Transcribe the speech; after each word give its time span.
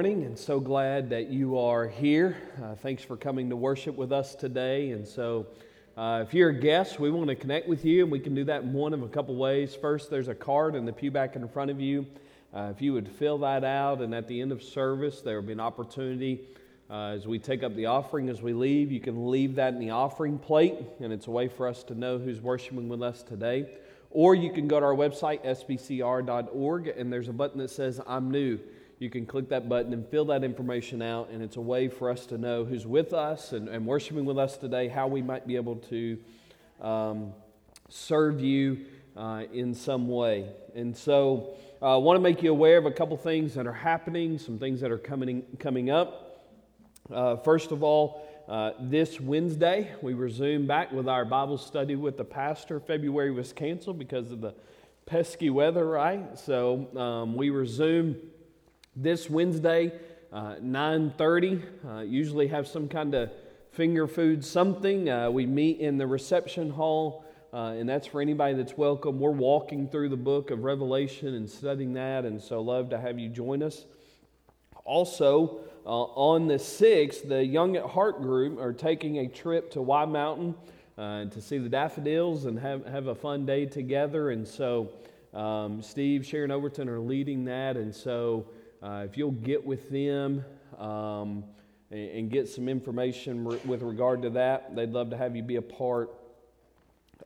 morning 0.00 0.26
and 0.26 0.38
so 0.38 0.60
glad 0.60 1.10
that 1.10 1.26
you 1.26 1.58
are 1.58 1.88
here. 1.88 2.36
Uh, 2.62 2.76
thanks 2.76 3.02
for 3.02 3.16
coming 3.16 3.50
to 3.50 3.56
worship 3.56 3.96
with 3.96 4.12
us 4.12 4.36
today. 4.36 4.92
And 4.92 5.04
so, 5.04 5.48
uh, 5.96 6.22
if 6.24 6.32
you're 6.32 6.50
a 6.50 6.54
guest, 6.54 7.00
we 7.00 7.10
want 7.10 7.26
to 7.26 7.34
connect 7.34 7.66
with 7.66 7.84
you, 7.84 8.04
and 8.04 8.12
we 8.12 8.20
can 8.20 8.32
do 8.32 8.44
that 8.44 8.62
in 8.62 8.72
one 8.72 8.94
of 8.94 9.02
a 9.02 9.08
couple 9.08 9.34
ways. 9.34 9.74
First, 9.74 10.08
there's 10.08 10.28
a 10.28 10.36
card 10.36 10.76
in 10.76 10.84
the 10.84 10.92
pew 10.92 11.10
back 11.10 11.34
in 11.34 11.48
front 11.48 11.72
of 11.72 11.80
you. 11.80 12.06
Uh, 12.54 12.70
if 12.72 12.80
you 12.80 12.92
would 12.92 13.08
fill 13.08 13.38
that 13.38 13.64
out, 13.64 14.00
and 14.00 14.14
at 14.14 14.28
the 14.28 14.40
end 14.40 14.52
of 14.52 14.62
service, 14.62 15.20
there 15.20 15.40
will 15.40 15.48
be 15.48 15.52
an 15.52 15.58
opportunity 15.58 16.42
uh, 16.88 17.06
as 17.06 17.26
we 17.26 17.40
take 17.40 17.64
up 17.64 17.74
the 17.74 17.86
offering 17.86 18.28
as 18.28 18.40
we 18.40 18.52
leave. 18.52 18.92
You 18.92 19.00
can 19.00 19.32
leave 19.32 19.56
that 19.56 19.74
in 19.74 19.80
the 19.80 19.90
offering 19.90 20.38
plate, 20.38 20.76
and 21.00 21.12
it's 21.12 21.26
a 21.26 21.32
way 21.32 21.48
for 21.48 21.66
us 21.66 21.82
to 21.82 21.96
know 21.96 22.18
who's 22.18 22.40
worshiping 22.40 22.88
with 22.88 23.02
us 23.02 23.24
today. 23.24 23.68
Or 24.12 24.36
you 24.36 24.52
can 24.52 24.68
go 24.68 24.78
to 24.78 24.86
our 24.86 24.94
website, 24.94 25.44
sbcr.org, 25.44 26.86
and 26.86 27.12
there's 27.12 27.28
a 27.28 27.32
button 27.32 27.58
that 27.58 27.70
says, 27.70 28.00
I'm 28.06 28.30
new 28.30 28.60
you 28.98 29.10
can 29.10 29.26
click 29.26 29.48
that 29.50 29.68
button 29.68 29.92
and 29.92 30.06
fill 30.08 30.24
that 30.26 30.42
information 30.42 31.02
out, 31.02 31.30
and 31.30 31.42
it's 31.42 31.56
a 31.56 31.60
way 31.60 31.88
for 31.88 32.10
us 32.10 32.26
to 32.26 32.38
know 32.38 32.64
who's 32.64 32.86
with 32.86 33.12
us 33.12 33.52
and, 33.52 33.68
and 33.68 33.86
worshiping 33.86 34.24
with 34.24 34.38
us 34.38 34.56
today, 34.56 34.88
how 34.88 35.06
we 35.06 35.22
might 35.22 35.46
be 35.46 35.56
able 35.56 35.76
to 35.76 36.18
um, 36.80 37.32
serve 37.88 38.40
you 38.40 38.78
uh, 39.16 39.44
in 39.52 39.74
some 39.74 40.08
way. 40.08 40.50
And 40.74 40.96
so, 40.96 41.54
I 41.80 41.92
uh, 41.92 41.98
want 41.98 42.16
to 42.16 42.20
make 42.20 42.42
you 42.42 42.50
aware 42.50 42.76
of 42.76 42.86
a 42.86 42.90
couple 42.90 43.16
things 43.16 43.54
that 43.54 43.64
are 43.64 43.72
happening, 43.72 44.36
some 44.36 44.58
things 44.58 44.80
that 44.80 44.90
are 44.90 44.98
coming, 44.98 45.44
coming 45.60 45.90
up. 45.90 46.44
Uh, 47.08 47.36
first 47.36 47.70
of 47.70 47.84
all, 47.84 48.26
uh, 48.48 48.72
this 48.80 49.20
Wednesday, 49.20 49.94
we 50.02 50.12
resume 50.12 50.66
back 50.66 50.90
with 50.90 51.06
our 51.06 51.24
Bible 51.24 51.56
study 51.56 51.94
with 51.94 52.16
the 52.16 52.24
pastor. 52.24 52.80
February 52.80 53.30
was 53.30 53.52
canceled 53.52 53.96
because 53.96 54.32
of 54.32 54.40
the 54.40 54.54
pesky 55.06 55.50
weather, 55.50 55.86
right? 55.86 56.36
So 56.36 56.88
um, 56.96 57.36
we 57.36 57.50
resume 57.50 58.16
this 59.00 59.30
Wednesday, 59.30 59.92
uh, 60.32 60.56
9.30. 60.56 61.62
Uh, 61.86 62.00
usually 62.00 62.48
have 62.48 62.66
some 62.66 62.88
kind 62.88 63.14
of 63.14 63.30
finger 63.70 64.08
food 64.08 64.44
something. 64.44 65.08
Uh, 65.08 65.30
we 65.30 65.46
meet 65.46 65.78
in 65.78 65.98
the 65.98 66.06
reception 66.06 66.68
hall, 66.68 67.24
uh, 67.52 67.74
and 67.78 67.88
that's 67.88 68.08
for 68.08 68.20
anybody 68.20 68.54
that's 68.54 68.76
welcome. 68.76 69.20
We're 69.20 69.30
walking 69.30 69.88
through 69.88 70.08
the 70.08 70.16
book 70.16 70.50
of 70.50 70.64
Revelation 70.64 71.34
and 71.34 71.48
studying 71.48 71.92
that, 71.94 72.24
and 72.24 72.42
so 72.42 72.60
love 72.60 72.90
to 72.90 72.98
have 72.98 73.20
you 73.20 73.28
join 73.28 73.62
us. 73.62 73.84
Also, 74.84 75.60
uh, 75.86 75.90
on 75.90 76.48
the 76.48 76.58
6th, 76.58 77.28
the 77.28 77.44
Young 77.44 77.76
at 77.76 77.84
Heart 77.84 78.20
group 78.20 78.58
are 78.58 78.72
taking 78.72 79.18
a 79.18 79.28
trip 79.28 79.70
to 79.72 79.80
Wye 79.80 80.06
Mountain 80.06 80.56
uh, 80.96 81.26
to 81.26 81.40
see 81.40 81.58
the 81.58 81.68
daffodils 81.68 82.46
and 82.46 82.58
have, 82.58 82.84
have 82.84 83.06
a 83.06 83.14
fun 83.14 83.46
day 83.46 83.64
together. 83.64 84.30
And 84.30 84.46
so, 84.46 84.90
um, 85.32 85.82
Steve, 85.82 86.26
Sharon 86.26 86.50
Overton 86.50 86.88
are 86.88 86.98
leading 86.98 87.44
that, 87.44 87.76
and 87.76 87.94
so 87.94 88.46
uh, 88.82 89.04
if 89.04 89.16
you'll 89.16 89.30
get 89.32 89.64
with 89.66 89.90
them 89.90 90.44
um, 90.78 91.44
and, 91.90 92.10
and, 92.10 92.30
get 92.30 92.48
some 92.48 92.68
information 92.68 93.44
re- 93.44 93.60
with 93.64 93.82
regard 93.82 94.22
to 94.22 94.30
that, 94.30 94.76
they'd 94.76 94.90
love 94.90 95.10
to 95.10 95.16
have 95.16 95.34
you 95.34 95.42
be 95.42 95.56
a 95.56 95.62
part 95.62 96.10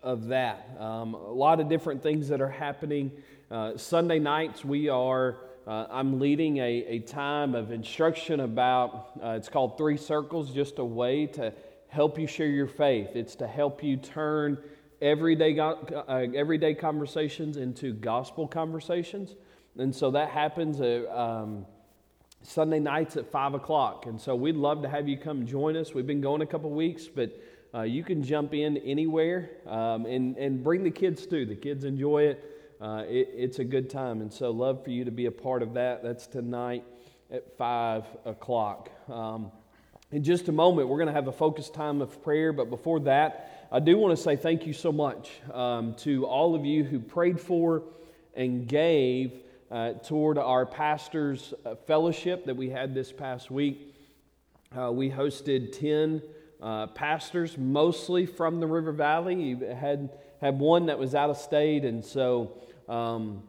of 0.02 0.28
that. 0.28 0.68
Um, 0.78 1.14
a 1.14 1.32
lot 1.32 1.60
of 1.60 1.68
different 1.68 2.02
things 2.02 2.28
that 2.28 2.40
are 2.40 2.50
happening. 2.50 3.12
Uh, 3.50 3.76
Sunday 3.76 4.18
nights, 4.18 4.64
we 4.64 4.88
are. 4.88 5.38
Uh, 5.66 5.86
I'm 5.90 6.18
leading 6.18 6.56
a, 6.56 6.84
a 6.88 6.98
time 7.00 7.54
of 7.54 7.70
instruction 7.70 8.40
about, 8.40 9.12
uh, 9.22 9.30
it's 9.30 9.48
called 9.48 9.78
Three 9.78 9.96
Circles, 9.96 10.52
just 10.52 10.80
a 10.80 10.84
way 10.84 11.26
to 11.26 11.52
help 11.86 12.18
you 12.18 12.26
share 12.26 12.48
your 12.48 12.66
faith. 12.66 13.10
It's 13.14 13.36
to 13.36 13.46
help 13.46 13.82
you 13.82 13.96
turn 13.96 14.58
everyday, 15.00 15.58
uh, 15.58 15.74
everyday 16.34 16.74
conversations 16.74 17.58
into 17.58 17.92
gospel 17.92 18.48
conversations. 18.48 19.34
And 19.78 19.94
so 19.94 20.10
that 20.10 20.30
happens 20.30 20.80
at, 20.80 21.08
um, 21.08 21.66
Sunday 22.42 22.80
nights 22.80 23.16
at 23.16 23.30
5 23.30 23.54
o'clock. 23.54 24.06
And 24.06 24.20
so 24.20 24.34
we'd 24.34 24.56
love 24.56 24.82
to 24.82 24.88
have 24.88 25.08
you 25.08 25.16
come 25.16 25.46
join 25.46 25.76
us. 25.76 25.94
We've 25.94 26.06
been 26.06 26.20
going 26.20 26.42
a 26.42 26.46
couple 26.46 26.70
weeks, 26.70 27.06
but 27.06 27.40
uh, 27.74 27.82
you 27.82 28.02
can 28.04 28.22
jump 28.22 28.52
in 28.52 28.76
anywhere 28.78 29.50
um, 29.66 30.06
and, 30.06 30.36
and 30.36 30.62
bring 30.62 30.82
the 30.82 30.90
kids 30.90 31.26
too. 31.26 31.46
The 31.46 31.54
kids 31.54 31.84
enjoy 31.84 32.24
it. 32.24 32.44
Uh, 32.80 33.04
it. 33.06 33.30
It's 33.34 33.58
a 33.60 33.64
good 33.64 33.88
time. 33.88 34.20
And 34.20 34.32
so, 34.32 34.50
love 34.50 34.82
for 34.84 34.90
you 34.90 35.04
to 35.04 35.10
be 35.10 35.26
a 35.26 35.30
part 35.30 35.62
of 35.62 35.74
that. 35.74 36.02
That's 36.02 36.26
tonight 36.26 36.84
at 37.30 37.56
5 37.56 38.04
o'clock. 38.26 38.90
Um, 39.08 39.52
in 40.10 40.22
just 40.22 40.48
a 40.48 40.52
moment, 40.52 40.88
we're 40.88 40.98
going 40.98 41.06
to 41.06 41.14
have 41.14 41.28
a 41.28 41.32
focused 41.32 41.72
time 41.72 42.02
of 42.02 42.22
prayer. 42.22 42.52
But 42.52 42.68
before 42.68 43.00
that, 43.00 43.68
I 43.72 43.80
do 43.80 43.96
want 43.96 44.16
to 44.16 44.22
say 44.22 44.36
thank 44.36 44.66
you 44.66 44.74
so 44.74 44.92
much 44.92 45.30
um, 45.54 45.94
to 46.00 46.26
all 46.26 46.54
of 46.54 46.66
you 46.66 46.84
who 46.84 46.98
prayed 46.98 47.40
for 47.40 47.84
and 48.34 48.66
gave 48.66 49.32
uh, 49.72 49.94
toward 49.94 50.36
our 50.36 50.66
pastors' 50.66 51.54
uh, 51.64 51.74
fellowship 51.86 52.44
that 52.44 52.54
we 52.54 52.68
had 52.68 52.94
this 52.94 53.10
past 53.10 53.50
week. 53.50 53.94
Uh, 54.76 54.92
we 54.92 55.10
hosted 55.10 55.78
10 55.78 56.22
uh, 56.60 56.86
pastors, 56.88 57.56
mostly 57.56 58.26
from 58.26 58.60
the 58.60 58.66
River 58.66 58.92
Valley. 58.92 59.34
You 59.34 59.56
had, 59.60 60.10
had 60.42 60.58
one 60.58 60.86
that 60.86 60.98
was 60.98 61.14
out 61.14 61.30
of 61.30 61.38
state, 61.38 61.86
and 61.86 62.04
so 62.04 62.52
um, 62.86 63.42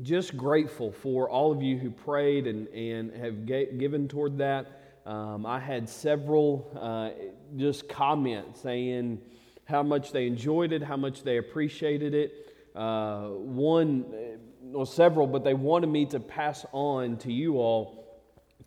just 0.00 0.38
grateful 0.38 0.90
for 0.90 1.28
all 1.28 1.52
of 1.52 1.62
you 1.62 1.76
who 1.76 1.90
prayed 1.90 2.46
and, 2.46 2.66
and 2.68 3.14
have 3.14 3.44
ga- 3.44 3.72
given 3.76 4.08
toward 4.08 4.38
that. 4.38 4.66
Um, 5.04 5.44
I 5.44 5.60
had 5.60 5.86
several 5.86 6.70
uh, 6.80 7.10
just 7.58 7.90
comments 7.90 8.62
saying 8.62 9.20
how 9.66 9.82
much 9.82 10.12
they 10.12 10.26
enjoyed 10.26 10.72
it, 10.72 10.82
how 10.82 10.96
much 10.96 11.24
they 11.24 11.36
appreciated 11.36 12.14
it. 12.14 12.54
Uh, 12.74 13.28
one 13.28 14.38
well, 14.72 14.86
several, 14.86 15.26
but 15.26 15.44
they 15.44 15.54
wanted 15.54 15.88
me 15.88 16.06
to 16.06 16.20
pass 16.20 16.66
on 16.72 17.16
to 17.18 17.32
you 17.32 17.58
all. 17.58 17.98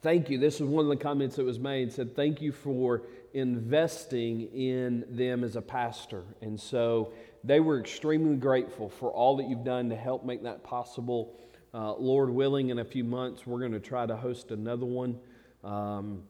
Thank 0.02 0.30
you. 0.30 0.38
This 0.38 0.60
was 0.60 0.70
one 0.70 0.86
of 0.86 0.90
the 0.90 1.04
comments 1.04 1.36
that 1.36 1.46
was 1.46 1.60
made. 1.60 1.94
Said, 1.94 2.16
Thank 2.16 2.42
you 2.42 2.52
for 2.52 3.04
investing 3.34 4.42
in 4.54 5.06
them 5.10 5.44
as 5.44 5.56
a 5.56 5.62
pastor. 5.62 6.24
And 6.42 6.60
so 6.60 7.14
they 7.44 7.60
were 7.60 7.80
extremely 7.80 8.36
grateful 8.36 8.90
for 8.90 9.12
all 9.12 9.38
that 9.38 9.48
you've 9.48 9.64
done 9.64 9.90
to 9.90 9.96
help 9.96 10.26
make 10.26 10.44
that 10.44 10.64
possible. 10.64 11.38
Uh, 11.74 11.94
Lord 11.94 12.30
willing, 12.30 12.70
in 12.70 12.80
a 12.80 12.86
few 12.86 13.04
months, 13.04 13.46
we're 13.46 13.60
going 13.60 13.72
to 13.72 13.80
try 13.80 14.06
to 14.06 14.16
host 14.16 14.52
another 14.52 14.86
one. 14.86 15.20
Um, 15.64 16.24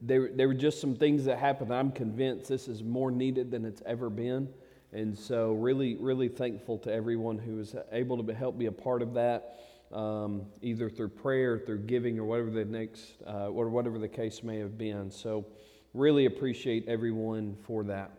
there, 0.00 0.30
there 0.32 0.48
were 0.48 0.54
just 0.54 0.80
some 0.80 0.96
things 0.96 1.24
that 1.26 1.38
happened. 1.38 1.72
I'm 1.72 1.92
convinced 1.92 2.48
this 2.48 2.66
is 2.66 2.82
more 2.82 3.10
needed 3.10 3.50
than 3.50 3.64
it's 3.64 3.82
ever 3.86 4.08
been. 4.08 4.48
And 4.92 5.16
so, 5.16 5.52
really, 5.52 5.94
really 5.96 6.28
thankful 6.28 6.78
to 6.78 6.92
everyone 6.92 7.38
who 7.38 7.56
was 7.56 7.76
able 7.92 8.22
to 8.24 8.34
help 8.34 8.58
be 8.58 8.66
a 8.66 8.72
part 8.72 9.02
of 9.02 9.14
that, 9.14 9.60
um, 9.92 10.46
either 10.62 10.90
through 10.90 11.10
prayer, 11.10 11.58
through 11.58 11.80
giving, 11.80 12.18
or 12.18 12.24
whatever 12.24 12.50
the 12.50 12.64
next, 12.64 13.14
uh, 13.24 13.48
or 13.50 13.68
whatever 13.68 13.98
the 14.00 14.08
case 14.08 14.42
may 14.42 14.58
have 14.58 14.76
been. 14.76 15.08
So, 15.10 15.46
really 15.94 16.26
appreciate 16.26 16.88
everyone 16.88 17.56
for 17.66 17.84
that. 17.84 18.10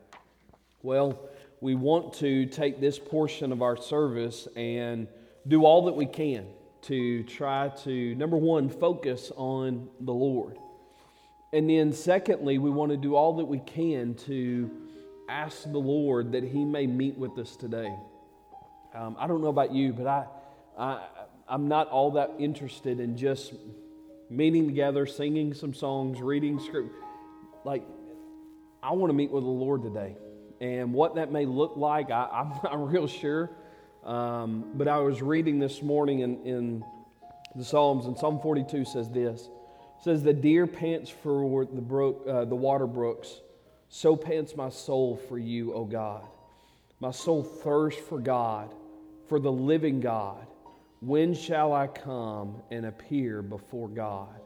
Well, 0.81 1.29
we 1.59 1.75
want 1.75 2.13
to 2.15 2.45
take 2.45 2.79
this 2.79 2.97
portion 2.97 3.51
of 3.51 3.61
our 3.61 3.75
service 3.75 4.47
and 4.55 5.07
do 5.47 5.65
all 5.65 5.85
that 5.85 5.93
we 5.93 6.05
can 6.05 6.47
to 6.83 7.23
try 7.23 7.69
to, 7.83 8.15
number 8.15 8.37
one, 8.37 8.69
focus 8.69 9.31
on 9.35 9.89
the 9.99 10.13
Lord. 10.13 10.57
And 11.53 11.69
then, 11.69 11.91
secondly, 11.91 12.57
we 12.59 12.69
want 12.69 12.91
to 12.91 12.97
do 12.97 13.15
all 13.15 13.35
that 13.37 13.45
we 13.45 13.59
can 13.59 14.15
to 14.25 14.71
ask 15.31 15.63
the 15.63 15.79
Lord 15.79 16.33
that 16.33 16.43
He 16.43 16.65
may 16.65 16.85
meet 16.85 17.17
with 17.17 17.37
us 17.37 17.55
today. 17.55 17.95
Um, 18.93 19.15
I 19.17 19.27
don't 19.27 19.41
know 19.41 19.47
about 19.47 19.73
you, 19.73 19.93
but 19.93 20.05
I, 20.05 20.25
I, 20.77 21.07
I'm 21.47 21.69
not 21.69 21.87
all 21.87 22.11
that 22.11 22.31
interested 22.37 22.99
in 22.99 23.15
just 23.15 23.53
meeting 24.29 24.67
together, 24.67 25.05
singing 25.05 25.53
some 25.53 25.73
songs, 25.73 26.21
reading 26.21 26.59
script. 26.59 26.93
Like, 27.63 27.83
I 28.83 28.91
want 28.91 29.09
to 29.09 29.13
meet 29.13 29.31
with 29.31 29.43
the 29.43 29.49
Lord 29.49 29.83
today. 29.83 30.17
And 30.59 30.93
what 30.93 31.15
that 31.15 31.31
may 31.31 31.45
look 31.45 31.77
like, 31.77 32.11
I, 32.11 32.41
am 32.41 32.49
not 32.63 32.91
real 32.91 33.07
sure. 33.07 33.49
Um, 34.03 34.71
but 34.73 34.89
I 34.89 34.97
was 34.97 35.21
reading 35.21 35.59
this 35.59 35.81
morning 35.81 36.19
in, 36.19 36.43
in 36.43 36.83
the 37.55 37.63
Psalms, 37.63 38.05
and 38.05 38.17
Psalm 38.17 38.39
42 38.41 38.83
says 38.83 39.09
this. 39.09 39.43
It 39.43 40.03
says, 40.03 40.23
The 40.23 40.33
deer 40.33 40.67
pants 40.67 41.09
for 41.09 41.66
the, 41.66 41.81
brook, 41.81 42.25
uh, 42.27 42.43
the 42.45 42.55
water 42.55 42.87
brooks 42.87 43.39
so 43.93 44.16
pants 44.16 44.55
my 44.55 44.70
soul 44.70 45.17
for 45.28 45.38
you, 45.38 45.73
O 45.73 45.84
God. 45.84 46.23
My 47.02 47.11
soul 47.11 47.43
thirsts 47.43 48.02
for 48.02 48.20
God, 48.20 48.73
for 49.28 49.38
the 49.38 49.52
living 49.52 49.99
God. 49.99 50.47
When 51.02 51.34
shall 51.34 51.73
I 51.73 51.88
come 51.88 52.61
and 52.72 52.85
appear 52.85 53.41
before 53.41 53.90
God? 53.90 54.40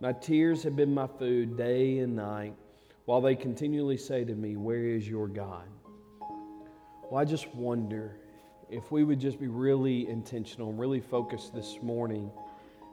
My 0.00 0.12
tears 0.12 0.64
have 0.64 0.74
been 0.74 0.92
my 0.92 1.06
food 1.06 1.56
day 1.56 1.98
and 1.98 2.16
night, 2.16 2.56
while 3.04 3.20
they 3.20 3.36
continually 3.36 3.96
say 3.96 4.24
to 4.24 4.34
me, 4.34 4.56
Where 4.56 4.84
is 4.84 5.08
your 5.08 5.28
God? 5.28 5.68
Well, 7.08 7.20
I 7.20 7.24
just 7.24 7.54
wonder 7.54 8.16
if 8.68 8.90
we 8.90 9.04
would 9.04 9.20
just 9.20 9.38
be 9.38 9.46
really 9.46 10.08
intentional, 10.08 10.72
really 10.72 11.00
focused 11.00 11.54
this 11.54 11.78
morning 11.82 12.32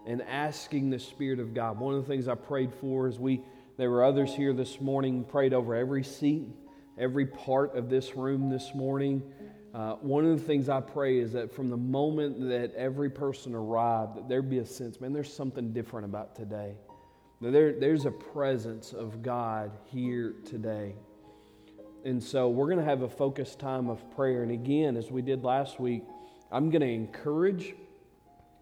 and 0.06 0.21
asking 0.21 0.92
the 0.92 1.00
Spirit 1.00 1.39
of 1.39 1.56
God. 1.56 1.80
One 1.80 1.95
of 1.95 2.06
the 2.06 2.07
things 2.07 2.27
I 2.27 2.35
prayed 2.35 2.71
for 2.75 3.07
is 3.07 3.18
we 3.18 3.42
there 3.79 3.89
were 3.89 4.03
others 4.03 4.35
here 4.35 4.51
this 4.51 4.81
morning, 4.81 5.23
prayed 5.23 5.53
over 5.53 5.73
every 5.73 6.03
seat, 6.03 6.49
every 6.97 7.25
part 7.25 7.77
of 7.77 7.89
this 7.89 8.13
room 8.13 8.49
this 8.49 8.75
morning. 8.75 9.23
uh, 9.73 9.93
one 10.01 10.25
of 10.25 10.37
the 10.37 10.45
things 10.45 10.67
I 10.67 10.81
pray 10.81 11.17
is 11.17 11.31
that 11.31 11.55
from 11.55 11.69
the 11.69 11.77
moment 11.77 12.49
that 12.49 12.75
every 12.75 13.09
person 13.09 13.55
arrived, 13.55 14.17
that 14.17 14.27
there 14.27 14.41
be 14.41 14.57
a 14.57 14.65
sense, 14.65 14.99
man, 14.99 15.13
there's 15.13 15.31
something 15.31 15.71
different 15.71 16.03
about 16.03 16.35
today. 16.35 16.73
There, 17.39 17.71
there's 17.71 18.05
a 18.05 18.11
presence 18.11 18.91
of 18.91 19.23
God 19.23 19.71
here 19.85 20.35
today. 20.45 20.95
And 22.03 22.21
so 22.21 22.49
we're 22.49 22.67
going 22.67 22.79
to 22.79 22.83
have 22.83 23.03
a 23.03 23.09
focused 23.09 23.59
time 23.59 23.89
of 23.89 24.13
prayer. 24.13 24.43
And 24.43 24.51
again, 24.51 24.97
as 24.97 25.09
we 25.09 25.21
did 25.21 25.45
last 25.45 25.79
week, 25.79 26.03
I'm 26.51 26.69
going 26.69 26.81
to 26.81 26.91
encourage, 26.91 27.75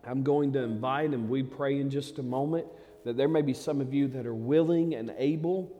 I'm 0.05 0.21
going 0.21 0.53
to 0.53 0.59
invite, 0.59 1.09
and 1.09 1.27
we 1.27 1.41
pray 1.41 1.79
in 1.79 1.89
just 1.89 2.19
a 2.19 2.23
moment 2.23 2.67
that 3.07 3.15
there 3.15 3.29
may 3.29 3.41
be 3.41 3.53
some 3.53 3.79
of 3.79 3.93
you 3.93 4.09
that 4.09 4.25
are 4.25 4.35
willing 4.35 4.93
and 4.93 5.13
able 5.17 5.71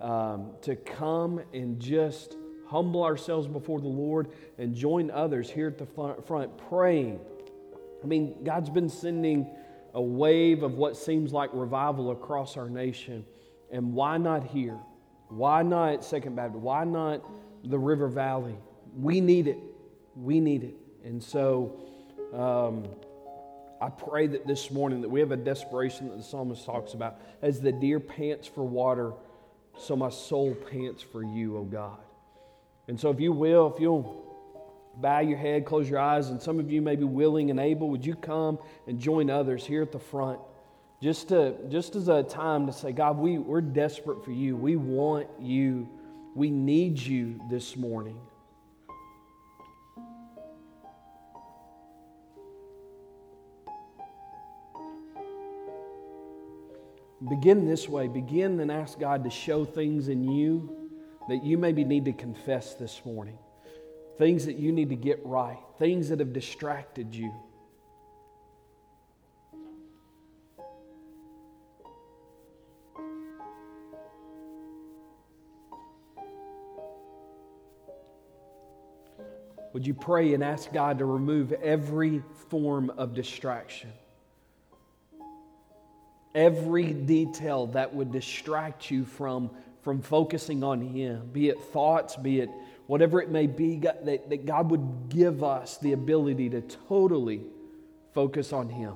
um, 0.00 0.52
to 0.62 0.76
come 0.76 1.40
and 1.52 1.80
just 1.80 2.36
humble 2.68 3.02
ourselves 3.02 3.48
before 3.48 3.80
the 3.80 3.88
Lord 3.88 4.28
and 4.56 4.72
join 4.72 5.10
others 5.10 5.50
here 5.50 5.66
at 5.66 5.78
the 5.78 5.86
front 6.22 6.56
praying. 6.68 7.18
I 8.04 8.06
mean, 8.06 8.44
God's 8.44 8.70
been 8.70 8.88
sending 8.88 9.50
a 9.94 10.00
wave 10.00 10.62
of 10.62 10.74
what 10.74 10.96
seems 10.96 11.32
like 11.32 11.50
revival 11.52 12.12
across 12.12 12.56
our 12.56 12.70
nation. 12.70 13.24
And 13.72 13.92
why 13.92 14.16
not 14.16 14.44
here? 14.44 14.78
Why 15.26 15.64
not 15.64 16.04
Second 16.04 16.36
Baptist? 16.36 16.60
Why 16.60 16.84
not 16.84 17.20
the 17.64 17.80
River 17.80 18.06
Valley? 18.06 18.54
We 18.96 19.20
need 19.20 19.48
it. 19.48 19.58
We 20.14 20.38
need 20.38 20.62
it. 20.62 20.76
And 21.04 21.20
so 21.20 21.80
um, 22.32 22.84
I 23.86 23.90
pray 23.90 24.26
that 24.26 24.48
this 24.48 24.72
morning 24.72 25.00
that 25.02 25.08
we 25.08 25.20
have 25.20 25.30
a 25.30 25.36
desperation 25.36 26.08
that 26.08 26.16
the 26.16 26.22
psalmist 26.24 26.64
talks 26.64 26.94
about. 26.94 27.20
As 27.40 27.60
the 27.60 27.70
deer 27.70 28.00
pants 28.00 28.48
for 28.48 28.64
water, 28.64 29.12
so 29.78 29.94
my 29.94 30.08
soul 30.08 30.56
pants 30.56 31.04
for 31.04 31.22
you, 31.22 31.56
O 31.56 31.62
God. 31.62 32.00
And 32.88 32.98
so, 32.98 33.10
if 33.10 33.20
you 33.20 33.30
will, 33.30 33.72
if 33.72 33.80
you'll 33.80 34.24
bow 34.96 35.20
your 35.20 35.38
head, 35.38 35.66
close 35.66 35.88
your 35.88 36.00
eyes, 36.00 36.30
and 36.30 36.42
some 36.42 36.58
of 36.58 36.68
you 36.68 36.82
may 36.82 36.96
be 36.96 37.04
willing 37.04 37.48
and 37.48 37.60
able, 37.60 37.88
would 37.90 38.04
you 38.04 38.16
come 38.16 38.58
and 38.88 38.98
join 38.98 39.30
others 39.30 39.64
here 39.64 39.82
at 39.82 39.92
the 39.92 40.00
front? 40.00 40.40
Just, 41.00 41.28
to, 41.28 41.54
just 41.68 41.94
as 41.94 42.08
a 42.08 42.24
time 42.24 42.66
to 42.66 42.72
say, 42.72 42.90
God, 42.90 43.18
we, 43.18 43.38
we're 43.38 43.60
desperate 43.60 44.24
for 44.24 44.32
you. 44.32 44.56
We 44.56 44.74
want 44.74 45.28
you. 45.38 45.88
We 46.34 46.50
need 46.50 46.98
you 46.98 47.40
this 47.48 47.76
morning. 47.76 48.18
Begin 57.28 57.66
this 57.66 57.88
way. 57.88 58.06
Begin 58.06 58.60
and 58.60 58.70
ask 58.70 59.00
God 59.00 59.24
to 59.24 59.30
show 59.30 59.64
things 59.64 60.08
in 60.08 60.30
you 60.30 60.90
that 61.28 61.42
you 61.42 61.58
maybe 61.58 61.84
need 61.84 62.04
to 62.04 62.12
confess 62.12 62.74
this 62.74 63.02
morning, 63.04 63.36
things 64.16 64.46
that 64.46 64.56
you 64.56 64.70
need 64.70 64.90
to 64.90 64.96
get 64.96 65.24
right, 65.24 65.58
things 65.78 66.08
that 66.10 66.20
have 66.20 66.32
distracted 66.32 67.14
you. 67.14 67.32
Would 79.72 79.86
you 79.86 79.92
pray 79.92 80.32
and 80.32 80.42
ask 80.42 80.72
God 80.72 81.00
to 81.00 81.04
remove 81.04 81.52
every 81.52 82.22
form 82.48 82.88
of 82.90 83.12
distraction? 83.12 83.90
Every 86.36 86.92
detail 86.92 87.66
that 87.68 87.92
would 87.92 88.12
distract 88.12 88.92
you 88.92 89.04
from 89.04 89.50
from 89.86 90.02
focusing 90.02 90.64
on 90.64 90.80
Him, 90.80 91.30
be 91.32 91.48
it 91.48 91.60
thoughts, 91.60 92.16
be 92.16 92.40
it 92.40 92.50
whatever 92.88 93.22
it 93.22 93.30
may 93.30 93.46
be, 93.46 93.76
that, 93.78 94.04
that 94.04 94.44
God 94.44 94.70
would 94.72 95.08
give 95.08 95.44
us 95.44 95.78
the 95.78 95.92
ability 95.92 96.50
to 96.50 96.60
totally 96.60 97.44
focus 98.12 98.52
on 98.52 98.68
Him. 98.68 98.94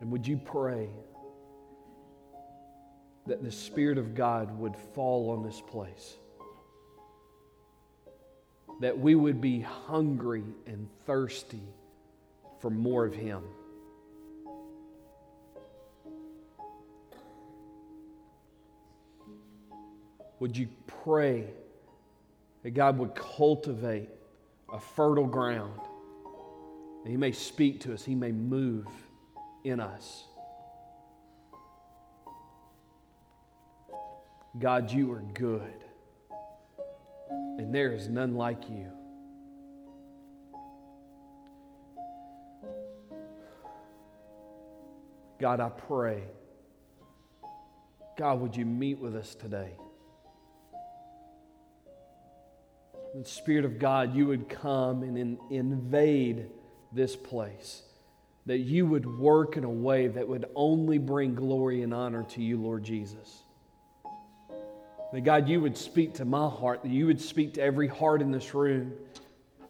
And 0.00 0.10
would 0.10 0.26
you 0.26 0.38
pray 0.38 0.88
that 3.28 3.44
the 3.44 3.52
Spirit 3.52 3.96
of 3.96 4.16
God 4.16 4.58
would 4.58 4.74
fall 4.76 5.30
on 5.30 5.44
this 5.44 5.60
place? 5.60 6.16
That 8.80 8.98
we 8.98 9.14
would 9.14 9.40
be 9.40 9.60
hungry 9.60 10.44
and 10.66 10.88
thirsty 11.06 11.62
for 12.60 12.70
more 12.70 13.04
of 13.04 13.14
Him. 13.14 13.42
Would 20.40 20.56
you 20.56 20.68
pray 21.04 21.46
that 22.64 22.70
God 22.70 22.98
would 22.98 23.14
cultivate 23.14 24.08
a 24.72 24.80
fertile 24.80 25.26
ground? 25.26 25.78
And 27.04 27.10
He 27.10 27.16
may 27.16 27.32
speak 27.32 27.80
to 27.80 27.94
us, 27.94 28.04
He 28.04 28.16
may 28.16 28.32
move 28.32 28.86
in 29.64 29.78
us. 29.78 30.24
God, 34.58 34.90
you 34.90 35.12
are 35.12 35.22
good, 35.34 35.84
and 37.62 37.72
there 37.72 37.92
is 37.92 38.08
none 38.08 38.34
like 38.34 38.68
you. 38.68 38.88
God, 45.40 45.60
I 45.60 45.68
pray. 45.68 46.24
God, 48.18 48.40
would 48.40 48.56
you 48.56 48.66
meet 48.66 48.98
with 48.98 49.14
us 49.14 49.34
today? 49.34 49.76
The 53.14 53.24
Spirit 53.24 53.64
of 53.64 53.78
God, 53.78 54.14
you 54.14 54.26
would 54.26 54.48
come 54.48 55.02
and 55.02 55.16
in, 55.16 55.38
invade 55.50 56.48
this 56.92 57.14
place. 57.14 57.82
That 58.46 58.58
you 58.58 58.86
would 58.86 59.06
work 59.06 59.56
in 59.56 59.62
a 59.62 59.70
way 59.70 60.08
that 60.08 60.26
would 60.26 60.46
only 60.56 60.98
bring 60.98 61.36
glory 61.36 61.82
and 61.82 61.94
honor 61.94 62.24
to 62.30 62.42
you, 62.42 62.60
Lord 62.60 62.82
Jesus. 62.82 63.42
That 65.12 65.24
God, 65.24 65.48
you 65.48 65.60
would 65.60 65.76
speak 65.76 66.14
to 66.14 66.24
my 66.24 66.48
heart, 66.48 66.82
that 66.82 66.90
you 66.90 67.06
would 67.06 67.20
speak 67.20 67.54
to 67.54 67.62
every 67.62 67.86
heart 67.86 68.22
in 68.22 68.30
this 68.30 68.54
room, 68.54 68.94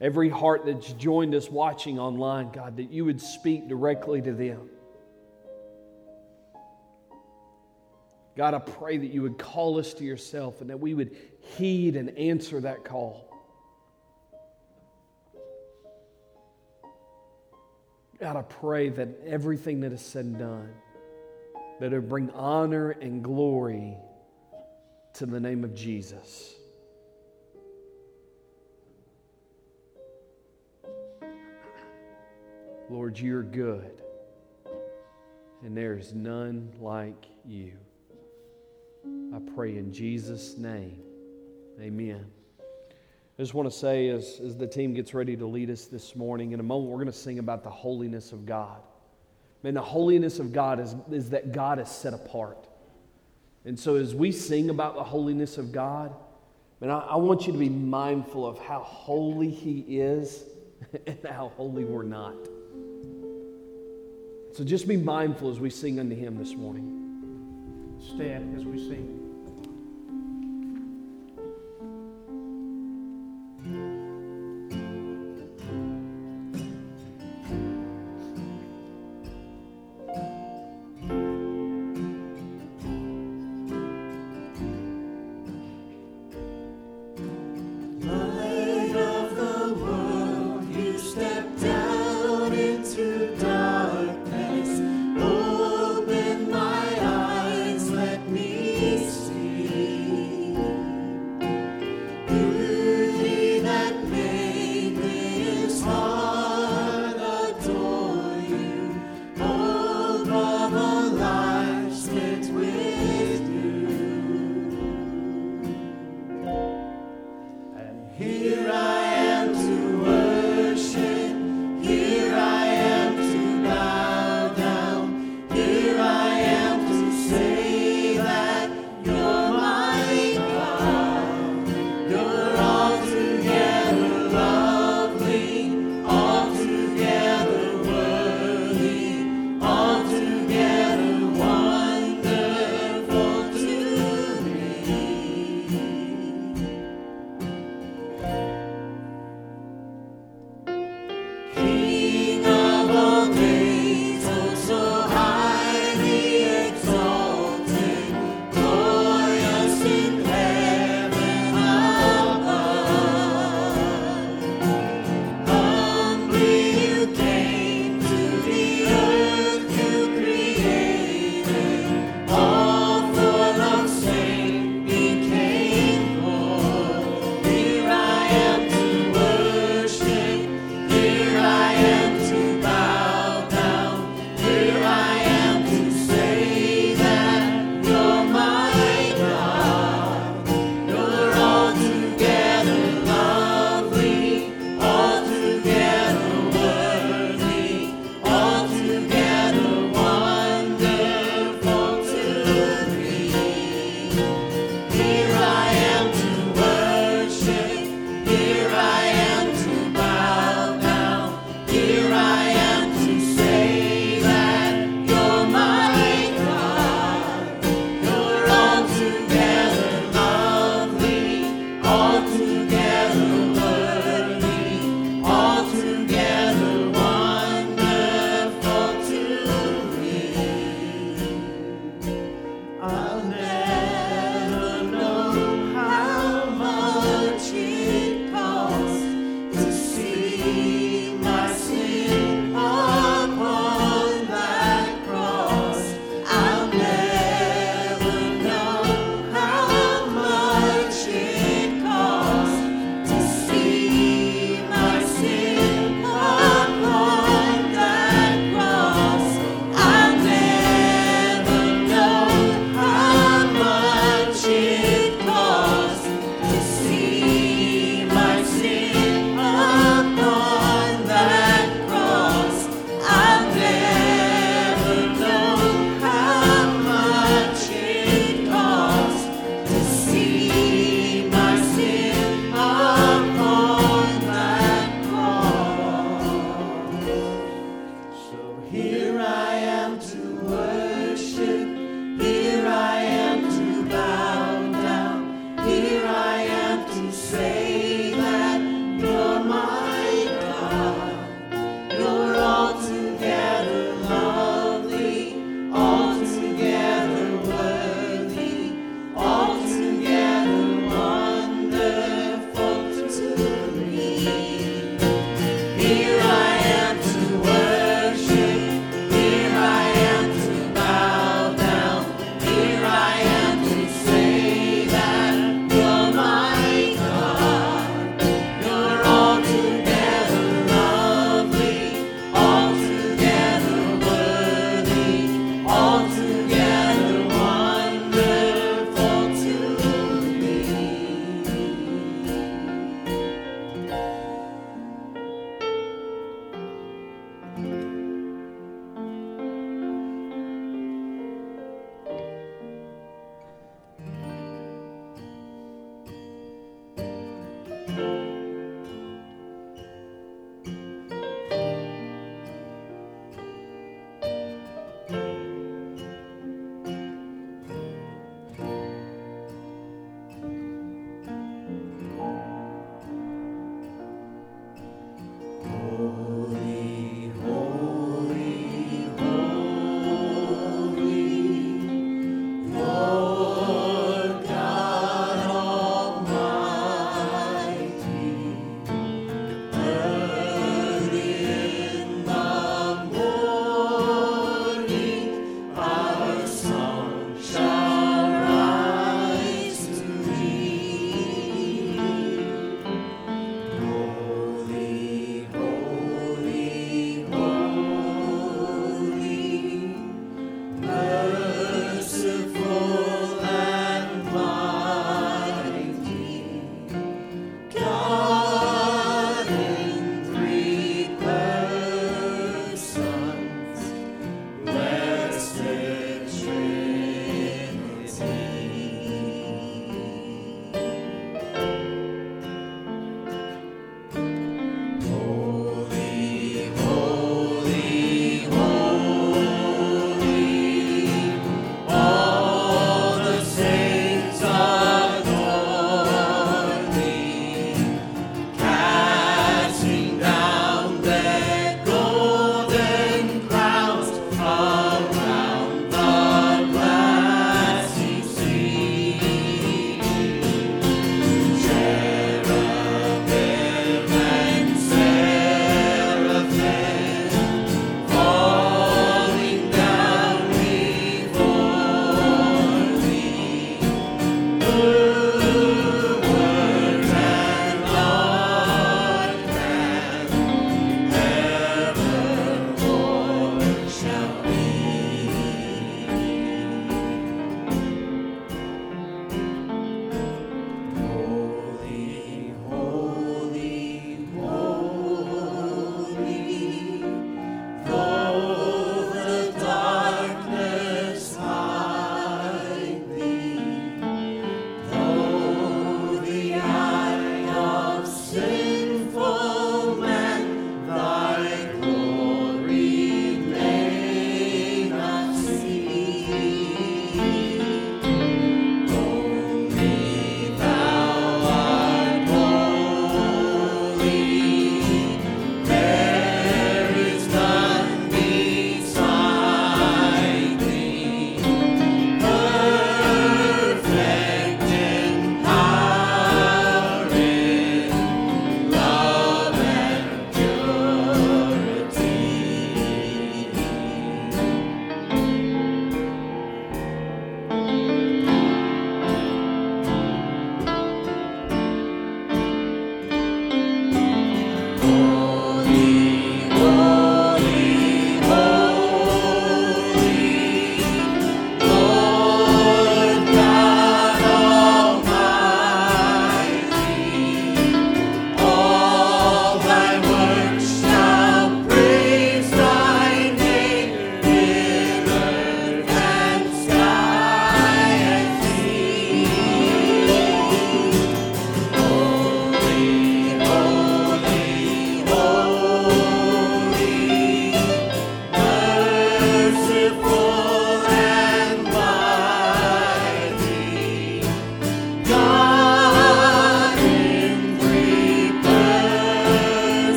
every 0.00 0.28
heart 0.28 0.66
that's 0.66 0.92
joined 0.92 1.34
us 1.34 1.50
watching 1.50 1.98
online, 1.98 2.52
God, 2.52 2.76
that 2.76 2.90
you 2.90 3.06
would 3.06 3.20
speak 3.20 3.66
directly 3.66 4.20
to 4.20 4.32
them. 4.32 4.68
God, 8.36 8.52
I 8.54 8.58
pray 8.58 8.98
that 8.98 9.12
you 9.12 9.22
would 9.22 9.38
call 9.38 9.78
us 9.78 9.94
to 9.94 10.04
yourself 10.04 10.60
and 10.60 10.68
that 10.70 10.78
we 10.78 10.94
would 10.94 11.16
heed 11.56 11.96
and 11.96 12.10
answer 12.16 12.60
that 12.60 12.84
call. 12.84 13.26
God, 18.18 18.36
I 18.36 18.42
pray 18.42 18.90
that 18.90 19.08
everything 19.26 19.80
that 19.80 19.92
is 19.92 20.02
said 20.02 20.26
and 20.26 20.38
done, 20.38 20.70
that 21.80 21.94
it 21.94 22.08
bring 22.08 22.30
honor 22.32 22.90
and 22.90 23.24
glory 23.24 23.96
to 25.14 25.26
the 25.26 25.40
name 25.40 25.64
of 25.64 25.74
Jesus. 25.74 26.54
Lord, 32.88 33.18
you're 33.18 33.44
good, 33.44 34.02
and 35.62 35.76
there 35.76 35.96
is 35.96 36.12
none 36.12 36.72
like 36.80 37.26
you. 37.46 37.72
I 39.32 39.38
pray 39.54 39.76
in 39.76 39.92
Jesus' 39.92 40.58
name. 40.58 41.00
Amen. 41.80 42.26
I 42.58 43.42
just 43.42 43.54
want 43.54 43.70
to 43.70 43.76
say, 43.76 44.08
as, 44.08 44.40
as 44.44 44.56
the 44.56 44.66
team 44.66 44.92
gets 44.92 45.14
ready 45.14 45.36
to 45.36 45.46
lead 45.46 45.70
us 45.70 45.86
this 45.86 46.16
morning, 46.16 46.52
in 46.52 46.60
a 46.60 46.64
moment, 46.64 46.90
we're 46.90 46.96
going 46.96 47.06
to 47.06 47.12
sing 47.12 47.38
about 47.38 47.62
the 47.62 47.70
holiness 47.70 48.32
of 48.32 48.44
God. 48.44 48.82
Man, 49.62 49.74
the 49.74 49.80
holiness 49.80 50.40
of 50.40 50.52
God 50.52 50.80
is, 50.80 50.96
is 51.10 51.30
that 51.30 51.52
God 51.52 51.78
is 51.78 51.88
set 51.88 52.12
apart. 52.12 52.66
And 53.64 53.78
so, 53.78 53.96
as 53.96 54.14
we 54.14 54.32
sing 54.32 54.70
about 54.70 54.94
the 54.94 55.04
holiness 55.04 55.58
of 55.58 55.72
God, 55.72 56.14
man, 56.80 56.90
I, 56.90 57.00
I 57.00 57.16
want 57.16 57.46
you 57.46 57.52
to 57.52 57.58
be 57.58 57.68
mindful 57.68 58.46
of 58.46 58.58
how 58.58 58.80
holy 58.80 59.50
He 59.50 59.80
is 59.98 60.44
and 61.06 61.18
how 61.24 61.52
holy 61.56 61.84
we're 61.84 62.02
not. 62.02 62.36
So, 64.54 64.64
just 64.64 64.88
be 64.88 64.96
mindful 64.96 65.50
as 65.50 65.60
we 65.60 65.70
sing 65.70 66.00
unto 66.00 66.14
Him 66.14 66.38
this 66.38 66.54
morning 66.54 67.00
stand 68.00 68.56
as 68.56 68.64
we 68.64 68.78
sing. 68.78 69.29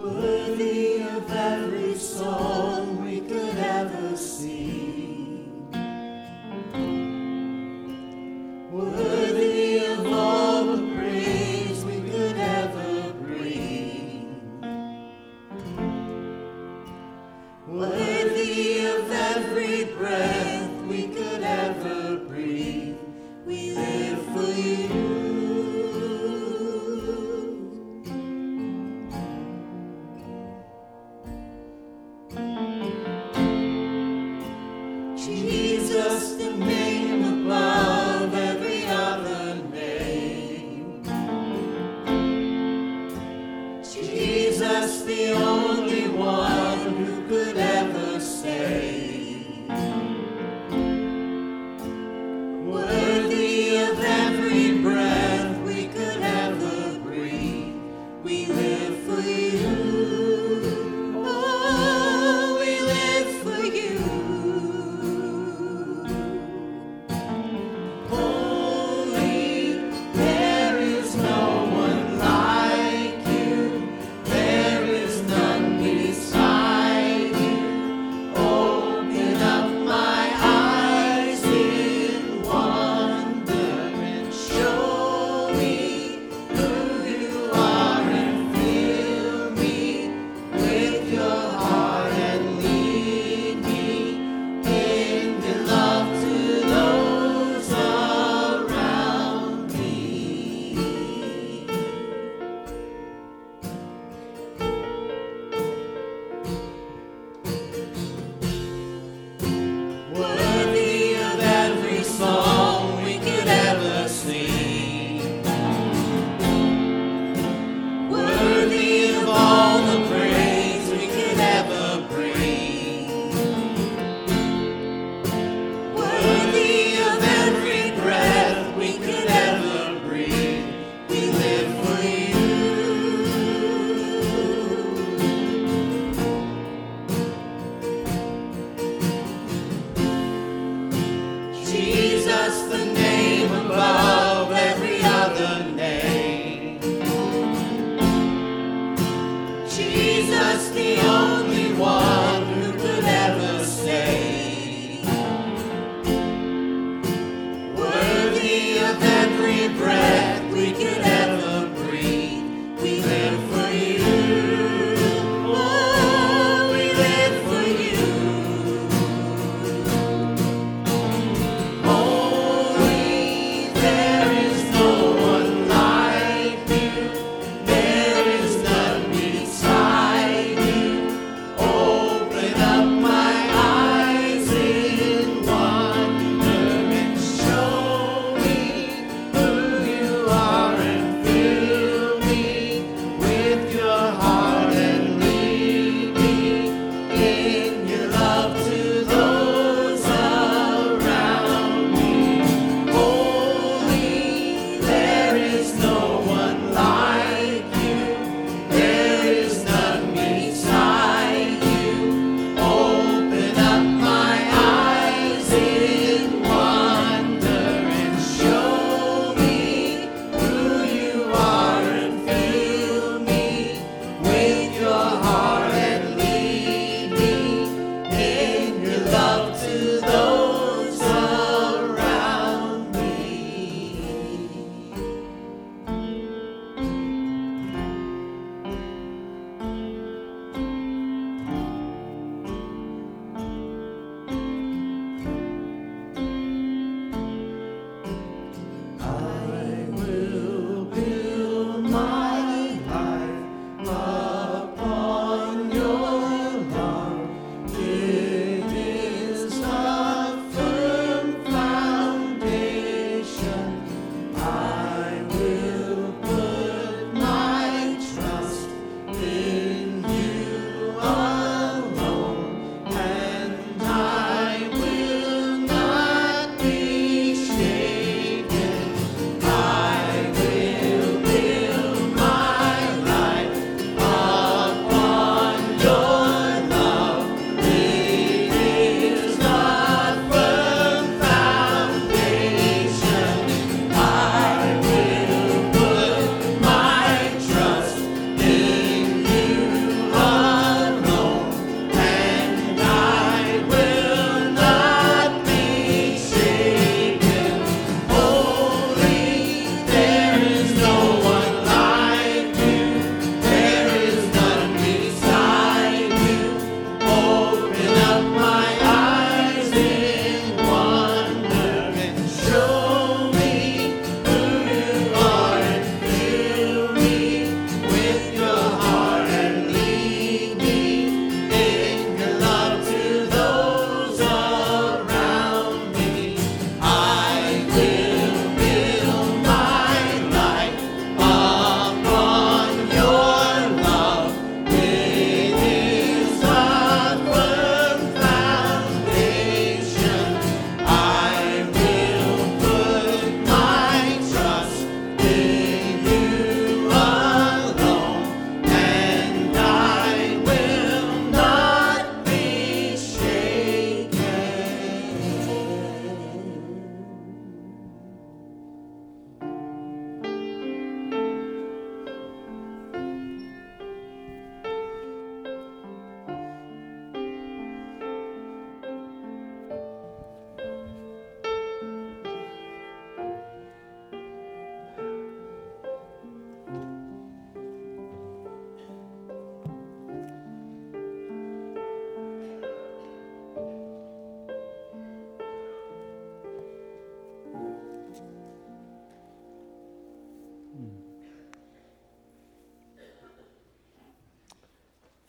Whoa. 0.00 0.37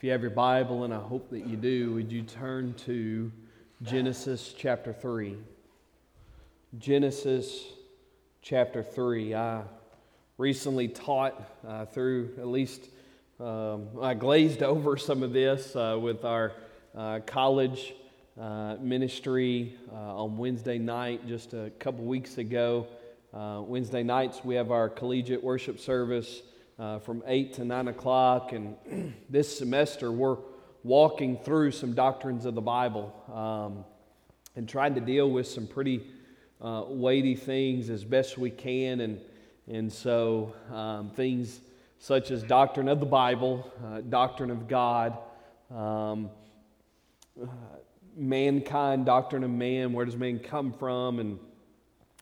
You 0.09 0.13
have 0.13 0.21
your 0.23 0.31
Bible, 0.31 0.85
and 0.85 0.91
I 0.91 0.97
hope 0.97 1.29
that 1.29 1.45
you 1.45 1.55
do, 1.55 1.93
would 1.93 2.11
you 2.11 2.23
turn 2.23 2.73
to 2.85 3.31
Genesis 3.83 4.55
chapter 4.57 4.91
3? 4.91 5.37
Genesis 6.79 7.63
chapter 8.41 8.81
3. 8.81 9.35
I 9.35 9.61
recently 10.39 10.87
taught 10.87 11.39
uh, 11.63 11.85
through 11.85 12.31
at 12.39 12.47
least, 12.47 12.89
um, 13.39 13.89
I 14.01 14.15
glazed 14.15 14.63
over 14.63 14.97
some 14.97 15.21
of 15.21 15.31
this 15.31 15.75
uh, 15.75 15.99
with 16.01 16.25
our 16.25 16.53
uh, 16.97 17.19
college 17.27 17.93
uh, 18.41 18.77
ministry 18.81 19.75
uh, 19.93 20.23
on 20.23 20.39
Wednesday 20.39 20.79
night 20.79 21.27
just 21.27 21.53
a 21.53 21.69
couple 21.77 22.03
weeks 22.03 22.39
ago. 22.39 22.87
Uh, 23.31 23.61
Wednesday 23.63 24.01
nights, 24.01 24.43
we 24.43 24.55
have 24.55 24.71
our 24.71 24.89
collegiate 24.89 25.43
worship 25.43 25.79
service 25.79 26.41
uh, 26.79 26.99
from 26.99 27.21
8 27.27 27.53
to 27.55 27.65
9 27.65 27.89
o'clock. 27.89 28.53
And 28.53 29.13
this 29.29 29.57
semester, 29.57 30.11
we're 30.11 30.37
walking 30.83 31.37
through 31.37 31.71
some 31.71 31.93
doctrines 31.93 32.45
of 32.45 32.55
the 32.55 32.61
Bible 32.61 33.13
um, 33.33 33.83
and 34.55 34.67
trying 34.67 34.95
to 34.95 35.01
deal 35.01 35.29
with 35.29 35.47
some 35.47 35.67
pretty 35.67 36.01
uh, 36.61 36.85
weighty 36.87 37.35
things 37.35 37.89
as 37.89 38.03
best 38.03 38.37
we 38.37 38.49
can. 38.49 39.01
And, 39.01 39.19
and 39.67 39.91
so, 39.91 40.53
um, 40.73 41.09
things 41.11 41.59
such 41.99 42.31
as 42.31 42.43
doctrine 42.43 42.87
of 42.87 43.01
the 43.01 43.05
Bible, 43.05 43.69
uh, 43.85 43.99
doctrine 44.01 44.51
of 44.51 44.69
God, 44.69 45.17
um, 45.69 46.29
uh, 47.41 47.45
mankind, 48.15 49.05
doctrine 49.05 49.43
of 49.43 49.51
man, 49.51 49.91
where 49.91 50.05
does 50.05 50.15
man 50.15 50.39
come 50.39 50.71
from, 50.71 51.19
and 51.19 51.39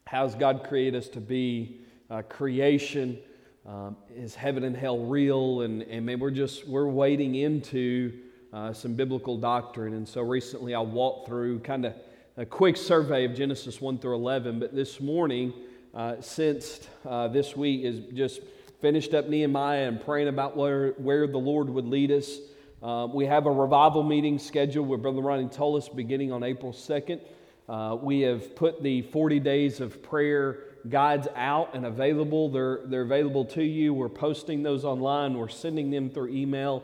how 0.08 0.26
does 0.26 0.34
God 0.34 0.65
create 0.67 0.96
us 0.96 1.08
to 1.10 1.22
be, 1.22 1.82
uh, 2.10 2.24
creation, 2.24 3.20
um, 3.67 3.97
is 4.15 4.34
heaven 4.34 4.63
and 4.63 4.75
hell 4.75 4.99
real? 4.99 5.62
And, 5.62 5.84
and 5.84 6.06
maybe 6.06 6.21
we're 6.21 6.32
just, 6.32 6.65
we're 6.67 6.88
wading 6.88 7.36
into 7.36 8.13
uh, 8.53 8.71
some 8.71 8.93
biblical 8.93 9.38
doctrine. 9.38 9.93
And 9.93 10.08
so 10.08 10.21
recently 10.21 10.73
I 10.73 10.80
walked 10.80 11.27
through 11.27 11.60
kind 11.60 11.86
of 11.86 11.93
a 12.38 12.45
quick 12.45 12.77
survey 12.77 13.25
of 13.25 13.36
Genesis 13.36 13.82
1 13.82 13.97
through 13.97 14.15
11. 14.15 14.60
But 14.60 14.73
this 14.73 15.01
morning, 15.01 15.53
uh, 15.93 16.21
since 16.21 16.88
uh, 17.06 17.27
this 17.27 17.58
week 17.58 17.84
is 17.84 17.99
just 18.13 18.39
finished 18.80 19.13
up 19.13 19.27
Nehemiah 19.27 19.88
and 19.88 19.99
praying 19.99 20.30
about 20.30 20.56
where, 20.56 20.91
where 20.91 21.27
the 21.27 21.38
Lord 21.38 21.69
would 21.69 21.88
lead 21.88 22.12
us. 22.12 22.38
Uh, 22.82 23.08
we 23.12 23.25
have 23.25 23.47
a 23.47 23.51
revival 23.51 24.03
meeting 24.03 24.39
scheduled 24.39 24.88
with 24.88 25.01
Brother 25.01 25.19
Ronnie 25.19 25.49
Tullis 25.49 25.89
beginning 25.89 26.32
on 26.32 26.43
April 26.43 26.71
2nd. 26.71 27.19
Uh, 27.67 27.97
we 27.99 28.21
have 28.21 28.56
put 28.56 28.82
the 28.82 29.01
40 29.01 29.39
days 29.39 29.82
of 29.82 30.01
prayer 30.01 30.66
guides 30.89 31.28
out 31.36 31.76
and 31.76 31.86
available. 31.86 32.50
They're, 32.50 32.82
they're 32.86 33.02
available 33.02 33.45
to 33.45 33.63
you. 33.63 33.93
We're 33.93 34.10
posting 34.10 34.63
those 34.63 34.86
online, 34.86 35.38
we're 35.38 35.50
sending 35.50 35.89
them 35.89 36.10
through 36.10 36.30
email. 36.30 36.84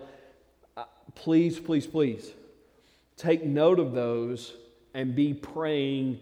Uh, 0.76 0.86
please, 1.16 1.60
please, 1.60 1.88
please 1.88 2.32
take 3.18 3.44
note 3.44 3.80
of 3.80 3.94
those 3.94 4.54
and 4.94 5.16
be 5.16 5.34
praying 5.34 6.20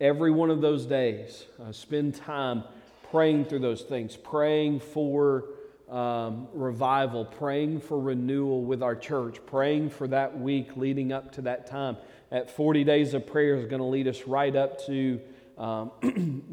every 0.00 0.30
one 0.30 0.50
of 0.50 0.60
those 0.60 0.86
days. 0.86 1.44
Uh, 1.62 1.72
spend 1.72 2.14
time 2.14 2.64
praying 3.10 3.44
through 3.44 3.60
those 3.60 3.82
things, 3.82 4.16
praying 4.16 4.80
for 4.80 5.44
um, 5.90 6.48
revival, 6.54 7.24
praying 7.24 7.80
for 7.80 8.00
renewal 8.00 8.64
with 8.64 8.82
our 8.82 8.96
church, 8.96 9.38
praying 9.46 9.90
for 9.90 10.08
that 10.08 10.38
week 10.38 10.76
leading 10.76 11.12
up 11.12 11.32
to 11.32 11.42
that 11.42 11.66
time. 11.66 11.96
At 12.30 12.50
40 12.50 12.84
days 12.84 13.12
of 13.12 13.26
prayer 13.26 13.56
is 13.56 13.66
going 13.66 13.80
to 13.80 13.86
lead 13.86 14.08
us 14.08 14.22
right 14.26 14.56
up 14.56 14.84
to 14.86 15.20
um, 15.62 15.92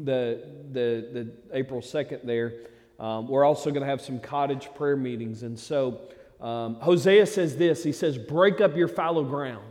the, 0.04 0.46
the, 0.70 1.08
the 1.12 1.32
April 1.52 1.80
2nd 1.80 2.24
there. 2.24 2.52
Um, 3.00 3.26
we're 3.26 3.44
also 3.44 3.70
going 3.70 3.82
to 3.82 3.88
have 3.88 4.00
some 4.00 4.20
cottage 4.20 4.68
prayer 4.74 4.96
meetings. 4.96 5.42
And 5.42 5.58
so 5.58 6.00
um, 6.40 6.76
Hosea 6.76 7.26
says 7.26 7.56
this 7.56 7.82
He 7.82 7.92
says, 7.92 8.16
Break 8.16 8.60
up 8.60 8.76
your 8.76 8.88
fallow 8.88 9.24
ground. 9.24 9.64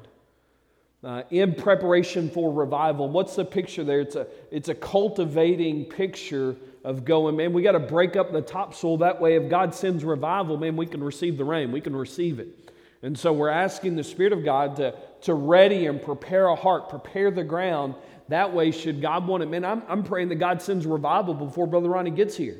Uh, 1.02 1.24
in 1.30 1.56
preparation 1.56 2.30
for 2.30 2.52
revival. 2.52 3.08
What's 3.08 3.34
the 3.38 3.46
picture 3.46 3.86
there? 3.86 4.02
It's 4.02 4.18
a, 4.18 4.28
it's 4.52 4.68
a 4.68 4.76
cultivating 4.76 5.86
picture 5.86 6.58
of 6.84 7.06
going, 7.06 7.38
man, 7.38 7.54
we 7.54 7.62
got 7.62 7.72
to 7.72 7.80
break 7.80 8.18
up 8.18 8.34
the 8.34 8.42
topsoil. 8.42 8.98
That 8.98 9.22
way, 9.22 9.36
if 9.36 9.50
God 9.50 9.74
sends 9.74 10.04
revival, 10.04 10.58
man, 10.58 10.76
we 10.76 10.86
can 10.86 11.02
receive 11.02 11.38
the 11.38 11.46
rain, 11.46 11.72
we 11.72 11.80
can 11.80 11.96
receive 11.96 12.40
it. 12.40 12.74
And 13.02 13.18
so 13.18 13.32
we're 13.32 13.48
asking 13.48 13.96
the 13.96 14.04
Spirit 14.04 14.34
of 14.34 14.44
God 14.44 14.76
to, 14.76 14.94
to 15.22 15.34
ready 15.34 15.86
and 15.86 16.02
prepare 16.02 16.48
a 16.48 16.56
heart, 16.56 16.90
prepare 16.90 17.32
the 17.32 17.46
ground 17.46 17.96
that 18.30 18.54
way, 18.54 18.72
should 18.72 19.02
God 19.02 19.28
want 19.28 19.44
it, 19.44 19.50
man, 19.50 19.66
I'm, 19.66 19.84
I'm 19.88 20.04
praying 20.04 20.30
that 20.30 20.36
God 20.36 20.62
sends 20.62 20.86
revival 20.86 21.34
before 21.34 21.68
Brother 21.68 21.90
Ronnie 21.90 22.12
gets 22.12 22.38
here. 22.38 22.58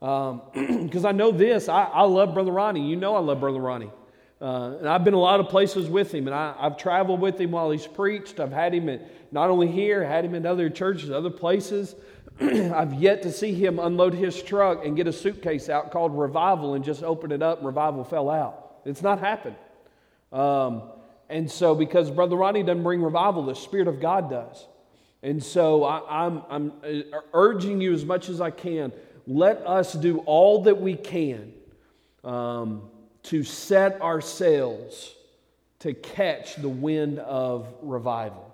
Because 0.00 1.04
um, 1.04 1.06
I 1.06 1.12
know 1.12 1.30
this, 1.30 1.68
I, 1.68 1.84
I, 1.84 2.02
love 2.02 2.34
Brother 2.34 2.52
Ronnie. 2.52 2.88
You 2.88 2.96
know 2.96 3.16
I 3.16 3.20
love 3.20 3.40
Brother 3.40 3.58
Ronnie. 3.58 3.90
Uh, 4.40 4.76
and 4.78 4.88
I've 4.88 5.04
been 5.04 5.14
a 5.14 5.20
lot 5.20 5.40
of 5.40 5.48
places 5.48 5.88
with 5.88 6.14
him, 6.14 6.26
and 6.28 6.34
I, 6.34 6.54
have 6.60 6.76
traveled 6.76 7.20
with 7.20 7.40
him 7.40 7.50
while 7.50 7.70
he's 7.70 7.86
preached. 7.86 8.38
I've 8.38 8.52
had 8.52 8.72
him 8.72 8.88
at, 8.88 9.32
not 9.32 9.50
only 9.50 9.66
here, 9.66 10.04
had 10.04 10.24
him 10.24 10.34
in 10.34 10.46
other 10.46 10.70
churches, 10.70 11.10
other 11.10 11.30
places. 11.30 11.96
I've 12.40 12.94
yet 12.94 13.22
to 13.22 13.32
see 13.32 13.52
him 13.52 13.80
unload 13.80 14.14
his 14.14 14.40
truck 14.40 14.86
and 14.86 14.96
get 14.96 15.08
a 15.08 15.12
suitcase 15.12 15.68
out 15.68 15.90
called 15.90 16.16
Revival 16.16 16.74
and 16.74 16.84
just 16.84 17.02
open 17.02 17.32
it 17.32 17.42
up, 17.42 17.58
Revival 17.62 18.04
fell 18.04 18.30
out. 18.30 18.76
It's 18.84 19.02
not 19.02 19.18
happened. 19.18 19.56
Um, 20.32 20.82
and 21.28 21.50
so, 21.50 21.74
because 21.74 22.10
Brother 22.10 22.36
Ronnie 22.36 22.62
doesn't 22.62 22.84
bring 22.84 23.02
revival, 23.02 23.44
the 23.44 23.54
Spirit 23.54 23.88
of 23.88 24.00
God 24.00 24.30
does. 24.30 24.66
And 25.22 25.42
so 25.42 25.84
I, 25.84 26.26
am 26.26 26.42
I'm, 26.48 26.72
I'm 26.84 27.02
uh, 27.12 27.20
urging 27.34 27.80
you 27.80 27.92
as 27.92 28.04
much 28.04 28.28
as 28.28 28.40
I 28.40 28.50
can 28.50 28.92
let 29.28 29.58
us 29.66 29.92
do 29.92 30.18
all 30.20 30.62
that 30.62 30.80
we 30.80 30.96
can 30.96 31.52
um, 32.24 32.88
to 33.24 33.44
set 33.44 34.00
our 34.00 34.22
sails 34.22 35.14
to 35.80 35.92
catch 35.92 36.56
the 36.56 36.68
wind 36.68 37.18
of 37.20 37.68
revival. 37.82 38.50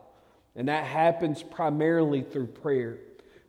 And 0.57 0.68
that 0.68 0.85
happens 0.85 1.42
primarily 1.44 2.22
through 2.22 2.48
prayer. 2.48 2.98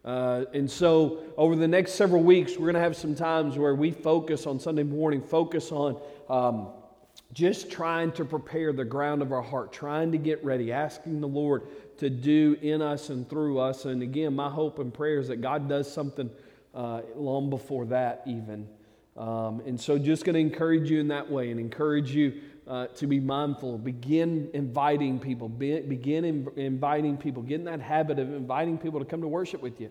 Uh, 0.06 0.46
and 0.54 0.70
so, 0.70 1.24
over 1.36 1.56
the 1.56 1.68
next 1.68 1.94
several 1.94 2.22
weeks, 2.22 2.54
we're 2.54 2.66
going 2.66 2.76
to 2.76 2.80
have 2.80 2.96
some 2.96 3.16
times 3.16 3.58
where 3.58 3.74
we 3.74 3.90
focus 3.90 4.46
on 4.46 4.60
Sunday 4.60 4.84
morning, 4.84 5.20
focus 5.20 5.72
on 5.72 6.00
um, 6.30 6.68
just 7.34 7.72
trying 7.72 8.12
to 8.12 8.24
prepare 8.24 8.72
the 8.72 8.86
ground 8.86 9.24
of 9.24 9.32
our 9.32 9.42
heart, 9.42 9.74
trying 9.74 10.12
to 10.12 10.20
get 10.20 10.44
ready, 10.46 10.72
asking 10.72 11.22
the 11.22 11.28
Lord 11.28 11.64
to 11.98 12.10
do 12.10 12.58
in 12.62 12.82
us 12.82 13.10
and 13.10 13.30
through 13.30 13.60
us. 13.60 13.86
And 13.86 14.02
again, 14.02 14.36
my 14.36 14.50
hope 14.50 14.80
and 14.80 14.94
prayer 14.94 15.20
is 15.20 15.28
that 15.30 15.42
God 15.42 15.70
does 15.70 15.92
something 15.92 16.30
uh, 16.74 17.02
long 17.16 17.50
before 17.50 17.86
that, 17.86 18.24
even. 18.26 18.68
Um, 19.16 19.62
and 19.66 19.80
so, 19.80 19.98
just 19.98 20.26
going 20.26 20.34
to 20.34 20.40
encourage 20.42 20.90
you 20.90 21.00
in 21.00 21.08
that 21.08 21.32
way 21.32 21.50
and 21.50 21.60
encourage 21.60 22.14
you 22.14 22.42
uh, 22.68 22.88
to 22.88 23.08
be 23.08 23.20
mindful. 23.20 23.78
Begin 23.78 24.50
inviting 24.54 25.20
people. 25.20 25.48
Be, 25.48 25.80
begin 25.80 26.26
in, 26.26 26.48
inviting 26.58 27.16
people. 27.16 27.42
Get 27.42 27.60
in 27.60 27.66
that 27.66 27.80
habit 27.80 28.20
of 28.20 28.34
inviting 28.34 28.78
people 28.78 29.00
to 29.00 29.06
come 29.06 29.22
to 29.22 29.28
worship 29.28 29.62
with 29.62 29.80
you, 29.80 29.90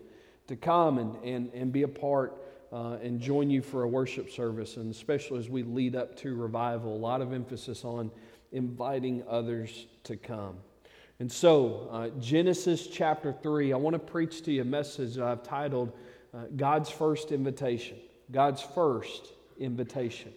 to 0.49 0.57
come 0.57 0.99
and, 0.99 1.17
and, 1.25 1.51
and 1.55 1.73
be 1.73 1.85
a 1.85 1.89
part 1.89 2.37
uh, 2.71 2.99
and 3.03 3.21
join 3.21 3.49
you 3.49 3.63
for 3.63 3.85
a 3.85 3.89
worship 3.89 4.31
service. 4.31 4.77
And 4.77 4.91
especially 4.91 5.39
as 5.39 5.49
we 5.49 5.63
lead 5.63 5.97
up 5.97 6.17
to 6.19 6.35
revival, 6.35 6.95
a 6.95 6.99
lot 6.99 7.23
of 7.23 7.33
emphasis 7.33 7.85
on 7.85 8.11
inviting 8.53 9.23
others 9.29 9.87
to 10.05 10.17
come. 10.17 10.57
And 11.21 11.31
so, 11.31 11.89
uh, 11.93 12.09
Genesis 12.21 12.89
chapter 12.89 13.33
3, 13.33 13.73
I 13.73 13.77
want 13.77 13.95
to 13.95 14.01
preach 14.01 14.43
to 14.43 14.53
you 14.53 14.63
a 14.63 14.65
message 14.65 15.15
that 15.15 15.25
I've 15.25 15.45
titled 15.45 15.93
uh, 16.35 16.47
God's 16.57 16.91
First 16.91 17.31
Invitation. 17.31 17.99
God's 18.33 18.61
First 18.61 19.29
Invitation. 19.59 20.33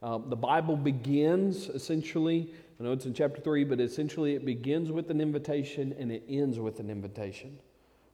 Uh, 0.00 0.18
the 0.18 0.36
Bible 0.36 0.76
begins 0.76 1.68
essentially, 1.68 2.54
I 2.78 2.84
know 2.84 2.92
it's 2.92 3.06
in 3.06 3.12
chapter 3.12 3.40
3, 3.40 3.64
but 3.64 3.80
essentially 3.80 4.34
it 4.34 4.44
begins 4.44 4.92
with 4.92 5.10
an 5.10 5.20
invitation 5.20 5.94
and 5.98 6.12
it 6.12 6.22
ends 6.28 6.60
with 6.60 6.78
an 6.78 6.90
invitation. 6.90 7.58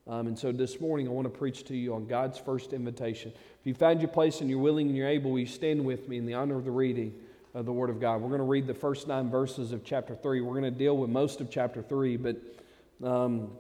Um, 0.07 0.27
and 0.27 0.39
so 0.39 0.53
this 0.53 0.81
morning 0.81 1.09
I 1.09 1.11
want 1.11 1.27
to 1.27 1.39
preach 1.39 1.65
to 1.65 1.77
you 1.77 1.95
on 1.95 2.07
God's 2.07 2.39
first 2.39 2.73
invitation. 2.73 3.31
If 3.61 3.67
you 3.67 3.75
found 3.75 4.01
your 4.01 4.09
place 4.09 4.41
and 4.41 4.49
you're 4.49 4.59
willing 4.59 4.87
and 4.87 4.97
you're 4.97 5.09
able, 5.09 5.33
will 5.33 5.41
you 5.41 5.47
stand 5.47 5.85
with 5.85 6.09
me 6.09 6.17
in 6.17 6.25
the 6.25 6.35
honor 6.35 6.57
of 6.57 6.65
the 6.65 6.71
reading? 6.71 7.15
The 7.63 7.73
Word 7.73 7.89
of 7.89 8.01
God. 8.01 8.21
We're 8.21 8.29
going 8.29 8.41
to 8.41 8.45
read 8.45 8.67
the 8.67 8.75
first 8.75 9.09
nine 9.09 9.31
verses 9.31 9.73
of 9.73 9.83
chapter 9.83 10.15
3. 10.15 10.43
We're 10.43 10.61
going 10.61 10.65
to 10.65 10.79
deal 10.79 10.97
with 10.97 11.09
most 11.09 11.41
of 11.41 11.51
chapter 11.51 11.81
3, 11.81 12.19
but 12.19 12.37
um, 13.03 13.51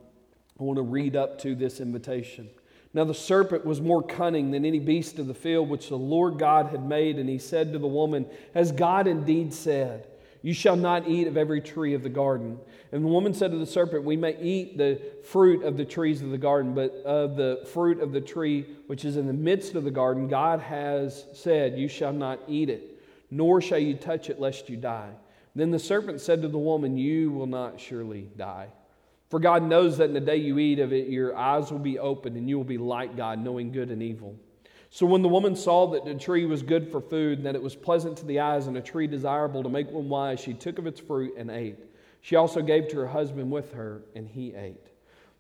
I 0.60 0.62
want 0.62 0.76
to 0.76 0.82
read 0.82 1.16
up 1.16 1.38
to 1.40 1.54
this 1.54 1.80
invitation. 1.80 2.48
Now 2.92 3.04
the 3.04 3.14
serpent 3.14 3.64
was 3.64 3.80
more 3.80 4.02
cunning 4.02 4.50
than 4.50 4.66
any 4.66 4.80
beast 4.80 5.18
of 5.18 5.26
the 5.26 5.34
field 5.34 5.70
which 5.70 5.88
the 5.88 5.96
Lord 5.96 6.38
God 6.38 6.66
had 6.66 6.86
made, 6.86 7.18
and 7.18 7.28
he 7.28 7.38
said 7.38 7.72
to 7.72 7.78
the 7.78 7.86
woman, 7.86 8.26
As 8.54 8.70
God 8.70 9.06
indeed 9.06 9.54
said, 9.54 10.06
You 10.42 10.52
shall 10.52 10.76
not 10.76 11.08
eat 11.08 11.26
of 11.26 11.38
every 11.38 11.62
tree 11.62 11.94
of 11.94 12.02
the 12.02 12.10
garden. 12.10 12.58
And 12.92 13.02
the 13.02 13.08
woman 13.08 13.32
said 13.32 13.50
to 13.50 13.58
the 13.58 13.66
serpent, 13.66 14.04
We 14.04 14.16
may 14.16 14.38
eat 14.38 14.76
the 14.76 15.00
fruit 15.24 15.64
of 15.64 15.78
the 15.78 15.86
trees 15.86 16.20
of 16.20 16.30
the 16.30 16.38
garden, 16.38 16.74
but 16.74 16.92
of 17.06 17.36
the 17.36 17.66
fruit 17.72 18.00
of 18.00 18.12
the 18.12 18.20
tree 18.20 18.66
which 18.88 19.06
is 19.06 19.16
in 19.16 19.26
the 19.26 19.32
midst 19.32 19.74
of 19.74 19.84
the 19.84 19.90
garden, 19.90 20.28
God 20.28 20.60
has 20.60 21.24
said, 21.32 21.78
You 21.78 21.88
shall 21.88 22.12
not 22.12 22.40
eat 22.46 22.68
it 22.68 22.95
nor 23.30 23.60
shall 23.60 23.78
you 23.78 23.94
touch 23.94 24.30
it 24.30 24.40
lest 24.40 24.68
you 24.68 24.76
die. 24.76 25.12
Then 25.54 25.70
the 25.70 25.78
serpent 25.78 26.20
said 26.20 26.42
to 26.42 26.48
the 26.48 26.58
woman, 26.58 26.98
You 26.98 27.30
will 27.30 27.46
not 27.46 27.80
surely 27.80 28.28
die. 28.36 28.68
For 29.28 29.40
God 29.40 29.62
knows 29.64 29.98
that 29.98 30.04
in 30.04 30.14
the 30.14 30.20
day 30.20 30.36
you 30.36 30.58
eat 30.58 30.78
of 30.78 30.92
it, 30.92 31.08
your 31.08 31.36
eyes 31.36 31.72
will 31.72 31.80
be 31.80 31.98
opened, 31.98 32.36
and 32.36 32.48
you 32.48 32.56
will 32.56 32.64
be 32.64 32.78
like 32.78 33.16
God, 33.16 33.42
knowing 33.42 33.72
good 33.72 33.90
and 33.90 34.02
evil. 34.02 34.36
So 34.90 35.04
when 35.04 35.22
the 35.22 35.28
woman 35.28 35.56
saw 35.56 35.88
that 35.88 36.04
the 36.04 36.14
tree 36.14 36.46
was 36.46 36.62
good 36.62 36.90
for 36.90 37.00
food, 37.00 37.38
and 37.38 37.46
that 37.46 37.56
it 37.56 37.62
was 37.62 37.74
pleasant 37.74 38.16
to 38.18 38.26
the 38.26 38.40
eyes, 38.40 38.66
and 38.66 38.76
a 38.76 38.80
tree 38.80 39.06
desirable 39.06 39.62
to 39.62 39.68
make 39.68 39.90
one 39.90 40.08
wise, 40.08 40.40
she 40.40 40.54
took 40.54 40.78
of 40.78 40.86
its 40.86 41.00
fruit 41.00 41.34
and 41.36 41.50
ate. 41.50 41.78
She 42.20 42.36
also 42.36 42.62
gave 42.62 42.88
to 42.88 42.98
her 42.98 43.06
husband 43.08 43.50
with 43.50 43.72
her, 43.72 44.02
and 44.14 44.28
he 44.28 44.54
ate. 44.54 44.86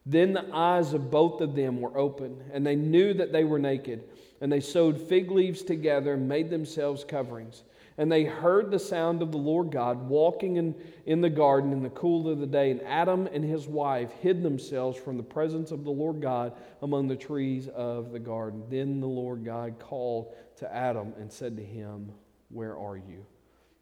Then 0.04 0.32
the 0.32 0.46
eyes 0.52 0.92
of 0.92 1.10
both 1.10 1.40
of 1.40 1.54
them 1.54 1.80
were 1.80 1.96
opened, 1.98 2.42
and 2.52 2.66
they 2.66 2.76
knew 2.76 3.12
that 3.14 3.32
they 3.32 3.44
were 3.44 3.58
naked. 3.58 4.04
And 4.40 4.52
they 4.52 4.60
sewed 4.60 5.00
fig 5.00 5.30
leaves 5.30 5.62
together 5.62 6.14
and 6.14 6.28
made 6.28 6.50
themselves 6.50 7.04
coverings. 7.04 7.64
And 7.98 8.12
they 8.12 8.24
heard 8.24 8.70
the 8.70 8.78
sound 8.78 9.22
of 9.22 9.32
the 9.32 9.38
Lord 9.38 9.70
God 9.70 10.08
walking 10.08 10.56
in, 10.56 10.74
in 11.06 11.22
the 11.22 11.30
garden 11.30 11.72
in 11.72 11.82
the 11.82 11.90
cool 11.90 12.28
of 12.28 12.38
the 12.38 12.46
day. 12.46 12.70
And 12.70 12.82
Adam 12.82 13.26
and 13.32 13.42
his 13.42 13.66
wife 13.66 14.12
hid 14.20 14.42
themselves 14.42 14.98
from 14.98 15.16
the 15.16 15.22
presence 15.22 15.70
of 15.70 15.84
the 15.84 15.90
Lord 15.90 16.20
God 16.20 16.52
among 16.82 17.08
the 17.08 17.16
trees 17.16 17.68
of 17.68 18.12
the 18.12 18.18
garden. 18.18 18.64
Then 18.68 19.00
the 19.00 19.06
Lord 19.06 19.44
God 19.44 19.78
called 19.78 20.34
to 20.56 20.74
Adam 20.74 21.14
and 21.18 21.32
said 21.32 21.56
to 21.56 21.64
him, 21.64 22.12
Where 22.50 22.76
are 22.76 22.96
you? 22.96 23.24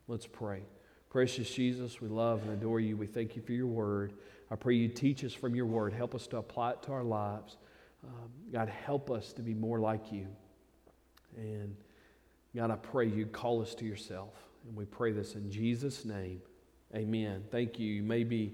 Let's 0.06 0.26
pray. 0.26 0.62
Precious 1.10 1.50
Jesus, 1.50 2.00
we 2.00 2.08
love 2.08 2.42
and 2.42 2.52
adore 2.52 2.80
you. 2.80 2.96
We 2.96 3.06
thank 3.06 3.34
you 3.34 3.42
for 3.42 3.52
your 3.52 3.66
word. 3.66 4.14
I 4.50 4.56
pray 4.56 4.74
you 4.74 4.88
teach 4.88 5.24
us 5.24 5.32
from 5.32 5.56
your 5.56 5.66
word. 5.66 5.92
Help 5.92 6.14
us 6.14 6.26
to 6.28 6.36
apply 6.36 6.72
it 6.72 6.82
to 6.82 6.92
our 6.92 7.04
lives. 7.04 7.56
Um, 8.04 8.30
God, 8.52 8.68
help 8.68 9.10
us 9.10 9.32
to 9.34 9.42
be 9.42 9.54
more 9.54 9.80
like 9.80 10.12
you. 10.12 10.28
And 11.36 11.76
God, 12.54 12.70
I 12.70 12.76
pray 12.76 13.06
you 13.06 13.26
call 13.26 13.60
us 13.62 13.74
to 13.76 13.84
yourself. 13.84 14.34
And 14.66 14.76
we 14.76 14.84
pray 14.84 15.12
this 15.12 15.34
in 15.34 15.50
Jesus' 15.50 16.04
name. 16.04 16.40
Amen. 16.94 17.42
Thank 17.50 17.78
you. 17.78 17.92
You 17.92 18.02
may 18.02 18.24
be 18.24 18.52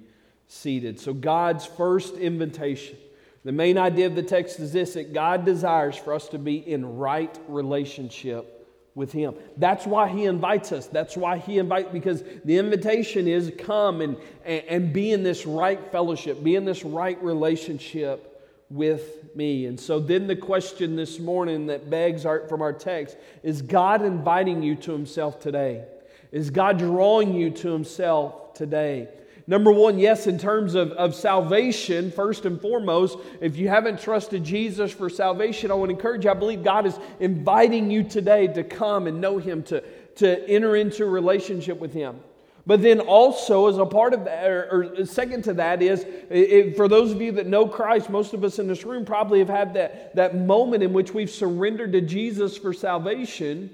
seated. 0.48 0.98
So, 0.98 1.12
God's 1.12 1.66
first 1.66 2.14
invitation. 2.14 2.96
The 3.44 3.52
main 3.52 3.78
idea 3.78 4.06
of 4.06 4.14
the 4.14 4.22
text 4.22 4.60
is 4.60 4.72
this 4.72 4.94
that 4.94 5.12
God 5.12 5.44
desires 5.44 5.96
for 5.96 6.12
us 6.12 6.28
to 6.28 6.38
be 6.38 6.56
in 6.56 6.96
right 6.98 7.38
relationship 7.48 8.56
with 8.94 9.12
him 9.12 9.34
that's 9.56 9.86
why 9.86 10.08
he 10.08 10.24
invites 10.24 10.72
us 10.72 10.88
that's 10.88 11.16
why 11.16 11.38
he 11.38 11.58
invites 11.58 11.88
because 11.92 12.24
the 12.44 12.58
invitation 12.58 13.28
is 13.28 13.52
come 13.56 14.00
and, 14.00 14.16
and, 14.44 14.64
and 14.68 14.92
be 14.92 15.12
in 15.12 15.22
this 15.22 15.46
right 15.46 15.92
fellowship 15.92 16.42
be 16.42 16.56
in 16.56 16.64
this 16.64 16.84
right 16.84 17.22
relationship 17.22 18.29
with 18.70 19.34
me. 19.34 19.66
And 19.66 19.78
so 19.78 19.98
then 19.98 20.26
the 20.26 20.36
question 20.36 20.96
this 20.96 21.18
morning 21.18 21.66
that 21.66 21.90
begs 21.90 22.24
our, 22.24 22.46
from 22.48 22.62
our 22.62 22.72
text 22.72 23.16
is 23.42 23.62
God 23.62 24.02
inviting 24.02 24.62
you 24.62 24.76
to 24.76 24.92
himself 24.92 25.40
today? 25.40 25.84
Is 26.32 26.50
God 26.50 26.78
drawing 26.78 27.34
you 27.34 27.50
to 27.50 27.72
himself 27.72 28.54
today? 28.54 29.08
Number 29.46 29.72
one, 29.72 29.98
yes, 29.98 30.28
in 30.28 30.38
terms 30.38 30.76
of, 30.76 30.92
of 30.92 31.12
salvation, 31.12 32.12
first 32.12 32.46
and 32.46 32.60
foremost, 32.60 33.18
if 33.40 33.56
you 33.56 33.68
haven't 33.68 34.00
trusted 34.00 34.44
Jesus 34.44 34.92
for 34.92 35.10
salvation, 35.10 35.72
I 35.72 35.74
to 35.74 35.84
encourage 35.84 36.24
you. 36.24 36.30
I 36.30 36.34
believe 36.34 36.62
God 36.62 36.86
is 36.86 36.96
inviting 37.18 37.90
you 37.90 38.04
today 38.04 38.46
to 38.46 38.62
come 38.62 39.08
and 39.08 39.20
know 39.20 39.38
Him, 39.38 39.64
to, 39.64 39.82
to 40.16 40.48
enter 40.48 40.76
into 40.76 41.02
a 41.02 41.08
relationship 41.08 41.80
with 41.80 41.92
Him. 41.92 42.20
But 42.66 42.82
then 42.82 43.00
also, 43.00 43.68
as 43.68 43.78
a 43.78 43.86
part 43.86 44.12
of 44.12 44.24
that, 44.24 44.46
or, 44.46 44.94
or 44.98 45.06
second 45.06 45.44
to 45.44 45.54
that, 45.54 45.82
is 45.82 46.04
it, 46.28 46.76
for 46.76 46.88
those 46.88 47.10
of 47.10 47.20
you 47.20 47.32
that 47.32 47.46
know 47.46 47.66
Christ, 47.66 48.10
most 48.10 48.34
of 48.34 48.44
us 48.44 48.58
in 48.58 48.68
this 48.68 48.84
room 48.84 49.04
probably 49.04 49.38
have 49.38 49.48
had 49.48 49.74
that, 49.74 50.14
that 50.16 50.36
moment 50.36 50.82
in 50.82 50.92
which 50.92 51.14
we've 51.14 51.30
surrendered 51.30 51.92
to 51.92 52.00
Jesus 52.00 52.56
for 52.56 52.72
salvation. 52.72 53.70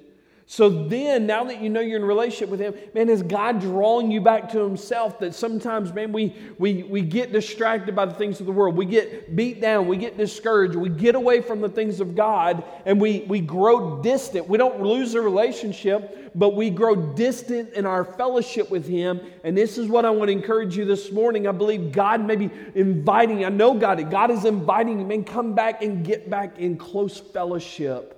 So 0.49 0.69
then, 0.69 1.27
now 1.27 1.43
that 1.45 1.61
you 1.61 1.69
know 1.69 1.81
you're 1.81 1.99
in 1.99 2.05
relationship 2.05 2.51
with 2.51 2.61
Him, 2.61 2.75
man, 2.95 3.09
is 3.09 3.21
God 3.21 3.61
drawing 3.61 4.13
you 4.13 4.21
back 4.21 4.49
to 4.53 4.61
Himself? 4.61 5.19
That 5.19 5.35
sometimes, 5.35 5.93
man, 5.93 6.13
we, 6.13 6.37
we, 6.57 6.85
we 6.85 7.03
get 7.03 7.33
distracted 7.33 7.97
by 7.97 8.07
the 8.07 8.15
things 8.15 8.39
of 8.39 8.47
the 8.47 8.53
world. 8.53 8.77
We 8.77 8.87
get 8.87 9.35
beat 9.35 9.61
down. 9.61 9.89
We 9.89 9.97
get 9.97 10.17
discouraged. 10.17 10.77
We 10.77 10.89
get 10.89 11.17
away 11.17 11.41
from 11.41 11.61
the 11.61 11.69
things 11.69 11.99
of 11.99 12.15
God 12.15 12.63
and 12.85 13.01
we, 13.01 13.23
we 13.23 13.41
grow 13.41 14.01
distant. 14.01 14.49
We 14.49 14.57
don't 14.57 14.81
lose 14.83 15.17
a 15.17 15.21
relationship, 15.21 16.31
but 16.37 16.55
we 16.55 16.71
grow 16.71 16.95
distant 16.95 17.73
in 17.73 17.85
our 17.85 18.05
fellowship 18.05 18.71
with 18.71 18.87
Him. 18.87 19.21
And 19.43 19.59
this 19.59 19.79
is 19.79 19.89
what 19.89 20.05
I 20.05 20.11
want 20.11 20.29
to 20.29 20.33
encourage 20.33 20.77
you 20.77 20.85
this 20.85 21.11
morning. 21.11 21.49
I 21.49 21.53
believe 21.53 21.91
God 21.91 22.25
may 22.25 22.37
be 22.37 22.51
inviting, 22.77 23.45
I 23.45 23.49
know 23.49 23.75
God, 23.75 24.09
God 24.13 24.31
is 24.31 24.45
inviting 24.45 25.01
you, 25.01 25.07
man, 25.07 25.25
come 25.25 25.55
back 25.55 25.83
and 25.83 26.05
get 26.05 26.31
back 26.31 26.61
in 26.61 26.77
close 26.77 27.19
fellowship 27.19 28.13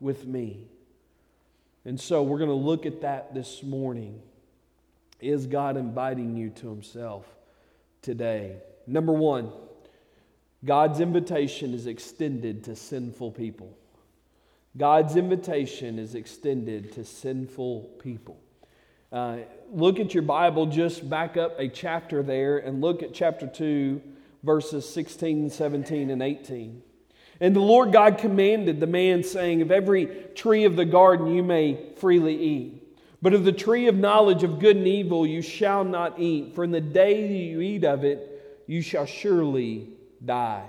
with 0.00 0.26
me. 0.26 0.68
And 1.84 2.00
so 2.00 2.22
we're 2.22 2.38
going 2.38 2.50
to 2.50 2.54
look 2.54 2.86
at 2.86 3.00
that 3.00 3.34
this 3.34 3.62
morning. 3.62 4.20
Is 5.20 5.46
God 5.46 5.76
inviting 5.76 6.36
you 6.36 6.50
to 6.50 6.68
Himself 6.68 7.26
today? 8.02 8.56
Number 8.86 9.12
one, 9.12 9.52
God's 10.64 11.00
invitation 11.00 11.74
is 11.74 11.86
extended 11.86 12.64
to 12.64 12.76
sinful 12.76 13.32
people. 13.32 13.76
God's 14.76 15.16
invitation 15.16 15.98
is 15.98 16.14
extended 16.14 16.92
to 16.92 17.04
sinful 17.04 17.90
people. 18.02 18.38
Uh, 19.10 19.38
look 19.70 20.00
at 20.00 20.14
your 20.14 20.22
Bible, 20.22 20.66
just 20.66 21.08
back 21.08 21.36
up 21.36 21.58
a 21.58 21.68
chapter 21.68 22.22
there 22.22 22.58
and 22.58 22.80
look 22.80 23.02
at 23.02 23.12
chapter 23.12 23.46
2, 23.46 24.00
verses 24.42 24.88
16, 24.88 25.50
17, 25.50 26.10
and 26.10 26.22
18. 26.22 26.82
And 27.42 27.56
the 27.56 27.60
Lord 27.60 27.92
God 27.92 28.18
commanded 28.18 28.78
the 28.78 28.86
man, 28.86 29.24
saying, 29.24 29.62
Of 29.62 29.72
every 29.72 30.06
tree 30.36 30.64
of 30.64 30.76
the 30.76 30.84
garden 30.84 31.26
you 31.26 31.42
may 31.42 31.92
freely 31.96 32.36
eat. 32.40 32.96
But 33.20 33.34
of 33.34 33.44
the 33.44 33.50
tree 33.50 33.88
of 33.88 33.96
knowledge 33.96 34.44
of 34.44 34.60
good 34.60 34.76
and 34.76 34.86
evil 34.86 35.26
you 35.26 35.42
shall 35.42 35.82
not 35.82 36.20
eat, 36.20 36.54
for 36.54 36.62
in 36.62 36.70
the 36.70 36.80
day 36.80 37.26
you 37.36 37.60
eat 37.60 37.82
of 37.82 38.04
it, 38.04 38.62
you 38.68 38.80
shall 38.80 39.06
surely 39.06 39.88
die. 40.24 40.64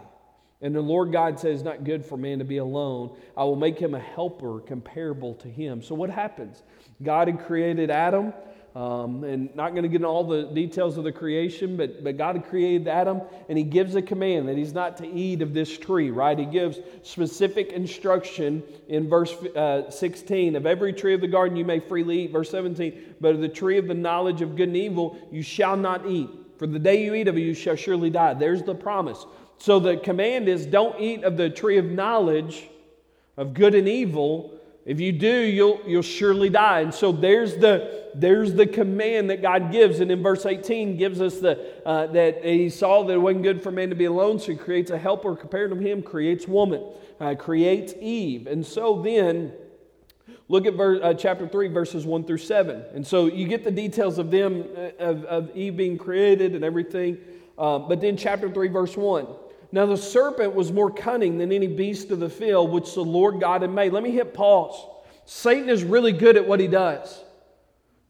And 0.61 0.73
the 0.73 0.81
Lord 0.81 1.11
God 1.11 1.39
says, 1.39 1.61
not 1.61 1.83
good 1.83 2.03
for 2.03 2.17
man 2.17 2.39
to 2.39 2.45
be 2.45 2.57
alone. 2.57 3.15
I 3.37 3.43
will 3.43 3.55
make 3.55 3.77
him 3.77 3.93
a 3.93 3.99
helper 3.99 4.59
comparable 4.59 5.35
to 5.35 5.47
him. 5.47 5.83
So, 5.83 5.93
what 5.93 6.09
happens? 6.09 6.63
God 7.03 7.27
had 7.27 7.45
created 7.45 7.91
Adam. 7.91 8.33
Um, 8.75 9.23
and 9.23 9.55
not 9.55 9.73
going 9.73 9.83
to 9.83 9.87
get 9.87 9.97
into 9.97 10.07
all 10.07 10.23
the 10.23 10.45
details 10.45 10.97
of 10.97 11.03
the 11.03 11.11
creation, 11.11 11.77
but, 11.77 12.03
but 12.03 12.17
God 12.17 12.43
created 12.49 12.87
Adam 12.87 13.21
and 13.47 13.55
he 13.55 13.63
gives 13.63 13.93
a 13.93 14.01
command 14.01 14.49
that 14.49 14.57
he's 14.57 14.73
not 14.73 14.97
to 14.97 15.07
eat 15.07 15.43
of 15.43 15.53
this 15.53 15.77
tree, 15.77 16.09
right? 16.09 16.39
He 16.39 16.45
gives 16.45 16.79
specific 17.03 17.71
instruction 17.71 18.63
in 18.87 19.07
verse 19.07 19.31
uh, 19.31 19.91
16 19.91 20.55
of 20.55 20.65
every 20.65 20.91
tree 20.91 21.13
of 21.13 21.21
the 21.21 21.27
garden 21.27 21.55
you 21.55 21.65
may 21.65 21.79
freely 21.79 22.23
eat. 22.23 22.31
Verse 22.31 22.49
17, 22.49 23.15
but 23.21 23.35
of 23.35 23.41
the 23.41 23.47
tree 23.47 23.77
of 23.77 23.87
the 23.87 23.93
knowledge 23.93 24.41
of 24.41 24.55
good 24.55 24.69
and 24.69 24.77
evil 24.77 25.19
you 25.31 25.43
shall 25.43 25.77
not 25.77 26.07
eat. 26.07 26.29
For 26.57 26.65
the 26.65 26.79
day 26.79 27.03
you 27.03 27.13
eat 27.13 27.27
of 27.27 27.37
it, 27.37 27.41
you 27.41 27.53
shall 27.53 27.75
surely 27.75 28.09
die. 28.09 28.33
There's 28.33 28.63
the 28.63 28.73
promise. 28.73 29.23
So 29.59 29.79
the 29.79 29.97
command 29.97 30.49
is 30.49 30.65
don't 30.65 30.99
eat 30.99 31.23
of 31.23 31.37
the 31.37 31.49
tree 31.49 31.77
of 31.77 31.85
knowledge 31.85 32.69
of 33.37 33.53
good 33.53 33.75
and 33.75 33.87
evil. 33.87 34.59
If 34.85 34.99
you 34.99 35.11
do, 35.11 35.41
you'll, 35.41 35.81
you'll 35.85 36.01
surely 36.01 36.49
die. 36.49 36.81
And 36.81 36.93
so 36.93 37.11
there's 37.11 37.55
the 37.55 38.03
there's 38.15 38.53
the 38.53 38.67
command 38.67 39.29
that 39.29 39.41
God 39.41 39.71
gives. 39.71 39.99
And 39.99 40.11
in 40.11 40.21
verse 40.21 40.45
18 40.45 40.97
gives 40.97 41.21
us 41.21 41.39
the, 41.39 41.85
uh, 41.85 42.07
that 42.07 42.43
he 42.43 42.69
saw 42.69 43.03
that 43.03 43.13
it 43.13 43.17
wasn't 43.17 43.43
good 43.43 43.61
for 43.61 43.71
man 43.71 43.89
to 43.89 43.95
be 43.95 44.05
alone, 44.05 44.39
so 44.39 44.51
he 44.51 44.57
creates 44.57 44.91
a 44.91 44.97
helper 44.97 45.35
compared 45.35 45.71
to 45.71 45.77
him, 45.77 46.01
creates 46.01 46.47
woman, 46.47 46.83
uh, 47.19 47.35
creates 47.35 47.93
Eve. 47.99 48.47
And 48.47 48.65
so 48.65 49.01
then, 49.01 49.53
look 50.47 50.65
at 50.65 50.75
verse, 50.75 50.99
uh, 51.01 51.13
chapter 51.13 51.47
3, 51.47 51.67
verses 51.69 52.05
1 52.05 52.25
through 52.25 52.37
7. 52.37 52.83
And 52.93 53.05
so 53.05 53.25
you 53.25 53.47
get 53.47 53.63
the 53.63 53.71
details 53.71 54.17
of 54.17 54.31
them, 54.31 54.65
uh, 54.75 54.89
of, 54.99 55.23
of 55.25 55.55
Eve 55.55 55.77
being 55.77 55.97
created 55.97 56.55
and 56.55 56.63
everything. 56.63 57.17
Uh, 57.57 57.79
but 57.79 58.01
then 58.01 58.17
chapter 58.17 58.49
3, 58.49 58.67
verse 58.69 58.97
1. 58.97 59.27
Now 59.73 59.87
the 59.87 59.97
serpent 59.97 60.53
was 60.53 60.71
more 60.71 60.91
cunning 60.91 61.39
than 61.39 61.51
any 61.51 61.65
beast 61.65 62.11
of 62.11 62.19
the 62.19 62.29
field 62.29 62.69
which 62.69 62.93
the 62.93 63.03
Lord 63.03 63.39
God 63.39 63.63
had 63.63 63.71
made. 63.71 63.91
Let 63.91 64.03
me 64.03 64.11
hit 64.11 64.31
pause. 64.31 64.85
Satan 65.25 65.67
is 65.67 65.83
really 65.83 66.11
good 66.11 66.37
at 66.37 66.47
what 66.47 66.59
he 66.59 66.67
does. 66.67 67.19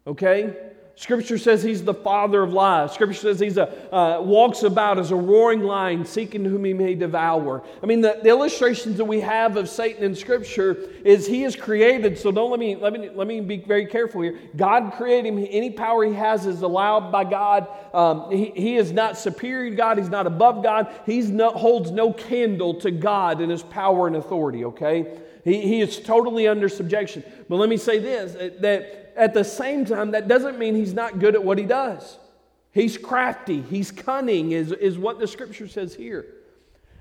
Okay? 0.06 0.63
Scripture 0.96 1.40
says 1.40 1.64
he's 1.64 1.84
the 1.84 1.94
father 1.94 2.44
of 2.44 2.54
lies. 2.54 2.92
Scripture 2.92 3.20
says 3.20 3.40
he's 3.40 3.58
a 3.58 3.94
uh, 3.94 4.22
walks 4.22 4.62
about 4.62 5.00
as 5.00 5.10
a 5.10 5.16
roaring 5.16 5.62
lion, 5.62 6.06
seeking 6.06 6.46
whom 6.46 6.64
he 6.64 6.74
may 6.74 6.94
devour. 6.94 7.64
I 7.82 7.88
mean, 7.88 8.02
the, 8.02 8.20
the, 8.22 8.30
illustrations 8.30 8.98
that 8.98 9.06
we 9.06 9.20
have 9.22 9.58
of 9.58 9.70
Satan 9.70 10.04
in 10.04 10.14
Scripture 10.14 10.78
is 11.04 11.26
he 11.26 11.46
is 11.46 11.56
created. 11.56 12.20
So 12.20 12.32
don't 12.32 12.52
let 12.52 12.60
me 12.60 12.76
let 12.76 12.94
me 12.94 13.10
let 13.10 13.28
me 13.28 13.42
be 13.42 13.58
very 13.58 13.88
careful 13.88 14.22
here. 14.22 14.38
God 14.56 14.94
created 14.94 15.34
him. 15.34 15.48
Any 15.50 15.72
power 15.72 16.06
he 16.06 16.14
has 16.14 16.46
is 16.46 16.62
allowed 16.62 17.12
by 17.12 17.24
God. 17.24 17.68
Um, 17.92 18.30
he, 18.30 18.52
he 18.56 18.78
is 18.78 18.92
not 18.92 19.18
superior 19.18 19.72
to 19.72 19.76
God. 19.76 19.98
He's 19.98 20.10
not 20.10 20.28
above 20.28 20.62
God. 20.62 20.94
He 21.08 21.22
no, 21.24 21.50
holds 21.50 21.90
no 21.90 22.14
candle 22.14 22.76
to 22.82 22.92
God 22.92 23.42
in 23.42 23.50
his 23.50 23.64
power 23.64 24.06
and 24.06 24.16
authority. 24.16 24.64
Okay, 24.66 25.18
he, 25.44 25.60
he 25.62 25.82
is 25.82 26.00
totally 26.00 26.48
under 26.48 26.70
subjection. 26.70 27.24
But 27.50 27.56
let 27.56 27.68
me 27.68 27.78
say 27.78 27.98
this: 27.98 28.34
that 28.62 29.03
at 29.16 29.34
the 29.34 29.44
same 29.44 29.86
time, 29.86 30.12
that 30.12 30.28
doesn't 30.28 30.58
mean 30.58 30.76
he's 30.76 30.94
not 30.94 31.20
good 31.20 31.36
at 31.36 31.44
what 31.44 31.58
he 31.58 31.66
does. 31.66 32.18
He's 32.72 32.98
crafty, 32.98 33.62
he's 33.62 33.92
cunning, 33.92 34.52
is, 34.52 34.72
is 34.72 34.98
what 34.98 35.20
the 35.20 35.28
scripture 35.28 35.68
says 35.68 35.94
here. 35.94 36.26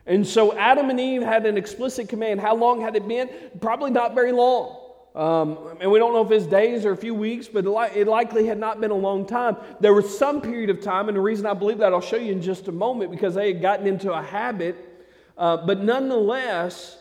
And 0.04 0.26
so 0.26 0.56
Adam 0.56 0.90
and 0.90 1.00
Eve 1.00 1.22
had 1.22 1.46
an 1.46 1.56
explicit 1.56 2.08
command. 2.08 2.40
How 2.40 2.54
long 2.54 2.80
had 2.80 2.96
it 2.96 3.06
been? 3.06 3.30
Probably 3.60 3.90
not 3.90 4.14
very 4.14 4.32
long. 4.32 4.80
Um, 5.14 5.76
and 5.80 5.90
we 5.90 5.98
don't 5.98 6.12
know 6.12 6.24
if 6.24 6.30
it's 6.30 6.46
days 6.46 6.84
or 6.84 6.92
a 6.92 6.96
few 6.96 7.14
weeks, 7.14 7.46
but 7.48 7.66
it 7.94 8.06
likely 8.08 8.46
had 8.46 8.58
not 8.58 8.80
been 8.80 8.90
a 8.90 8.96
long 8.96 9.26
time. 9.26 9.56
There 9.80 9.94
was 9.94 10.18
some 10.18 10.40
period 10.40 10.70
of 10.70 10.80
time, 10.80 11.08
and 11.08 11.16
the 11.16 11.20
reason 11.20 11.46
I 11.46 11.54
believe 11.54 11.78
that 11.78 11.92
I'll 11.92 12.00
show 12.00 12.16
you 12.16 12.32
in 12.32 12.42
just 12.42 12.68
a 12.68 12.72
moment 12.72 13.10
because 13.10 13.34
they 13.34 13.52
had 13.52 13.62
gotten 13.62 13.86
into 13.86 14.12
a 14.12 14.22
habit. 14.22 14.76
Uh, 15.38 15.58
but 15.58 15.82
nonetheless, 15.82 16.98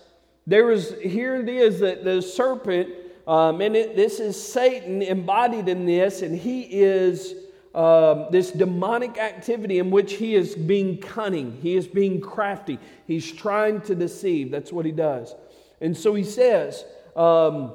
There 0.47 0.65
was, 0.65 0.95
here 0.99 1.35
it 1.35 1.49
is 1.49 1.79
that 1.81 2.03
the 2.03 2.21
serpent, 2.21 2.89
um, 3.31 3.61
and 3.61 3.77
it, 3.77 3.95
this 3.95 4.19
is 4.19 4.35
Satan 4.35 5.01
embodied 5.01 5.69
in 5.69 5.85
this, 5.85 6.21
and 6.21 6.37
he 6.37 6.63
is 6.63 7.33
um, 7.73 8.25
this 8.29 8.51
demonic 8.51 9.17
activity 9.17 9.79
in 9.79 9.89
which 9.89 10.15
he 10.15 10.35
is 10.35 10.53
being 10.53 10.97
cunning, 10.97 11.57
he 11.61 11.77
is 11.77 11.87
being 11.87 12.19
crafty, 12.19 12.77
he's 13.07 13.31
trying 13.31 13.79
to 13.83 13.95
deceive. 13.95 14.51
That's 14.51 14.73
what 14.73 14.85
he 14.85 14.91
does. 14.91 15.33
And 15.79 15.95
so 15.95 16.13
he 16.13 16.25
says, 16.25 16.83
um, 17.15 17.71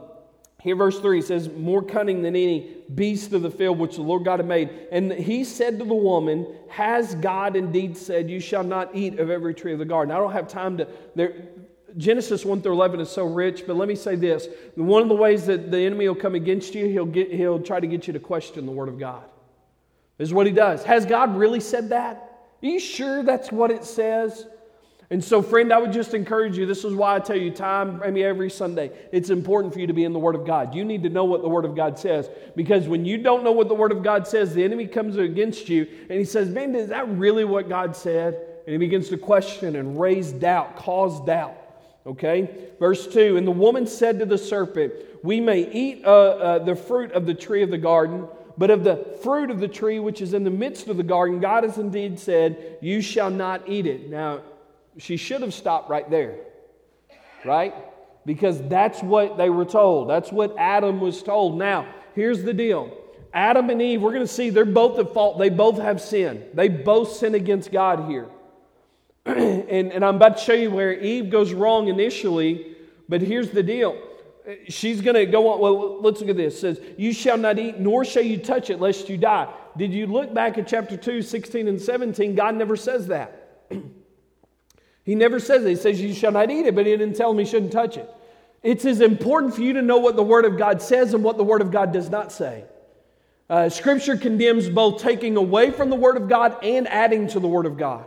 here, 0.60 0.76
verse 0.76 1.00
3 1.00 1.22
says, 1.22 1.48
More 1.48 1.82
cunning 1.82 2.20
than 2.20 2.36
any 2.36 2.76
beast 2.94 3.32
of 3.32 3.40
the 3.40 3.50
field 3.50 3.78
which 3.78 3.96
the 3.96 4.02
Lord 4.02 4.26
God 4.26 4.40
had 4.40 4.46
made. 4.46 4.68
And 4.92 5.10
he 5.10 5.42
said 5.42 5.78
to 5.78 5.86
the 5.86 5.94
woman, 5.94 6.46
Has 6.68 7.14
God 7.14 7.56
indeed 7.56 7.96
said, 7.96 8.28
You 8.28 8.40
shall 8.40 8.64
not 8.64 8.94
eat 8.94 9.18
of 9.18 9.30
every 9.30 9.54
tree 9.54 9.72
of 9.72 9.78
the 9.78 9.86
garden? 9.86 10.14
I 10.14 10.18
don't 10.18 10.32
have 10.32 10.48
time 10.48 10.76
to. 10.76 10.88
There, 11.14 11.32
Genesis 11.96 12.44
1 12.44 12.62
through 12.62 12.72
11 12.72 13.00
is 13.00 13.10
so 13.10 13.24
rich, 13.24 13.64
but 13.66 13.76
let 13.76 13.88
me 13.88 13.94
say 13.94 14.16
this. 14.16 14.48
One 14.74 15.02
of 15.02 15.08
the 15.08 15.14
ways 15.14 15.46
that 15.46 15.70
the 15.70 15.78
enemy 15.78 16.08
will 16.08 16.14
come 16.14 16.34
against 16.34 16.74
you, 16.74 16.86
he'll, 16.86 17.06
get, 17.06 17.32
he'll 17.32 17.60
try 17.60 17.80
to 17.80 17.86
get 17.86 18.06
you 18.06 18.12
to 18.12 18.20
question 18.20 18.66
the 18.66 18.72
Word 18.72 18.88
of 18.88 18.98
God. 18.98 19.24
This 20.18 20.28
is 20.28 20.34
what 20.34 20.46
he 20.46 20.52
does. 20.52 20.84
Has 20.84 21.06
God 21.06 21.36
really 21.36 21.60
said 21.60 21.90
that? 21.90 22.16
Are 22.62 22.66
you 22.66 22.80
sure 22.80 23.22
that's 23.22 23.50
what 23.50 23.70
it 23.70 23.84
says? 23.84 24.46
And 25.08 25.22
so, 25.22 25.40
friend, 25.40 25.72
I 25.72 25.78
would 25.78 25.92
just 25.92 26.14
encourage 26.14 26.58
you. 26.58 26.66
This 26.66 26.84
is 26.84 26.92
why 26.92 27.14
I 27.14 27.20
tell 27.20 27.36
you 27.36 27.52
time, 27.52 28.02
I 28.02 28.10
mean, 28.10 28.24
every 28.24 28.50
Sunday, 28.50 28.90
it's 29.12 29.30
important 29.30 29.72
for 29.72 29.78
you 29.78 29.86
to 29.86 29.92
be 29.92 30.04
in 30.04 30.12
the 30.12 30.18
Word 30.18 30.34
of 30.34 30.44
God. 30.44 30.74
You 30.74 30.84
need 30.84 31.04
to 31.04 31.08
know 31.08 31.24
what 31.24 31.42
the 31.42 31.48
Word 31.48 31.64
of 31.64 31.76
God 31.76 31.98
says. 31.98 32.28
Because 32.56 32.88
when 32.88 33.04
you 33.04 33.16
don't 33.16 33.44
know 33.44 33.52
what 33.52 33.68
the 33.68 33.74
Word 33.74 33.92
of 33.92 34.02
God 34.02 34.26
says, 34.26 34.52
the 34.52 34.64
enemy 34.64 34.86
comes 34.86 35.16
against 35.16 35.68
you 35.68 35.86
and 36.10 36.18
he 36.18 36.24
says, 36.24 36.48
Man, 36.48 36.74
is 36.74 36.88
that 36.88 37.08
really 37.08 37.44
what 37.44 37.68
God 37.68 37.94
said? 37.94 38.34
And 38.66 38.72
he 38.72 38.78
begins 38.78 39.08
to 39.10 39.16
question 39.16 39.76
and 39.76 40.00
raise 40.00 40.32
doubt, 40.32 40.74
cause 40.76 41.24
doubt. 41.24 41.56
Okay? 42.06 42.70
Verse 42.78 43.06
2 43.06 43.36
And 43.36 43.46
the 43.46 43.52
woman 43.52 43.86
said 43.86 44.18
to 44.20 44.26
the 44.26 44.38
serpent, 44.38 44.92
We 45.22 45.40
may 45.40 45.70
eat 45.70 46.04
uh, 46.04 46.10
uh, 46.10 46.58
the 46.60 46.76
fruit 46.76 47.12
of 47.12 47.26
the 47.26 47.34
tree 47.34 47.62
of 47.62 47.70
the 47.70 47.78
garden. 47.78 48.26
But 48.58 48.70
of 48.70 48.84
the 48.84 49.18
fruit 49.22 49.50
of 49.50 49.60
the 49.60 49.68
tree 49.68 49.98
which 49.98 50.22
is 50.22 50.32
in 50.32 50.42
the 50.42 50.50
midst 50.50 50.88
of 50.88 50.96
the 50.96 51.02
garden, 51.02 51.40
God 51.40 51.64
has 51.64 51.76
indeed 51.76 52.18
said, 52.18 52.78
You 52.80 53.02
shall 53.02 53.30
not 53.30 53.68
eat 53.68 53.86
it. 53.86 54.08
Now, 54.08 54.40
she 54.98 55.18
should 55.18 55.42
have 55.42 55.52
stopped 55.52 55.90
right 55.90 56.08
there, 56.10 56.38
right? 57.44 57.74
Because 58.24 58.62
that's 58.62 59.02
what 59.02 59.36
they 59.36 59.50
were 59.50 59.66
told. 59.66 60.08
That's 60.08 60.32
what 60.32 60.54
Adam 60.58 61.00
was 61.00 61.22
told. 61.22 61.58
Now, 61.58 61.86
here's 62.14 62.42
the 62.44 62.54
deal 62.54 62.96
Adam 63.34 63.68
and 63.68 63.82
Eve, 63.82 64.00
we're 64.00 64.12
going 64.12 64.26
to 64.26 64.32
see 64.32 64.48
they're 64.48 64.64
both 64.64 64.98
at 64.98 65.12
fault. 65.12 65.38
They 65.38 65.50
both 65.50 65.78
have 65.78 66.00
sin. 66.00 66.46
They 66.54 66.68
both 66.68 67.12
sin 67.12 67.34
against 67.34 67.70
God 67.70 68.08
here. 68.08 68.26
and, 69.68 69.92
and 69.92 70.04
I'm 70.04 70.16
about 70.16 70.38
to 70.38 70.44
show 70.44 70.52
you 70.52 70.70
where 70.70 70.92
Eve 70.92 71.30
goes 71.30 71.52
wrong 71.52 71.88
initially, 71.88 72.76
but 73.08 73.20
here's 73.20 73.50
the 73.50 73.62
deal 73.62 74.00
she's 74.68 75.00
going 75.00 75.16
to 75.16 75.26
go 75.26 75.50
on. 75.50 75.60
Well, 75.60 76.00
let's 76.00 76.20
look 76.20 76.30
at 76.30 76.36
this. 76.36 76.54
It 76.54 76.60
says, 76.60 76.80
You 76.96 77.12
shall 77.12 77.36
not 77.36 77.58
eat, 77.58 77.78
nor 77.78 78.04
shall 78.04 78.22
you 78.22 78.38
touch 78.38 78.70
it, 78.70 78.80
lest 78.80 79.08
you 79.08 79.16
die. 79.16 79.52
Did 79.76 79.92
you 79.92 80.06
look 80.06 80.32
back 80.32 80.58
at 80.58 80.68
chapter 80.68 80.96
2, 80.96 81.22
16 81.22 81.68
and 81.68 81.80
17? 81.80 82.34
God 82.34 82.54
never 82.54 82.76
says 82.76 83.08
that. 83.08 83.66
he 85.04 85.14
never 85.14 85.40
says 85.40 85.64
it. 85.64 85.70
He 85.70 85.76
says, 85.76 86.00
You 86.00 86.14
shall 86.14 86.32
not 86.32 86.50
eat 86.50 86.66
it, 86.66 86.74
but 86.74 86.86
he 86.86 86.96
didn't 86.96 87.16
tell 87.16 87.32
him 87.32 87.38
he 87.38 87.44
shouldn't 87.44 87.72
touch 87.72 87.96
it. 87.96 88.08
It's 88.62 88.84
as 88.84 89.00
important 89.00 89.54
for 89.54 89.62
you 89.62 89.72
to 89.72 89.82
know 89.82 89.98
what 89.98 90.16
the 90.16 90.22
Word 90.22 90.44
of 90.44 90.56
God 90.56 90.80
says 90.80 91.14
and 91.14 91.22
what 91.24 91.36
the 91.36 91.44
Word 91.44 91.60
of 91.62 91.70
God 91.70 91.92
does 91.92 92.10
not 92.10 92.32
say. 92.32 92.64
Uh, 93.48 93.68
scripture 93.68 94.16
condemns 94.16 94.68
both 94.68 95.00
taking 95.00 95.36
away 95.36 95.70
from 95.70 95.90
the 95.90 95.96
Word 95.96 96.16
of 96.16 96.28
God 96.28 96.64
and 96.64 96.88
adding 96.88 97.28
to 97.28 97.40
the 97.40 97.48
Word 97.48 97.66
of 97.66 97.76
God. 97.76 98.06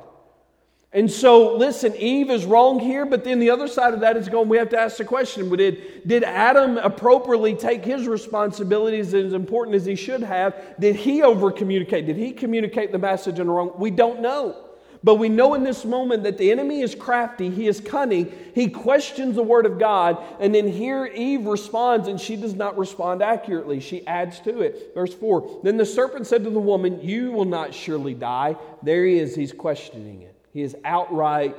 And 0.92 1.12
so, 1.12 1.56
listen, 1.56 1.96
Eve 1.96 2.32
is 2.32 2.46
wrong 2.46 2.80
here, 2.80 3.06
but 3.06 3.24
then 3.24 3.38
the 3.38 3.52
other 3.52 3.68
side 3.68 3.94
of 3.94 4.00
that 4.00 4.18
is 4.18 4.28
going, 4.28 4.50
we 4.50 4.58
have 4.58 4.70
to 4.70 4.80
ask 4.80 4.98
the 4.98 5.06
question 5.06 5.56
did, 5.56 6.08
did 6.08 6.24
Adam 6.24 6.78
appropriately 6.78 7.54
take 7.54 7.86
his 7.86 8.08
responsibilities 8.08 9.14
as 9.14 9.34
important 9.34 9.76
as 9.76 9.86
he 9.86 9.96
should 9.96 10.24
have? 10.24 10.56
Did 10.80 10.96
he 10.96 11.22
over 11.22 11.52
communicate? 11.52 12.08
Did 12.08 12.18
he 12.18 12.32
communicate 12.32 12.92
the 12.92 12.98
message 12.98 13.40
in 13.40 13.46
the 13.46 13.54
wrong? 13.54 13.74
We 13.78 13.92
don't 13.92 14.22
know. 14.22 14.56
But 15.04 15.16
we 15.16 15.30
know 15.30 15.54
in 15.54 15.64
this 15.64 15.86
moment 15.86 16.24
that 16.24 16.38
the 16.38 16.52
enemy 16.52 16.82
is 16.82 16.94
crafty, 16.94 17.50
he 17.50 17.68
is 17.68 17.80
cunning, 17.80 18.34
he 18.54 18.68
questions 18.68 19.36
the 19.36 19.44
word 19.44 19.66
of 19.66 19.80
God, 19.80 20.18
and 20.42 20.54
then 20.54 20.68
here 20.68 21.06
Eve 21.06 21.46
responds, 21.46 22.10
and 22.10 22.20
she 22.20 22.36
does 22.36 22.54
not 22.54 22.78
respond 22.78 23.22
accurately. 23.22 23.80
She 23.80 24.06
adds 24.08 24.40
to 24.42 24.60
it. 24.62 24.94
Verse 24.94 25.14
4 25.14 25.62
Then 25.64 25.78
the 25.78 25.86
serpent 25.86 26.28
said 26.28 26.44
to 26.44 26.50
the 26.50 26.60
woman, 26.60 27.00
You 27.02 27.32
will 27.32 27.46
not 27.46 27.74
surely 27.74 28.14
die. 28.14 28.58
There 28.84 29.06
he 29.06 29.20
is, 29.20 29.36
he's 29.36 29.54
questioning 29.54 30.24
it. 30.24 30.39
He 30.52 30.62
is 30.62 30.76
outright 30.84 31.56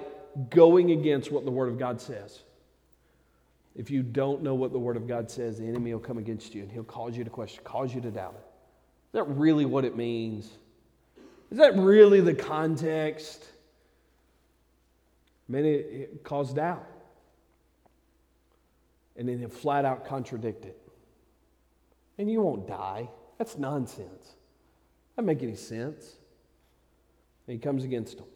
going 0.50 0.90
against 0.92 1.30
what 1.30 1.44
the 1.44 1.50
Word 1.50 1.68
of 1.68 1.78
God 1.78 2.00
says. 2.00 2.40
If 3.76 3.90
you 3.90 4.02
don't 4.02 4.42
know 4.42 4.54
what 4.54 4.72
the 4.72 4.78
Word 4.78 4.96
of 4.96 5.06
God 5.06 5.30
says, 5.30 5.58
the 5.58 5.66
enemy 5.66 5.92
will 5.92 6.00
come 6.00 6.18
against 6.18 6.54
you 6.54 6.62
and 6.62 6.70
he'll 6.70 6.84
cause 6.84 7.16
you 7.16 7.24
to 7.24 7.30
question, 7.30 7.62
cause 7.64 7.94
you 7.94 8.00
to 8.00 8.10
doubt 8.10 8.34
it. 8.36 8.46
Is 9.08 9.12
that 9.14 9.24
really 9.24 9.64
what 9.64 9.84
it 9.84 9.96
means? 9.96 10.50
Is 11.50 11.58
that 11.58 11.76
really 11.76 12.20
the 12.20 12.34
context? 12.34 13.44
Many 15.48 15.70
it 15.70 16.22
cause 16.22 16.52
doubt. 16.52 16.86
And 19.16 19.28
then 19.28 19.38
he'll 19.38 19.48
flat 19.48 19.84
out 19.84 20.06
contradict 20.06 20.64
it. 20.64 20.80
And 22.18 22.30
you 22.30 22.42
won't 22.42 22.68
die. 22.68 23.08
That's 23.38 23.58
nonsense. 23.58 24.34
That 25.16 25.22
doesn't 25.22 25.26
make 25.26 25.42
any 25.42 25.56
sense. 25.56 26.16
And 27.46 27.54
he 27.54 27.58
comes 27.58 27.82
against 27.82 28.18
them. 28.18 28.26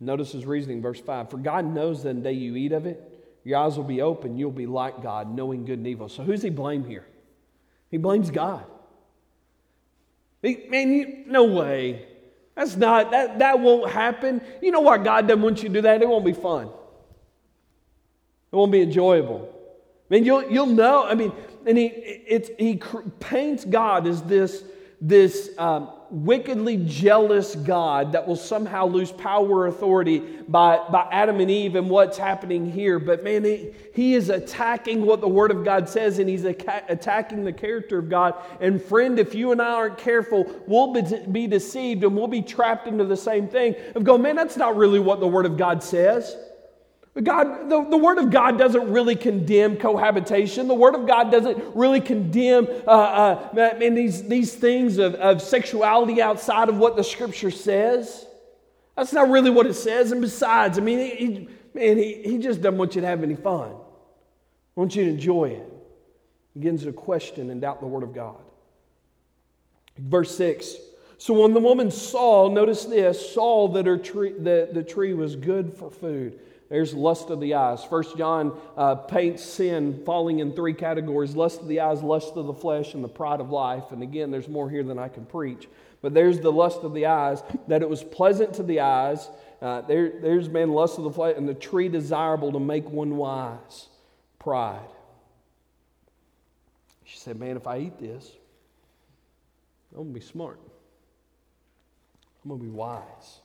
Notice 0.00 0.32
his 0.32 0.46
reasoning, 0.46 0.80
verse 0.80 1.00
5 1.00 1.30
For 1.30 1.36
God 1.36 1.66
knows 1.66 2.02
that 2.02 2.14
the 2.14 2.20
day 2.22 2.32
you 2.32 2.56
eat 2.56 2.72
of 2.72 2.86
it, 2.86 3.06
your 3.44 3.58
eyes 3.58 3.76
will 3.76 3.84
be 3.84 4.00
open, 4.00 4.36
you'll 4.36 4.50
be 4.50 4.66
like 4.66 5.02
God, 5.02 5.34
knowing 5.34 5.64
good 5.64 5.78
and 5.78 5.86
evil. 5.86 6.08
So 6.08 6.22
who's 6.22 6.42
he 6.42 6.50
blame 6.50 6.84
here? 6.84 7.06
He 7.90 7.98
blames 7.98 8.30
God. 8.30 8.64
He, 10.42 10.66
man, 10.68 10.92
you, 10.92 11.24
no 11.26 11.44
way. 11.44 12.06
That's 12.54 12.76
not, 12.76 13.10
that, 13.10 13.38
that 13.40 13.60
won't 13.60 13.90
happen. 13.90 14.40
You 14.62 14.70
know 14.70 14.80
why 14.80 14.98
God 14.98 15.28
doesn't 15.28 15.42
want 15.42 15.62
you 15.62 15.68
to 15.68 15.74
do 15.74 15.80
that? 15.82 16.02
It 16.02 16.08
won't 16.08 16.24
be 16.24 16.32
fun. 16.32 16.66
It 16.66 18.56
won't 18.56 18.72
be 18.72 18.80
enjoyable. 18.80 19.48
I 20.10 20.14
mean, 20.14 20.24
you'll, 20.24 20.50
you'll 20.50 20.66
know. 20.66 21.04
I 21.04 21.14
mean, 21.14 21.32
and 21.66 21.76
he, 21.76 21.86
it's, 21.86 22.50
he 22.58 22.80
paints 23.20 23.64
God 23.64 24.06
as 24.06 24.22
this, 24.22 24.64
this 25.00 25.50
um, 25.58 25.90
wickedly 26.10 26.76
jealous 26.86 27.54
God 27.54 28.12
that 28.12 28.26
will 28.26 28.36
somehow 28.36 28.86
lose 28.86 29.12
power 29.12 29.48
or 29.48 29.66
authority 29.68 30.18
by, 30.48 30.84
by 30.90 31.08
Adam 31.12 31.40
and 31.40 31.50
Eve 31.50 31.76
and 31.76 31.88
what's 31.88 32.18
happening 32.18 32.70
here. 32.70 32.98
But 32.98 33.22
man, 33.22 33.44
he, 33.44 33.70
he 33.94 34.14
is 34.14 34.28
attacking 34.28 35.06
what 35.06 35.20
the 35.20 35.28
Word 35.28 35.50
of 35.50 35.64
God 35.64 35.88
says 35.88 36.18
and 36.18 36.28
he's 36.28 36.44
attacking 36.44 37.44
the 37.44 37.52
character 37.52 37.98
of 37.98 38.08
God. 38.08 38.34
And 38.60 38.82
friend, 38.82 39.18
if 39.18 39.34
you 39.34 39.52
and 39.52 39.62
I 39.62 39.72
aren't 39.72 39.98
careful, 39.98 40.52
we'll 40.66 40.92
be, 40.92 41.02
be 41.30 41.46
deceived 41.46 42.02
and 42.02 42.16
we'll 42.16 42.28
be 42.28 42.42
trapped 42.42 42.88
into 42.88 43.04
the 43.04 43.16
same 43.16 43.46
thing 43.46 43.76
of 43.94 44.02
going, 44.02 44.22
man, 44.22 44.36
that's 44.36 44.56
not 44.56 44.76
really 44.76 44.98
what 44.98 45.20
the 45.20 45.28
Word 45.28 45.46
of 45.46 45.56
God 45.56 45.82
says. 45.82 46.36
God, 47.18 47.68
the, 47.68 47.84
the 47.90 47.96
Word 47.96 48.18
of 48.18 48.30
God 48.30 48.56
doesn't 48.56 48.92
really 48.92 49.16
condemn 49.16 49.76
cohabitation. 49.76 50.68
The 50.68 50.74
Word 50.74 50.94
of 50.94 51.08
God 51.08 51.32
doesn't 51.32 51.74
really 51.74 52.00
condemn 52.00 52.68
uh, 52.86 53.50
uh, 53.52 53.78
in 53.80 53.94
these, 53.94 54.22
these 54.28 54.54
things 54.54 54.98
of, 54.98 55.16
of 55.16 55.42
sexuality 55.42 56.22
outside 56.22 56.68
of 56.68 56.76
what 56.76 56.94
the 56.94 57.02
Scripture 57.02 57.50
says. 57.50 58.26
That's 58.96 59.12
not 59.12 59.28
really 59.28 59.50
what 59.50 59.66
it 59.66 59.74
says. 59.74 60.12
And 60.12 60.20
besides, 60.20 60.78
I 60.78 60.82
mean, 60.82 60.98
he, 60.98 61.48
man, 61.74 61.96
he, 61.96 62.22
he 62.22 62.38
just 62.38 62.62
doesn't 62.62 62.78
want 62.78 62.94
you 62.94 63.00
to 63.00 63.06
have 63.08 63.24
any 63.24 63.34
fun. 63.34 63.70
He 63.70 64.80
wants 64.80 64.94
you 64.94 65.04
to 65.04 65.10
enjoy 65.10 65.46
it. 65.46 65.68
He 66.54 66.60
begins 66.60 66.84
to 66.84 66.92
question 66.92 67.50
and 67.50 67.60
doubt 67.60 67.80
the 67.80 67.88
Word 67.88 68.04
of 68.04 68.14
God. 68.14 68.38
Verse 69.98 70.34
6. 70.36 70.76
So 71.18 71.34
when 71.34 71.54
the 71.54 71.60
woman 71.60 71.90
saw, 71.90 72.48
notice 72.48 72.84
this, 72.84 73.34
saw 73.34 73.66
that 73.68 73.84
her 73.86 73.98
tree, 73.98 74.32
the, 74.32 74.68
the 74.72 74.84
tree 74.84 75.12
was 75.12 75.34
good 75.34 75.74
for 75.74 75.90
food 75.90 76.38
there's 76.70 76.94
lust 76.94 77.30
of 77.30 77.40
the 77.40 77.54
eyes. 77.54 77.84
First 77.84 78.16
John 78.16 78.56
uh, 78.76 78.94
paints 78.94 79.44
sin 79.44 80.02
falling 80.06 80.38
in 80.38 80.54
three 80.54 80.72
categories 80.72 81.34
lust 81.34 81.60
of 81.60 81.66
the 81.66 81.80
eyes, 81.80 82.00
lust 82.00 82.36
of 82.36 82.46
the 82.46 82.54
flesh, 82.54 82.94
and 82.94 83.02
the 83.02 83.08
pride 83.08 83.40
of 83.40 83.50
life. 83.50 83.90
And 83.90 84.04
again, 84.04 84.30
there's 84.30 84.48
more 84.48 84.70
here 84.70 84.84
than 84.84 84.98
I 84.98 85.08
can 85.08 85.26
preach. 85.26 85.66
But 86.00 86.14
there's 86.14 86.38
the 86.38 86.52
lust 86.52 86.82
of 86.82 86.94
the 86.94 87.06
eyes, 87.06 87.42
that 87.66 87.82
it 87.82 87.90
was 87.90 88.04
pleasant 88.04 88.54
to 88.54 88.62
the 88.62 88.80
eyes. 88.80 89.28
Uh, 89.60 89.82
there, 89.82 90.12
there's 90.20 90.48
man 90.48 90.70
lust 90.70 90.96
of 90.96 91.04
the 91.04 91.10
flesh, 91.10 91.34
and 91.36 91.48
the 91.48 91.54
tree 91.54 91.88
desirable 91.88 92.52
to 92.52 92.60
make 92.60 92.88
one 92.88 93.16
wise. 93.16 93.88
Pride. 94.38 94.88
She 97.04 97.18
said, 97.18 97.38
Man, 97.38 97.56
if 97.56 97.66
I 97.66 97.78
eat 97.78 97.98
this, 97.98 98.30
I'm 99.90 100.04
going 100.04 100.14
to 100.14 100.20
be 100.20 100.24
smart. 100.24 100.60
I'm 102.44 102.50
going 102.50 102.60
to 102.60 102.64
be 102.64 102.70
wise. 102.70 103.40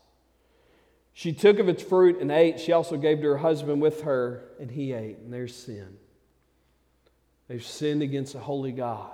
She 1.17 1.31
took 1.31 1.59
of 1.59 1.69
its 1.69 1.81
fruit 1.81 2.19
and 2.19 2.29
ate. 2.29 2.59
She 2.59 2.73
also 2.73 2.97
gave 2.97 3.21
to 3.21 3.27
her 3.27 3.37
husband 3.37 3.81
with 3.81 4.01
her, 4.01 4.43
and 4.59 4.69
he 4.69 4.91
ate. 4.91 5.17
And 5.19 5.31
there's 5.31 5.55
sin. 5.55 5.95
They've 7.47 7.63
sinned 7.63 8.01
against 8.01 8.35
a 8.35 8.39
holy 8.39 8.73
God. 8.73 9.11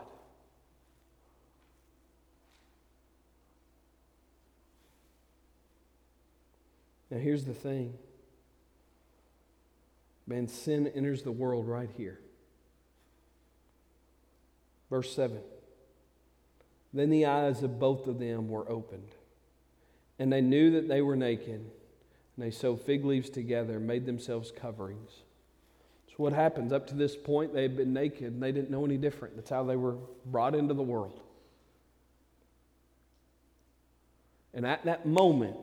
Now, 7.11 7.19
here's 7.19 7.45
the 7.45 7.53
thing 7.53 7.93
Man, 10.25 10.47
sin 10.47 10.91
enters 10.95 11.21
the 11.21 11.31
world 11.31 11.67
right 11.67 11.89
here. 11.97 12.19
Verse 14.89 15.13
7. 15.15 15.37
Then 16.93 17.11
the 17.11 17.27
eyes 17.27 17.61
of 17.61 17.79
both 17.79 18.07
of 18.07 18.17
them 18.17 18.49
were 18.49 18.67
opened, 18.67 19.11
and 20.17 20.33
they 20.33 20.41
knew 20.41 20.71
that 20.71 20.87
they 20.87 21.03
were 21.03 21.15
naked, 21.15 21.69
and 22.35 22.45
they 22.45 22.51
sewed 22.51 22.81
fig 22.81 23.05
leaves 23.05 23.29
together 23.29 23.77
and 23.77 23.87
made 23.87 24.05
themselves 24.05 24.51
coverings. 24.51 25.11
So, 26.07 26.15
what 26.17 26.33
happens? 26.33 26.71
Up 26.73 26.87
to 26.87 26.95
this 26.95 27.15
point, 27.15 27.53
they 27.53 27.61
had 27.61 27.77
been 27.77 27.93
naked 27.93 28.33
and 28.33 28.41
they 28.41 28.51
didn't 28.51 28.69
know 28.69 28.85
any 28.85 28.97
different. 28.97 29.35
That's 29.35 29.49
how 29.49 29.63
they 29.63 29.75
were 29.75 29.97
brought 30.25 30.55
into 30.55 30.73
the 30.73 30.83
world. 30.83 31.19
And 34.53 34.65
at 34.65 34.85
that 34.85 35.05
moment 35.05 35.55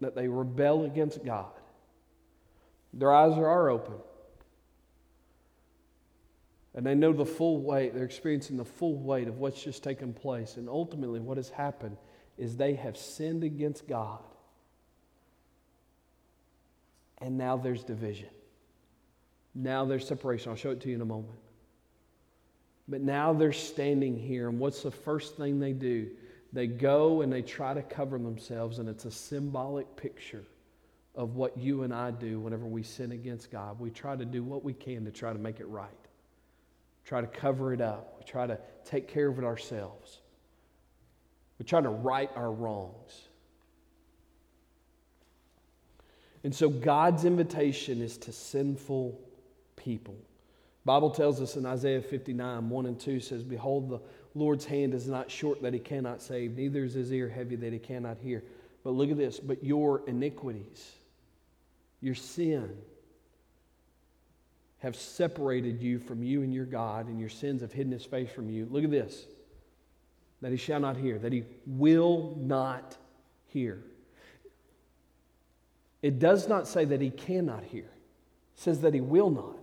that 0.00 0.14
they 0.14 0.28
rebel 0.28 0.84
against 0.84 1.24
God, 1.24 1.52
their 2.92 3.12
eyes 3.12 3.36
are 3.36 3.70
open. 3.70 3.94
And 6.74 6.84
they 6.84 6.94
know 6.94 7.12
the 7.12 7.24
full 7.24 7.62
weight, 7.62 7.94
they're 7.94 8.04
experiencing 8.04 8.56
the 8.56 8.64
full 8.64 8.96
weight 8.96 9.28
of 9.28 9.38
what's 9.38 9.62
just 9.62 9.84
taken 9.84 10.12
place. 10.12 10.56
And 10.56 10.68
ultimately, 10.68 11.20
what 11.20 11.36
has 11.36 11.48
happened 11.48 11.96
is 12.36 12.56
they 12.56 12.74
have 12.74 12.96
sinned 12.96 13.44
against 13.44 13.86
God. 13.86 14.20
And 17.24 17.38
now 17.38 17.56
there's 17.56 17.82
division. 17.82 18.28
Now 19.54 19.84
there's 19.84 20.06
separation. 20.06 20.50
I'll 20.50 20.56
show 20.56 20.70
it 20.70 20.80
to 20.82 20.88
you 20.88 20.94
in 20.94 21.00
a 21.00 21.06
moment. 21.06 21.38
But 22.86 23.00
now 23.00 23.32
they're 23.32 23.52
standing 23.52 24.16
here, 24.16 24.48
and 24.48 24.58
what's 24.58 24.82
the 24.82 24.90
first 24.90 25.36
thing 25.36 25.58
they 25.58 25.72
do? 25.72 26.10
They 26.52 26.66
go 26.66 27.22
and 27.22 27.32
they 27.32 27.42
try 27.42 27.72
to 27.74 27.82
cover 27.82 28.18
themselves, 28.18 28.78
and 28.78 28.88
it's 28.88 29.06
a 29.06 29.10
symbolic 29.10 29.96
picture 29.96 30.44
of 31.14 31.34
what 31.34 31.56
you 31.56 31.82
and 31.82 31.94
I 31.94 32.10
do 32.10 32.40
whenever 32.40 32.66
we 32.66 32.82
sin 32.82 33.12
against 33.12 33.50
God. 33.50 33.80
We 33.80 33.90
try 33.90 34.16
to 34.16 34.24
do 34.24 34.44
what 34.44 34.62
we 34.62 34.74
can 34.74 35.04
to 35.06 35.10
try 35.10 35.32
to 35.32 35.38
make 35.38 35.60
it 35.60 35.66
right 35.66 35.88
try 37.04 37.20
to 37.20 37.26
cover 37.26 37.72
it 37.72 37.80
up. 37.80 38.16
We 38.18 38.24
try 38.24 38.46
to 38.46 38.58
take 38.84 39.08
care 39.08 39.28
of 39.28 39.38
it 39.38 39.44
ourselves. 39.44 40.20
We 41.58 41.64
try 41.64 41.80
to 41.80 41.88
right 41.88 42.30
our 42.34 42.50
wrongs. 42.50 43.28
And 46.44 46.54
so 46.54 46.68
God's 46.68 47.24
invitation 47.24 48.02
is 48.02 48.18
to 48.18 48.32
sinful 48.32 49.18
people. 49.76 50.14
Bible 50.84 51.10
tells 51.10 51.40
us 51.40 51.56
in 51.56 51.64
Isaiah 51.64 52.02
59, 52.02 52.68
1 52.68 52.86
and 52.86 53.00
2 53.00 53.18
says, 53.18 53.42
Behold, 53.42 53.88
the 53.88 54.00
Lord's 54.34 54.66
hand 54.66 54.92
is 54.92 55.08
not 55.08 55.30
short 55.30 55.62
that 55.62 55.72
he 55.72 55.80
cannot 55.80 56.20
save, 56.20 56.56
neither 56.56 56.84
is 56.84 56.92
his 56.92 57.10
ear 57.10 57.28
heavy 57.28 57.56
that 57.56 57.72
he 57.72 57.78
cannot 57.78 58.18
hear. 58.18 58.44
But 58.84 58.90
look 58.90 59.10
at 59.10 59.16
this, 59.16 59.40
but 59.40 59.64
your 59.64 60.02
iniquities, 60.06 60.92
your 62.02 62.14
sin, 62.14 62.76
have 64.80 64.94
separated 64.94 65.80
you 65.80 65.98
from 65.98 66.22
you 66.22 66.42
and 66.42 66.52
your 66.52 66.66
God, 66.66 67.06
and 67.06 67.18
your 67.18 67.30
sins 67.30 67.62
have 67.62 67.72
hidden 67.72 67.92
his 67.92 68.04
face 68.04 68.30
from 68.30 68.50
you. 68.50 68.68
Look 68.70 68.84
at 68.84 68.90
this 68.90 69.26
that 70.42 70.50
he 70.50 70.58
shall 70.58 70.80
not 70.80 70.98
hear, 70.98 71.18
that 71.18 71.32
he 71.32 71.44
will 71.66 72.36
not 72.38 72.98
hear. 73.46 73.82
It 76.04 76.18
does 76.18 76.48
not 76.48 76.68
say 76.68 76.84
that 76.84 77.00
he 77.00 77.10
cannot 77.10 77.64
hear, 77.64 77.84
it 77.84 78.60
says 78.60 78.82
that 78.82 78.92
he 78.92 79.00
will 79.00 79.30
not. 79.30 79.58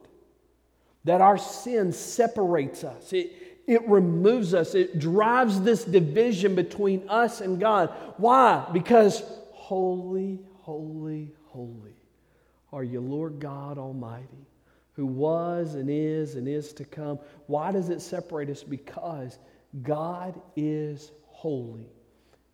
That 1.03 1.21
our 1.21 1.37
sin 1.37 1.91
separates 1.91 2.83
us. 2.83 3.11
It, 3.13 3.31
it 3.67 3.87
removes 3.87 4.53
us. 4.53 4.75
It 4.75 4.99
drives 4.99 5.61
this 5.61 5.83
division 5.83 6.53
between 6.53 7.09
us 7.09 7.41
and 7.41 7.59
God. 7.59 7.91
Why? 8.17 8.67
Because 8.71 9.23
holy, 9.51 10.39
holy, 10.59 11.31
holy 11.45 11.95
are 12.71 12.83
you, 12.83 13.01
Lord 13.01 13.39
God 13.39 13.77
Almighty 13.77 14.45
who 14.93 15.05
was 15.05 15.75
and 15.75 15.89
is 15.89 16.35
and 16.35 16.47
is 16.47 16.73
to 16.73 16.85
come. 16.85 17.19
Why 17.47 17.71
does 17.71 17.89
it 17.89 18.01
separate 18.01 18.49
us? 18.49 18.63
Because 18.63 19.39
God 19.81 20.39
is 20.55 21.11
holy. 21.23 21.89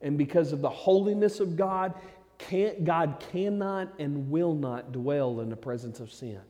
And 0.01 0.17
because 0.17 0.53
of 0.53 0.61
the 0.61 0.69
holiness 0.69 1.39
of 1.39 1.55
God, 1.55 1.93
can't, 2.37 2.83
God 2.83 3.23
cannot 3.31 3.93
and 3.99 4.29
will 4.29 4.53
not 4.53 4.91
dwell 4.91 5.41
in 5.41 5.49
the 5.49 5.55
presence 5.55 5.99
of 5.99 6.11
sin. 6.11 6.41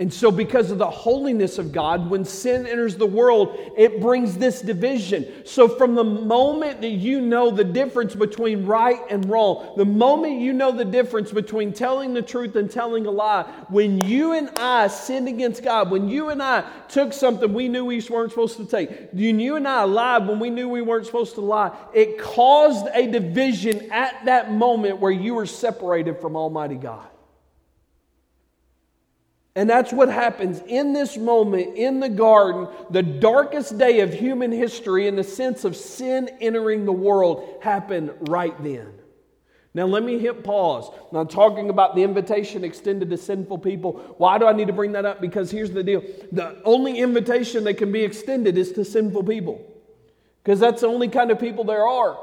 And 0.00 0.14
so, 0.14 0.30
because 0.30 0.70
of 0.70 0.78
the 0.78 0.88
holiness 0.88 1.58
of 1.58 1.72
God, 1.72 2.08
when 2.08 2.24
sin 2.24 2.68
enters 2.68 2.96
the 2.96 3.06
world, 3.06 3.58
it 3.76 4.00
brings 4.00 4.38
this 4.38 4.62
division. 4.62 5.26
So, 5.44 5.66
from 5.68 5.96
the 5.96 6.04
moment 6.04 6.82
that 6.82 6.90
you 6.90 7.20
know 7.20 7.50
the 7.50 7.64
difference 7.64 8.14
between 8.14 8.64
right 8.64 9.00
and 9.10 9.28
wrong, 9.28 9.74
the 9.76 9.84
moment 9.84 10.40
you 10.40 10.52
know 10.52 10.70
the 10.70 10.84
difference 10.84 11.32
between 11.32 11.72
telling 11.72 12.14
the 12.14 12.22
truth 12.22 12.54
and 12.54 12.70
telling 12.70 13.06
a 13.06 13.10
lie, 13.10 13.42
when 13.70 13.98
you 13.98 14.34
and 14.34 14.50
I 14.56 14.86
sinned 14.86 15.26
against 15.26 15.64
God, 15.64 15.90
when 15.90 16.08
you 16.08 16.28
and 16.28 16.40
I 16.40 16.62
took 16.86 17.12
something 17.12 17.52
we 17.52 17.68
knew 17.68 17.84
we 17.84 18.00
weren't 18.08 18.30
supposed 18.30 18.56
to 18.58 18.66
take, 18.66 19.10
when 19.12 19.40
you 19.40 19.56
and 19.56 19.66
I 19.66 19.82
lied 19.82 20.28
when 20.28 20.38
we 20.38 20.48
knew 20.48 20.68
we 20.68 20.80
weren't 20.80 21.06
supposed 21.06 21.34
to 21.34 21.40
lie, 21.40 21.76
it 21.92 22.20
caused 22.20 22.86
a 22.94 23.10
division 23.10 23.90
at 23.90 24.26
that 24.26 24.52
moment 24.52 25.00
where 25.00 25.10
you 25.10 25.34
were 25.34 25.46
separated 25.46 26.20
from 26.20 26.36
Almighty 26.36 26.76
God. 26.76 27.08
And 29.58 29.68
that's 29.68 29.92
what 29.92 30.08
happens 30.08 30.62
in 30.68 30.92
this 30.92 31.16
moment 31.16 31.74
in 31.74 31.98
the 31.98 32.08
garden, 32.08 32.68
the 32.90 33.02
darkest 33.02 33.76
day 33.76 33.98
of 34.02 34.14
human 34.14 34.52
history, 34.52 35.08
in 35.08 35.16
the 35.16 35.24
sense 35.24 35.64
of 35.64 35.74
sin 35.74 36.30
entering 36.40 36.84
the 36.84 36.92
world, 36.92 37.58
happened 37.60 38.12
right 38.28 38.54
then. 38.62 38.86
Now, 39.74 39.86
let 39.86 40.04
me 40.04 40.20
hit 40.20 40.44
pause. 40.44 40.88
Now, 41.10 41.18
I'm 41.18 41.26
talking 41.26 41.70
about 41.70 41.96
the 41.96 42.04
invitation 42.04 42.62
extended 42.62 43.10
to 43.10 43.16
sinful 43.16 43.58
people. 43.58 43.94
Why 44.18 44.38
do 44.38 44.46
I 44.46 44.52
need 44.52 44.68
to 44.68 44.72
bring 44.72 44.92
that 44.92 45.04
up? 45.04 45.20
Because 45.20 45.50
here's 45.50 45.72
the 45.72 45.82
deal 45.82 46.04
the 46.30 46.62
only 46.64 46.96
invitation 47.00 47.64
that 47.64 47.74
can 47.78 47.90
be 47.90 48.04
extended 48.04 48.56
is 48.56 48.70
to 48.74 48.84
sinful 48.84 49.24
people, 49.24 49.60
because 50.44 50.60
that's 50.60 50.82
the 50.82 50.86
only 50.86 51.08
kind 51.08 51.32
of 51.32 51.40
people 51.40 51.64
there 51.64 51.84
are. 51.84 52.16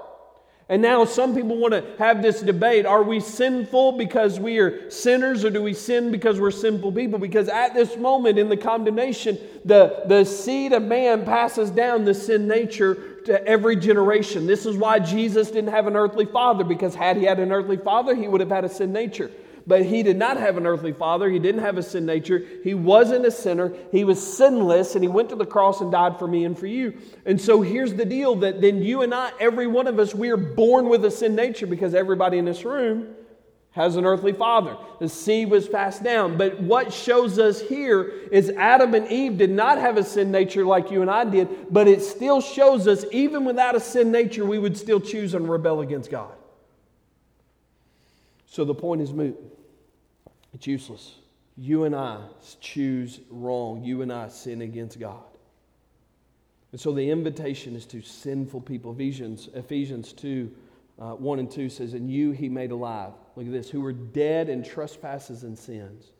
And 0.68 0.82
now 0.82 1.06
some 1.06 1.36
people 1.36 1.58
want 1.58 1.74
to 1.74 1.86
have 2.00 2.24
this 2.24 2.42
debate 2.42 2.88
are 2.88 3.04
we 3.04 3.20
sinful 3.20 3.94
because 3.94 4.40
we 4.40 4.58
are 4.58 4.90
sinners 4.90 5.46
or 5.46 5.52
do 5.52 5.62
we 5.62 5.76
sin 5.76 6.12
because 6.12 6.40
we're 6.40 6.50
sinful 6.50 6.92
people? 6.92 7.20
Because 7.20 7.50
at 7.50 7.76
this 7.76 7.96
moment 7.98 8.40
in 8.40 8.50
the 8.50 8.58
condemnation, 8.58 9.38
the, 9.64 10.02
the 10.08 10.24
seed 10.24 10.74
of 10.74 10.82
man 10.82 11.24
passes 11.24 11.70
down 11.70 12.04
the 12.04 12.16
sin 12.16 12.48
nature 12.48 13.22
to 13.26 13.46
every 13.48 13.76
generation. 13.76 14.48
This 14.48 14.66
is 14.66 14.76
why 14.76 14.98
Jesus 14.98 15.52
didn't 15.52 15.70
have 15.70 15.86
an 15.86 15.96
earthly 15.96 16.26
father, 16.26 16.64
because 16.64 16.96
had 16.96 17.18
he 17.18 17.26
had 17.26 17.40
an 17.40 17.52
earthly 17.52 17.78
father, 17.78 18.16
he 18.16 18.28
would 18.28 18.42
have 18.42 18.50
had 18.50 18.66
a 18.66 18.70
sin 18.70 18.92
nature. 18.92 19.30
But 19.68 19.84
he 19.84 20.04
did 20.04 20.18
not 20.18 20.38
have 20.38 20.58
an 20.58 20.68
earthly 20.68 20.94
father. 20.94 21.28
He 21.28 21.40
didn't 21.40 21.62
have 21.62 21.78
a 21.78 21.84
sin 21.84 22.06
nature. 22.06 22.46
He 22.64 22.76
wasn't 22.76 23.26
a 23.26 23.32
sinner. 23.32 23.74
He 23.92 24.04
was 24.04 24.36
sinless, 24.38 24.94
and 24.94 25.04
he 25.04 25.08
went 25.08 25.30
to 25.30 25.36
the 25.36 25.46
cross 25.46 25.82
and 25.82 25.92
died 25.92 26.20
for 26.20 26.28
me 26.28 26.46
and 26.46 26.58
for 26.58 26.68
you. 26.68 26.98
And 27.26 27.42
so 27.42 27.62
here's 27.62 27.94
the 27.96 28.06
deal 28.06 28.36
that 28.38 28.62
then 28.62 28.82
you 28.84 29.02
and 29.02 29.14
I, 29.14 29.32
every 29.40 29.66
one 29.66 29.88
of 29.88 29.98
us, 29.98 30.14
we 30.14 30.30
are 30.30 30.38
born 30.38 30.88
with 30.88 31.04
a 31.04 31.12
sin 31.12 31.36
nature 31.36 31.66
because 31.66 31.96
everybody 31.96 32.38
in 32.38 32.46
this 32.46 32.64
room 32.64 33.16
has 33.72 33.98
an 33.98 34.06
earthly 34.06 34.32
father. 34.32 34.78
The 35.00 35.10
seed 35.10 35.50
was 35.50 35.68
passed 35.68 36.02
down. 36.02 36.38
But 36.38 36.62
what 36.62 36.94
shows 36.94 37.40
us 37.40 37.60
here 37.60 38.14
is 38.32 38.50
Adam 38.52 38.94
and 38.94 39.12
Eve 39.12 39.38
did 39.38 39.50
not 39.50 39.80
have 39.80 39.98
a 39.98 40.04
sin 40.04 40.32
nature 40.32 40.64
like 40.66 40.92
you 40.92 41.02
and 41.02 41.12
I 41.12 41.26
did, 41.26 41.74
but 41.74 41.88
it 41.88 42.02
still 42.02 42.40
shows 42.40 42.88
us, 42.88 43.04
even 43.12 43.44
without 43.44 43.76
a 43.76 43.82
sin 43.82 44.12
nature, 44.12 44.46
we 44.46 44.60
would 44.60 44.78
still 44.78 45.02
choose 45.02 45.34
and 45.34 45.50
rebel 45.50 45.82
against 45.82 46.10
God. 46.10 46.32
So 48.56 48.64
the 48.64 48.74
point 48.74 49.02
is 49.02 49.12
moot. 49.12 49.38
It's 50.54 50.66
useless. 50.66 51.16
You 51.58 51.84
and 51.84 51.94
I 51.94 52.22
choose 52.62 53.20
wrong. 53.30 53.84
You 53.84 54.02
and 54.02 54.14
I 54.14 54.30
sin 54.30 54.62
against 54.62 54.98
God. 54.98 55.26
And 56.72 56.80
so 56.80 56.94
the 56.94 57.10
invitation 57.10 57.76
is 57.76 57.86
to 57.88 58.02
sinful 58.02 58.62
people. 58.62 58.94
Ephesians, 58.94 59.50
Ephesians 59.56 60.14
2 60.14 60.50
uh, 60.98 61.12
1 61.16 61.40
and 61.40 61.52
2 61.52 61.68
says, 61.68 61.96
And 61.96 62.10
you 62.10 62.32
he 62.32 62.48
made 62.48 62.72
alive. 62.72 63.12
Look 63.36 63.46
at 63.46 63.52
this, 63.52 63.70
who 63.70 63.82
were 63.82 63.92
dead 63.92 64.48
in 64.48 64.64
trespasses 64.64 65.44
and 65.44 65.60
sins 65.60 66.14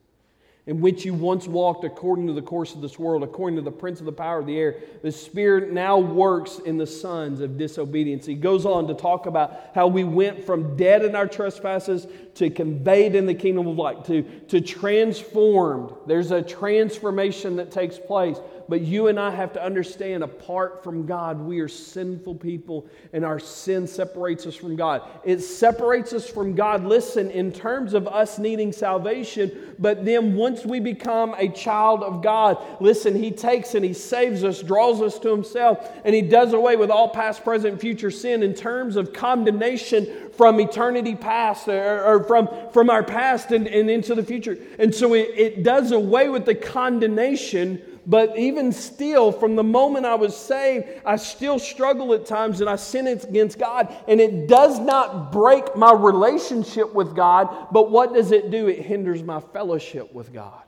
in 0.68 0.82
which 0.82 1.06
you 1.06 1.14
once 1.14 1.48
walked 1.48 1.84
according 1.84 2.26
to 2.26 2.34
the 2.34 2.42
course 2.42 2.74
of 2.74 2.82
this 2.82 2.98
world, 2.98 3.22
according 3.22 3.56
to 3.56 3.62
the 3.62 3.72
prince 3.72 4.00
of 4.00 4.06
the 4.06 4.12
power 4.12 4.40
of 4.40 4.48
the 4.48 4.58
air. 4.58 4.78
The 5.04 5.12
Spirit 5.12 5.72
now 5.72 6.00
works 6.00 6.60
in 6.60 6.78
the 6.78 6.88
sons 6.88 7.40
of 7.40 7.58
disobedience. 7.58 8.26
He 8.26 8.34
goes 8.34 8.66
on 8.66 8.88
to 8.88 8.96
talk 8.96 9.28
about 9.28 9.70
how 9.76 9.86
we 9.88 10.04
went 10.04 10.44
from 10.44 10.76
dead 10.76 11.06
in 11.06 11.16
our 11.16 11.28
trespasses 11.28 12.08
to 12.36 12.50
conveyed 12.50 13.14
in 13.14 13.28
the 13.28 13.36
kingdom 13.36 13.68
of 13.68 13.78
light, 13.78 14.06
to, 14.06 14.24
to 14.48 14.60
transformed. 14.60 15.94
There's 16.08 16.32
a 16.32 16.42
transformation 16.42 17.58
that 17.58 17.72
takes 17.72 18.00
place. 18.00 18.38
But 18.68 18.82
you 18.82 19.08
and 19.08 19.20
I 19.20 19.30
have 19.30 19.54
to 19.54 19.64
understand 19.64 20.24
apart 20.24 20.84
from 20.84 21.06
God, 21.06 21.40
we 21.40 21.60
are 21.60 21.68
sinful 21.68 22.36
people 22.36 22.88
and 23.14 23.24
our 23.24 23.40
sin 23.40 23.88
separates 23.88 24.46
us 24.48 24.56
from 24.56 24.76
God. 24.76 25.04
It 25.24 25.42
separates 25.42 26.14
us 26.14 26.28
from 26.28 26.56
God, 26.56 26.84
listen, 26.84 27.30
in 27.30 27.52
terms 27.52 27.94
of 27.94 28.08
us 28.08 28.40
needing 28.40 28.72
salvation. 28.72 29.76
But 29.78 30.04
then 30.04 30.36
once 30.36 30.66
we 30.66 30.80
become 30.80 31.36
a 31.38 31.48
child 31.50 32.02
of 32.02 32.24
God, 32.24 32.58
listen, 32.82 33.16
He 33.16 33.32
takes 33.32 33.76
and 33.76 33.86
He 33.86 33.94
saves 33.94 34.44
us, 34.44 34.62
draws 34.62 35.02
us 35.02 35.20
to 35.20 35.30
Himself, 35.30 35.92
and 36.04 36.16
He 36.16 36.22
does 36.22 36.54
away 36.54 36.76
with 36.76 36.90
all 36.90 37.10
past, 37.10 37.44
present, 37.44 37.80
future 37.80 38.12
sin 38.12 38.42
in 38.42 38.54
terms 38.54 38.96
of 38.96 39.14
condemnation 39.14 40.32
from 40.32 40.60
eternity 40.60 41.16
past 41.16 41.68
or, 41.68 42.04
or 42.04 42.24
from, 42.24 42.50
from 42.72 42.90
our 42.90 43.04
past 43.04 43.52
and, 43.52 43.68
and 43.68 43.90
into 43.90 44.16
the 44.16 44.24
future. 44.24 44.58
And 44.80 44.94
so 44.94 45.14
it, 45.14 45.30
it 45.36 45.64
does 45.64 45.92
away 45.92 46.30
with 46.30 46.46
the 46.46 46.56
condemnation 46.56 47.82
but 48.08 48.38
even 48.38 48.72
still, 48.72 49.32
from 49.32 49.56
the 49.56 49.64
moment 49.64 50.06
I 50.06 50.16
was 50.16 50.36
saved, 50.36 50.88
I 51.06 51.16
still 51.16 51.58
struggle 51.60 52.14
at 52.14 52.26
times 52.26 52.62
and 52.62 52.70
I 52.70 52.76
sin 52.76 53.08
against 53.08 53.58
God. 53.58 53.96
And 54.08 54.22
it 54.22 54.48
does 54.48 54.80
not 54.80 55.32
break 55.32 55.76
my 55.76 55.92
relationship 55.92 56.94
with 56.94 57.16
God, 57.16 57.68
but 57.72 57.90
what 57.90 58.14
does 58.14 58.32
it 58.32 58.52
do? 58.52 58.68
It 58.68 58.80
hinders 58.80 59.24
my 59.24 59.40
fellowship 59.40 60.14
with 60.14 60.34
God. 60.34 60.62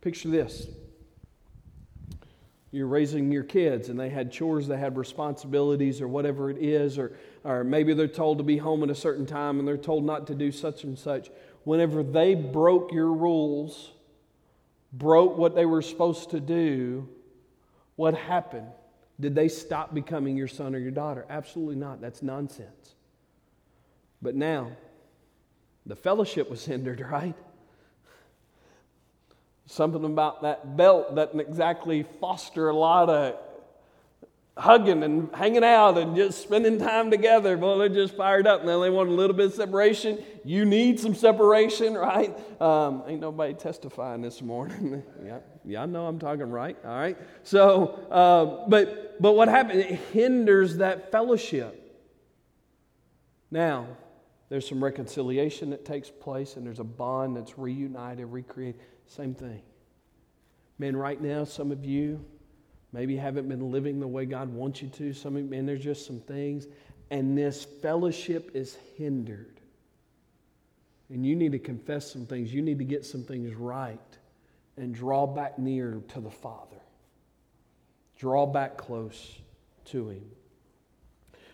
Picture 0.00 0.28
this 0.28 0.66
you're 2.72 2.86
raising 2.86 3.30
your 3.30 3.42
kids 3.42 3.90
and 3.90 4.00
they 4.00 4.08
had 4.08 4.32
chores, 4.32 4.66
they 4.66 4.78
had 4.78 4.96
responsibilities, 4.96 6.00
or 6.00 6.08
whatever 6.08 6.50
it 6.50 6.56
is, 6.56 6.98
or, 6.98 7.12
or 7.44 7.62
maybe 7.62 7.92
they're 7.92 8.08
told 8.08 8.38
to 8.38 8.44
be 8.44 8.56
home 8.56 8.82
at 8.82 8.88
a 8.88 8.94
certain 8.94 9.26
time 9.26 9.58
and 9.58 9.68
they're 9.68 9.76
told 9.76 10.04
not 10.04 10.26
to 10.26 10.34
do 10.34 10.50
such 10.50 10.84
and 10.84 10.98
such. 10.98 11.30
Whenever 11.64 12.02
they 12.02 12.34
broke 12.34 12.90
your 12.90 13.12
rules, 13.12 13.92
broke 14.92 15.36
what 15.36 15.54
they 15.54 15.66
were 15.66 15.82
supposed 15.82 16.30
to 16.30 16.40
do, 16.40 17.08
what 17.96 18.14
happened? 18.14 18.68
Did 19.20 19.34
they 19.34 19.48
stop 19.48 19.94
becoming 19.94 20.36
your 20.36 20.48
son 20.48 20.74
or 20.74 20.78
your 20.78 20.90
daughter? 20.90 21.24
Absolutely 21.30 21.76
not. 21.76 22.00
That's 22.00 22.22
nonsense. 22.22 22.94
But 24.20 24.34
now, 24.34 24.72
the 25.86 25.96
fellowship 25.96 26.50
was 26.50 26.64
hindered, 26.64 27.00
right? 27.10 27.36
Something 29.66 30.04
about 30.04 30.42
that 30.42 30.76
belt 30.76 31.14
doesn't 31.14 31.40
exactly 31.40 32.04
foster 32.20 32.68
a 32.68 32.76
lot 32.76 33.08
of 33.08 33.36
hugging 34.56 35.02
and 35.02 35.34
hanging 35.34 35.64
out 35.64 35.96
and 35.96 36.14
just 36.14 36.42
spending 36.42 36.78
time 36.78 37.10
together. 37.10 37.56
Well, 37.56 37.78
they're 37.78 37.88
just 37.88 38.16
fired 38.16 38.46
up. 38.46 38.64
Now 38.64 38.80
they 38.80 38.90
want 38.90 39.08
a 39.08 39.12
little 39.12 39.34
bit 39.34 39.46
of 39.46 39.54
separation. 39.54 40.22
You 40.44 40.64
need 40.64 41.00
some 41.00 41.14
separation, 41.14 41.94
right? 41.98 42.36
Um, 42.60 43.02
ain't 43.06 43.20
nobody 43.20 43.54
testifying 43.54 44.20
this 44.20 44.42
morning. 44.42 45.02
yeah, 45.24 45.38
yeah, 45.64 45.82
I 45.82 45.86
know 45.86 46.06
I'm 46.06 46.18
talking 46.18 46.50
right. 46.50 46.76
All 46.84 46.98
right. 46.98 47.16
So, 47.44 47.86
uh, 48.10 48.68
but 48.68 49.20
but 49.20 49.32
what 49.32 49.48
happens? 49.48 49.84
It 49.84 50.00
hinders 50.12 50.76
that 50.78 51.10
fellowship. 51.10 51.78
Now, 53.50 53.86
there's 54.48 54.68
some 54.68 54.82
reconciliation 54.82 55.70
that 55.70 55.84
takes 55.84 56.10
place, 56.10 56.56
and 56.56 56.66
there's 56.66 56.78
a 56.78 56.84
bond 56.84 57.36
that's 57.36 57.58
reunited, 57.58 58.26
recreated. 58.26 58.80
Same 59.06 59.34
thing. 59.34 59.62
Man, 60.78 60.96
right 60.96 61.20
now, 61.20 61.44
some 61.44 61.70
of 61.70 61.84
you 61.84 62.24
maybe 62.92 63.16
haven't 63.16 63.48
been 63.48 63.70
living 63.70 64.00
the 64.00 64.06
way 64.06 64.26
God 64.26 64.52
wants 64.52 64.82
you 64.82 64.88
to. 64.88 65.12
Some 65.12 65.36
you, 65.36 65.66
there's 65.66 65.82
just 65.82 66.06
some 66.06 66.20
things, 66.20 66.66
and 67.10 67.36
this 67.36 67.64
fellowship 67.64 68.50
is 68.54 68.76
hindered. 68.96 69.60
And 71.08 71.26
you 71.26 71.36
need 71.36 71.52
to 71.52 71.58
confess 71.58 72.10
some 72.10 72.26
things. 72.26 72.52
You 72.52 72.62
need 72.62 72.78
to 72.78 72.84
get 72.84 73.04
some 73.04 73.22
things 73.22 73.54
right 73.54 73.98
and 74.76 74.94
draw 74.94 75.26
back 75.26 75.58
near 75.58 76.02
to 76.08 76.20
the 76.20 76.30
Father. 76.30 76.76
Draw 78.18 78.46
back 78.46 78.78
close 78.78 79.38
to 79.86 80.08
Him. 80.08 80.24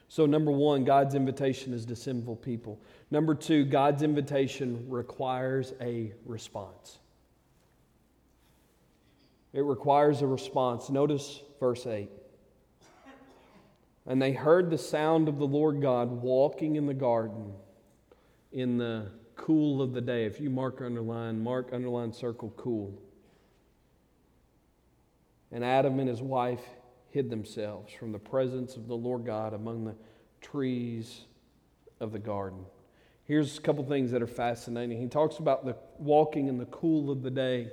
So, 0.08 0.26
number 0.26 0.50
one, 0.50 0.84
God's 0.84 1.14
invitation 1.14 1.74
is 1.74 1.84
to 1.86 1.96
sinful 1.96 2.36
people. 2.36 2.80
Number 3.10 3.34
two, 3.34 3.64
God's 3.64 4.02
invitation 4.02 4.86
requires 4.88 5.74
a 5.80 6.12
response. 6.24 6.98
It 9.52 9.64
requires 9.64 10.22
a 10.22 10.26
response. 10.26 10.90
Notice 10.90 11.40
verse 11.58 11.86
8. 11.86 12.08
And 14.06 14.20
they 14.22 14.32
heard 14.32 14.70
the 14.70 14.78
sound 14.78 15.28
of 15.28 15.38
the 15.38 15.46
Lord 15.46 15.82
God 15.82 16.10
walking 16.10 16.76
in 16.76 16.86
the 16.86 16.94
garden 16.94 17.52
in 18.52 18.78
the 18.78 19.08
cool 19.36 19.82
of 19.82 19.92
the 19.92 20.00
day. 20.00 20.24
If 20.24 20.40
you 20.40 20.50
mark, 20.50 20.80
underline, 20.80 21.42
mark, 21.42 21.70
underline, 21.72 22.12
circle, 22.12 22.52
cool. 22.56 22.98
And 25.52 25.64
Adam 25.64 25.98
and 26.00 26.08
his 26.08 26.22
wife 26.22 26.62
hid 27.10 27.30
themselves 27.30 27.92
from 27.92 28.12
the 28.12 28.18
presence 28.18 28.76
of 28.76 28.86
the 28.86 28.96
Lord 28.96 29.24
God 29.24 29.54
among 29.54 29.84
the 29.84 29.94
trees 30.40 31.22
of 32.00 32.12
the 32.12 32.18
garden. 32.18 32.64
Here's 33.24 33.58
a 33.58 33.60
couple 33.60 33.84
things 33.84 34.10
that 34.12 34.22
are 34.22 34.26
fascinating. 34.26 35.00
He 35.00 35.06
talks 35.06 35.38
about 35.38 35.64
the 35.64 35.76
walking 35.98 36.48
in 36.48 36.56
the 36.56 36.66
cool 36.66 37.10
of 37.10 37.22
the 37.22 37.30
day. 37.30 37.70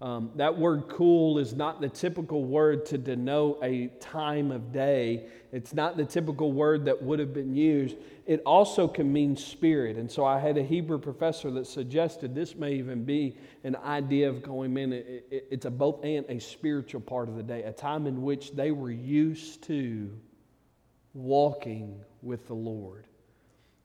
Um, 0.00 0.30
that 0.36 0.56
word 0.56 0.88
cool 0.88 1.38
is 1.38 1.52
not 1.52 1.82
the 1.82 1.88
typical 1.88 2.42
word 2.42 2.86
to 2.86 2.96
denote 2.96 3.58
a 3.62 3.88
time 4.00 4.50
of 4.50 4.72
day. 4.72 5.26
It's 5.52 5.74
not 5.74 5.98
the 5.98 6.06
typical 6.06 6.52
word 6.52 6.86
that 6.86 7.02
would 7.02 7.18
have 7.18 7.34
been 7.34 7.54
used. 7.54 7.96
It 8.24 8.40
also 8.46 8.88
can 8.88 9.12
mean 9.12 9.36
spirit. 9.36 9.98
And 9.98 10.10
so 10.10 10.24
I 10.24 10.38
had 10.38 10.56
a 10.56 10.62
Hebrew 10.62 10.98
professor 10.98 11.50
that 11.50 11.66
suggested 11.66 12.34
this 12.34 12.54
may 12.54 12.72
even 12.74 13.04
be 13.04 13.36
an 13.62 13.76
idea 13.76 14.30
of 14.30 14.42
going, 14.42 14.74
in. 14.78 14.94
it, 14.94 15.26
it, 15.30 15.48
it's 15.50 15.66
a 15.66 15.70
both 15.70 16.02
and 16.02 16.24
a 16.30 16.38
spiritual 16.38 17.02
part 17.02 17.28
of 17.28 17.36
the 17.36 17.42
day, 17.42 17.62
a 17.64 17.72
time 17.72 18.06
in 18.06 18.22
which 18.22 18.52
they 18.52 18.70
were 18.70 18.90
used 18.90 19.62
to 19.64 20.10
walking 21.12 22.00
with 22.22 22.46
the 22.46 22.54
Lord. 22.54 23.04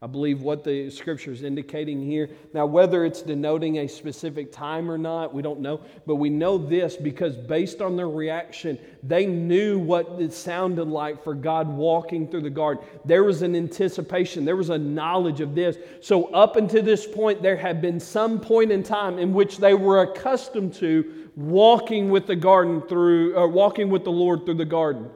I 0.06 0.08
believe 0.08 0.44
what 0.44 0.64
the 0.64 0.92
scripture 0.92 1.32
is 1.32 1.42
indicating 1.42 2.00
here. 2.00 2.30
Now, 2.54 2.68
whether 2.68 3.06
it's 3.06 3.24
denoting 3.24 3.80
a 3.80 3.88
specific 3.88 4.52
time 4.52 4.92
or 4.92 5.00
not, 5.00 5.34
we 5.34 5.42
don't 5.42 5.62
know. 5.62 5.82
But 6.06 6.18
we 6.18 6.30
know 6.30 6.60
this 6.60 6.96
because 6.96 7.36
based 7.36 7.82
on 7.82 7.96
their 7.96 8.08
reaction, 8.08 8.78
they 9.02 9.26
knew 9.26 9.80
what 9.80 10.08
it 10.20 10.32
sounded 10.32 10.90
like 10.90 11.24
for 11.24 11.34
God 11.34 11.68
walking 11.68 12.28
through 12.28 12.44
the 12.44 12.52
garden. 12.52 12.84
There 13.04 13.24
was 13.24 13.42
an 13.42 13.56
anticipation, 13.56 14.46
there 14.46 14.56
was 14.56 14.70
a 14.70 14.78
knowledge 14.78 15.42
of 15.42 15.56
this. 15.56 15.76
So, 16.02 16.26
up 16.36 16.56
until 16.56 16.84
this 16.84 17.08
point, 17.08 17.42
there 17.42 17.58
had 17.58 17.82
been 17.82 18.00
some 18.00 18.40
point 18.40 18.72
in 18.72 18.84
time 18.84 19.18
in 19.18 19.34
which 19.34 19.58
they 19.58 19.74
were 19.74 20.04
accustomed 20.04 20.76
to 20.76 21.32
walking 21.36 22.12
with 22.12 22.28
the 22.28 22.36
garden 22.36 22.80
through, 22.84 23.34
or 23.34 23.48
walking 23.48 23.90
with 23.90 24.04
the 24.04 24.12
Lord 24.12 24.46
through 24.46 24.54
the 24.54 24.66
garden. 24.66 25.10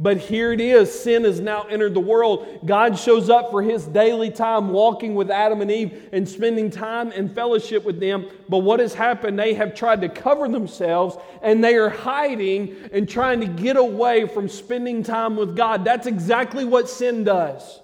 But 0.00 0.18
here 0.18 0.52
it 0.52 0.60
is 0.60 0.96
sin 0.96 1.24
has 1.24 1.40
now 1.40 1.62
entered 1.64 1.92
the 1.92 2.00
world. 2.00 2.60
God 2.64 2.96
shows 2.96 3.28
up 3.28 3.50
for 3.50 3.62
his 3.62 3.84
daily 3.84 4.30
time 4.30 4.68
walking 4.68 5.16
with 5.16 5.28
Adam 5.28 5.60
and 5.60 5.70
Eve 5.70 6.08
and 6.12 6.28
spending 6.28 6.70
time 6.70 7.10
in 7.10 7.28
fellowship 7.28 7.84
with 7.84 7.98
them. 7.98 8.28
But 8.48 8.58
what 8.58 8.78
has 8.78 8.94
happened? 8.94 9.36
They 9.36 9.54
have 9.54 9.74
tried 9.74 10.00
to 10.02 10.08
cover 10.08 10.48
themselves 10.48 11.16
and 11.42 11.64
they 11.64 11.74
are 11.74 11.88
hiding 11.88 12.76
and 12.92 13.08
trying 13.08 13.40
to 13.40 13.46
get 13.46 13.76
away 13.76 14.28
from 14.28 14.48
spending 14.48 15.02
time 15.02 15.34
with 15.34 15.56
God. 15.56 15.84
That's 15.84 16.06
exactly 16.06 16.64
what 16.64 16.88
sin 16.88 17.24
does. 17.24 17.80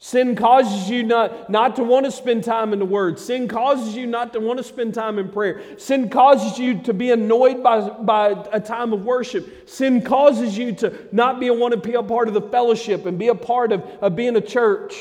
Sin 0.00 0.36
causes 0.36 0.88
you 0.88 1.02
not, 1.02 1.50
not 1.50 1.74
to 1.74 1.82
want 1.82 2.06
to 2.06 2.12
spend 2.12 2.44
time 2.44 2.72
in 2.72 2.78
the 2.78 2.84
Word. 2.84 3.18
Sin 3.18 3.48
causes 3.48 3.96
you 3.96 4.06
not 4.06 4.32
to 4.32 4.40
want 4.40 4.58
to 4.58 4.62
spend 4.62 4.94
time 4.94 5.18
in 5.18 5.28
prayer. 5.28 5.60
Sin 5.76 6.08
causes 6.08 6.56
you 6.56 6.80
to 6.82 6.94
be 6.94 7.10
annoyed 7.10 7.64
by, 7.64 7.80
by 7.80 8.28
a 8.52 8.60
time 8.60 8.92
of 8.92 9.04
worship. 9.04 9.68
Sin 9.68 10.00
causes 10.00 10.56
you 10.56 10.72
to 10.76 11.08
not 11.10 11.40
be 11.40 11.48
a, 11.48 11.52
want 11.52 11.74
to 11.74 11.80
be 11.80 11.94
a 11.94 12.02
part 12.02 12.28
of 12.28 12.34
the 12.34 12.42
fellowship 12.42 13.06
and 13.06 13.18
be 13.18 13.26
a 13.26 13.34
part 13.34 13.72
of, 13.72 13.82
of 14.00 14.14
being 14.14 14.36
a 14.36 14.40
church. 14.40 14.94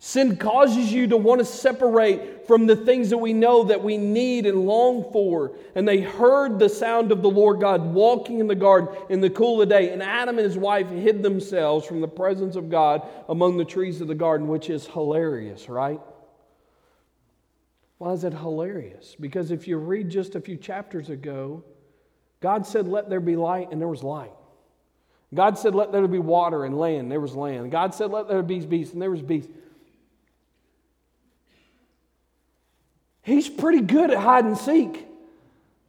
Sin 0.00 0.36
causes 0.36 0.92
you 0.92 1.08
to 1.08 1.16
want 1.16 1.40
to 1.40 1.44
separate 1.44 2.46
from 2.46 2.66
the 2.66 2.76
things 2.76 3.10
that 3.10 3.18
we 3.18 3.32
know 3.32 3.64
that 3.64 3.82
we 3.82 3.96
need 3.98 4.46
and 4.46 4.64
long 4.64 5.10
for. 5.12 5.56
And 5.74 5.88
they 5.88 6.00
heard 6.00 6.58
the 6.58 6.68
sound 6.68 7.10
of 7.10 7.20
the 7.20 7.30
Lord 7.30 7.60
God 7.60 7.82
walking 7.82 8.38
in 8.38 8.46
the 8.46 8.54
garden 8.54 8.96
in 9.08 9.20
the 9.20 9.28
cool 9.28 9.60
of 9.60 9.68
the 9.68 9.74
day. 9.74 9.90
And 9.90 10.00
Adam 10.00 10.38
and 10.38 10.44
his 10.44 10.56
wife 10.56 10.88
hid 10.88 11.22
themselves 11.22 11.84
from 11.84 12.00
the 12.00 12.06
presence 12.06 12.54
of 12.54 12.70
God 12.70 13.08
among 13.28 13.56
the 13.56 13.64
trees 13.64 14.00
of 14.00 14.06
the 14.06 14.14
garden, 14.14 14.46
which 14.46 14.70
is 14.70 14.86
hilarious, 14.86 15.68
right? 15.68 16.00
Why 17.98 18.12
is 18.12 18.22
it 18.22 18.32
hilarious? 18.32 19.16
Because 19.18 19.50
if 19.50 19.66
you 19.66 19.78
read 19.78 20.08
just 20.10 20.36
a 20.36 20.40
few 20.40 20.56
chapters 20.56 21.10
ago, 21.10 21.64
God 22.40 22.64
said, 22.64 22.86
Let 22.86 23.10
there 23.10 23.18
be 23.18 23.34
light, 23.34 23.72
and 23.72 23.80
there 23.80 23.88
was 23.88 24.04
light. 24.04 24.30
God 25.34 25.58
said, 25.58 25.74
Let 25.74 25.90
there 25.90 26.06
be 26.06 26.20
water 26.20 26.64
and 26.64 26.78
land, 26.78 27.00
and 27.00 27.12
there 27.12 27.20
was 27.20 27.34
land. 27.34 27.72
God 27.72 27.92
said, 27.92 28.12
Let 28.12 28.28
there 28.28 28.44
be 28.44 28.60
beasts, 28.60 28.92
and 28.92 29.02
there 29.02 29.10
was 29.10 29.22
beasts. 29.22 29.50
He's 33.28 33.48
pretty 33.48 33.80
good 33.80 34.10
at 34.10 34.18
hide 34.18 34.44
and 34.44 34.56
seek. 34.56 35.06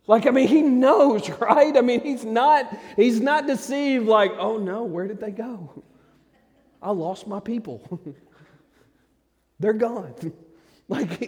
Like, 0.08 0.26
I 0.26 0.32
mean, 0.32 0.48
he 0.48 0.62
knows, 0.62 1.30
right? 1.40 1.76
I 1.78 1.82
mean, 1.82 2.02
he's 2.02 2.26
not, 2.26 2.76
he's 2.96 3.20
not 3.20 3.48
deceived 3.48 4.08
like, 4.08 4.32
oh 4.38 4.58
no, 4.58 4.84
where 4.84 5.08
did 5.08 5.20
they 5.20 5.32
go? 5.32 5.84
I 6.82 6.92
lost 6.92 7.28
my 7.28 7.40
people. 7.40 8.00
They're 9.60 9.74
gone. 9.74 10.16
like, 10.88 11.22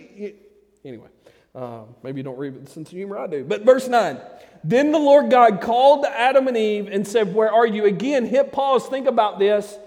anyway, 0.85 1.07
Uh, 1.53 1.81
maybe 2.01 2.19
you 2.19 2.23
don't 2.23 2.37
read 2.37 2.53
with 2.53 2.65
the 2.65 2.71
sense 2.71 2.89
of 2.89 2.95
humor 2.95 3.17
I 3.17 3.27
do. 3.27 3.43
But 3.43 3.63
verse 3.63 3.87
9. 3.89 4.17
Then 4.63 4.91
the 4.93 4.99
Lord 4.99 5.29
God 5.29 5.59
called 5.59 6.05
Adam 6.05 6.47
and 6.47 6.55
Eve 6.55 6.87
and 6.87 7.05
said, 7.05 7.33
Where 7.35 7.51
are 7.51 7.65
you? 7.67 7.85
Again, 7.85 8.25
hit 8.25 8.51
pause, 8.53 8.87
think 8.87 9.07
about 9.07 9.37
this. 9.39 9.77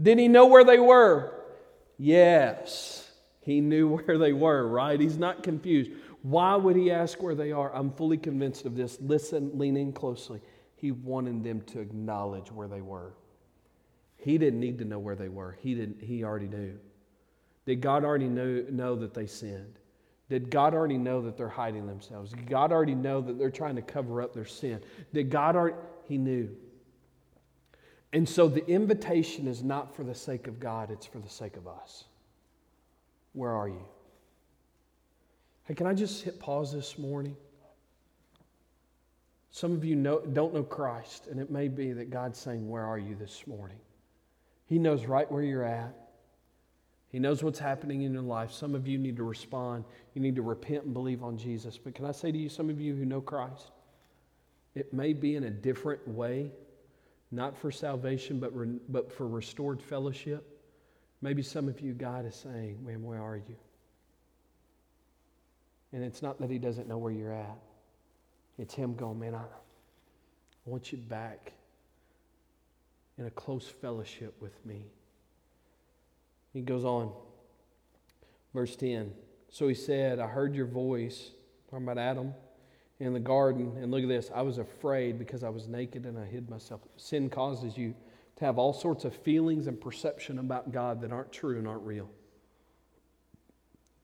Did 0.00 0.18
he 0.18 0.26
know 0.26 0.46
where 0.46 0.64
they 0.64 0.78
were? 0.80 1.32
Yes. 1.96 3.01
He 3.42 3.60
knew 3.60 3.88
where 3.96 4.16
they 4.16 4.32
were, 4.32 4.66
right? 4.66 4.98
He's 4.98 5.18
not 5.18 5.42
confused. 5.42 5.90
Why 6.22 6.56
would 6.56 6.76
he 6.76 6.90
ask 6.90 7.22
where 7.22 7.34
they 7.34 7.52
are? 7.52 7.74
I'm 7.74 7.92
fully 7.92 8.16
convinced 8.16 8.64
of 8.64 8.76
this. 8.76 8.98
Listen, 9.00 9.50
lean 9.58 9.76
in 9.76 9.92
closely. 9.92 10.40
He 10.76 10.92
wanted 10.92 11.44
them 11.44 11.60
to 11.62 11.80
acknowledge 11.80 12.50
where 12.50 12.68
they 12.68 12.80
were. 12.80 13.12
He 14.16 14.38
didn't 14.38 14.60
need 14.60 14.78
to 14.78 14.84
know 14.84 15.00
where 15.00 15.16
they 15.16 15.28
were. 15.28 15.58
He 15.60 15.74
didn't 15.74 16.00
he 16.00 16.22
already 16.24 16.46
knew. 16.46 16.78
Did 17.66 17.80
God 17.80 18.04
already 18.04 18.28
know, 18.28 18.64
know 18.70 18.94
that 18.96 19.14
they 19.14 19.26
sinned? 19.26 19.78
Did 20.28 20.50
God 20.50 20.74
already 20.74 20.98
know 20.98 21.20
that 21.22 21.36
they're 21.36 21.48
hiding 21.48 21.86
themselves? 21.86 22.32
Did 22.32 22.48
God 22.48 22.72
already 22.72 22.94
know 22.94 23.20
that 23.20 23.38
they're 23.38 23.50
trying 23.50 23.76
to 23.76 23.82
cover 23.82 24.22
up 24.22 24.32
their 24.32 24.46
sin? 24.46 24.80
Did 25.12 25.30
God 25.30 25.56
already? 25.56 25.76
He 26.08 26.18
knew. 26.18 26.48
And 28.12 28.28
so 28.28 28.48
the 28.48 28.66
invitation 28.66 29.46
is 29.46 29.62
not 29.62 29.94
for 29.94 30.04
the 30.04 30.14
sake 30.14 30.46
of 30.46 30.60
God, 30.60 30.90
it's 30.90 31.06
for 31.06 31.18
the 31.18 31.28
sake 31.28 31.56
of 31.56 31.66
us. 31.66 32.04
Where 33.32 33.50
are 33.50 33.68
you? 33.68 33.84
Hey, 35.64 35.74
can 35.74 35.86
I 35.86 35.94
just 35.94 36.22
hit 36.22 36.38
pause 36.38 36.72
this 36.72 36.98
morning? 36.98 37.36
Some 39.50 39.72
of 39.72 39.84
you 39.84 39.96
know, 39.96 40.20
don't 40.20 40.54
know 40.54 40.62
Christ, 40.62 41.26
and 41.30 41.38
it 41.38 41.50
may 41.50 41.68
be 41.68 41.92
that 41.92 42.10
God's 42.10 42.38
saying, 42.38 42.68
Where 42.68 42.84
are 42.84 42.98
you 42.98 43.14
this 43.14 43.46
morning? 43.46 43.78
He 44.66 44.78
knows 44.78 45.04
right 45.04 45.30
where 45.30 45.42
you're 45.42 45.64
at. 45.64 45.94
He 47.08 47.18
knows 47.18 47.42
what's 47.42 47.58
happening 47.58 48.02
in 48.02 48.14
your 48.14 48.22
life. 48.22 48.50
Some 48.50 48.74
of 48.74 48.88
you 48.88 48.96
need 48.96 49.16
to 49.18 49.22
respond. 49.22 49.84
You 50.14 50.22
need 50.22 50.34
to 50.36 50.42
repent 50.42 50.84
and 50.84 50.94
believe 50.94 51.22
on 51.22 51.36
Jesus. 51.36 51.76
But 51.76 51.94
can 51.94 52.06
I 52.06 52.12
say 52.12 52.32
to 52.32 52.38
you, 52.38 52.48
some 52.48 52.70
of 52.70 52.80
you 52.80 52.94
who 52.94 53.04
know 53.04 53.20
Christ, 53.20 53.70
it 54.74 54.94
may 54.94 55.12
be 55.12 55.36
in 55.36 55.44
a 55.44 55.50
different 55.50 56.08
way, 56.08 56.50
not 57.30 57.54
for 57.56 57.70
salvation, 57.70 58.40
but, 58.40 58.56
re- 58.56 58.80
but 58.88 59.12
for 59.12 59.28
restored 59.28 59.82
fellowship. 59.82 60.51
Maybe 61.22 61.42
some 61.42 61.68
of 61.68 61.80
you, 61.80 61.92
God 61.92 62.26
is 62.26 62.34
saying, 62.34 62.84
Man, 62.84 63.02
where 63.02 63.22
are 63.22 63.36
you? 63.36 63.56
And 65.92 66.02
it's 66.02 66.20
not 66.20 66.40
that 66.40 66.50
He 66.50 66.58
doesn't 66.58 66.88
know 66.88 66.98
where 66.98 67.12
you're 67.12 67.32
at, 67.32 67.58
it's 68.58 68.74
Him 68.74 68.94
going, 68.94 69.18
Man, 69.18 69.34
I, 69.34 69.44
want 70.64 70.92
you 70.92 70.98
back 70.98 71.52
in 73.18 73.26
a 73.26 73.30
close 73.30 73.66
fellowship 73.66 74.34
with 74.40 74.64
me. 74.64 74.84
He 76.52 76.60
goes 76.60 76.84
on, 76.84 77.12
verse 78.54 78.76
10. 78.76 79.12
So 79.48 79.68
he 79.68 79.74
said, 79.74 80.18
I 80.18 80.26
heard 80.26 80.54
your 80.54 80.66
voice, 80.66 81.30
talking 81.68 81.84
about 81.84 81.98
Adam, 81.98 82.32
in 83.00 83.12
the 83.12 83.20
garden. 83.20 83.76
And 83.80 83.90
look 83.90 84.02
at 84.02 84.08
this 84.08 84.30
I 84.34 84.42
was 84.42 84.58
afraid 84.58 85.18
because 85.18 85.42
I 85.42 85.48
was 85.48 85.66
naked 85.66 86.04
and 86.04 86.18
I 86.18 86.24
hid 86.24 86.48
myself. 86.48 86.80
Sin 86.96 87.28
causes 87.28 87.76
you 87.76 87.94
to 88.36 88.44
have 88.44 88.58
all 88.58 88.72
sorts 88.72 89.04
of 89.04 89.14
feelings 89.14 89.66
and 89.66 89.80
perception 89.80 90.38
about 90.38 90.72
God 90.72 91.00
that 91.02 91.12
aren't 91.12 91.32
true 91.32 91.58
and 91.58 91.68
aren't 91.68 91.84
real. 91.84 92.10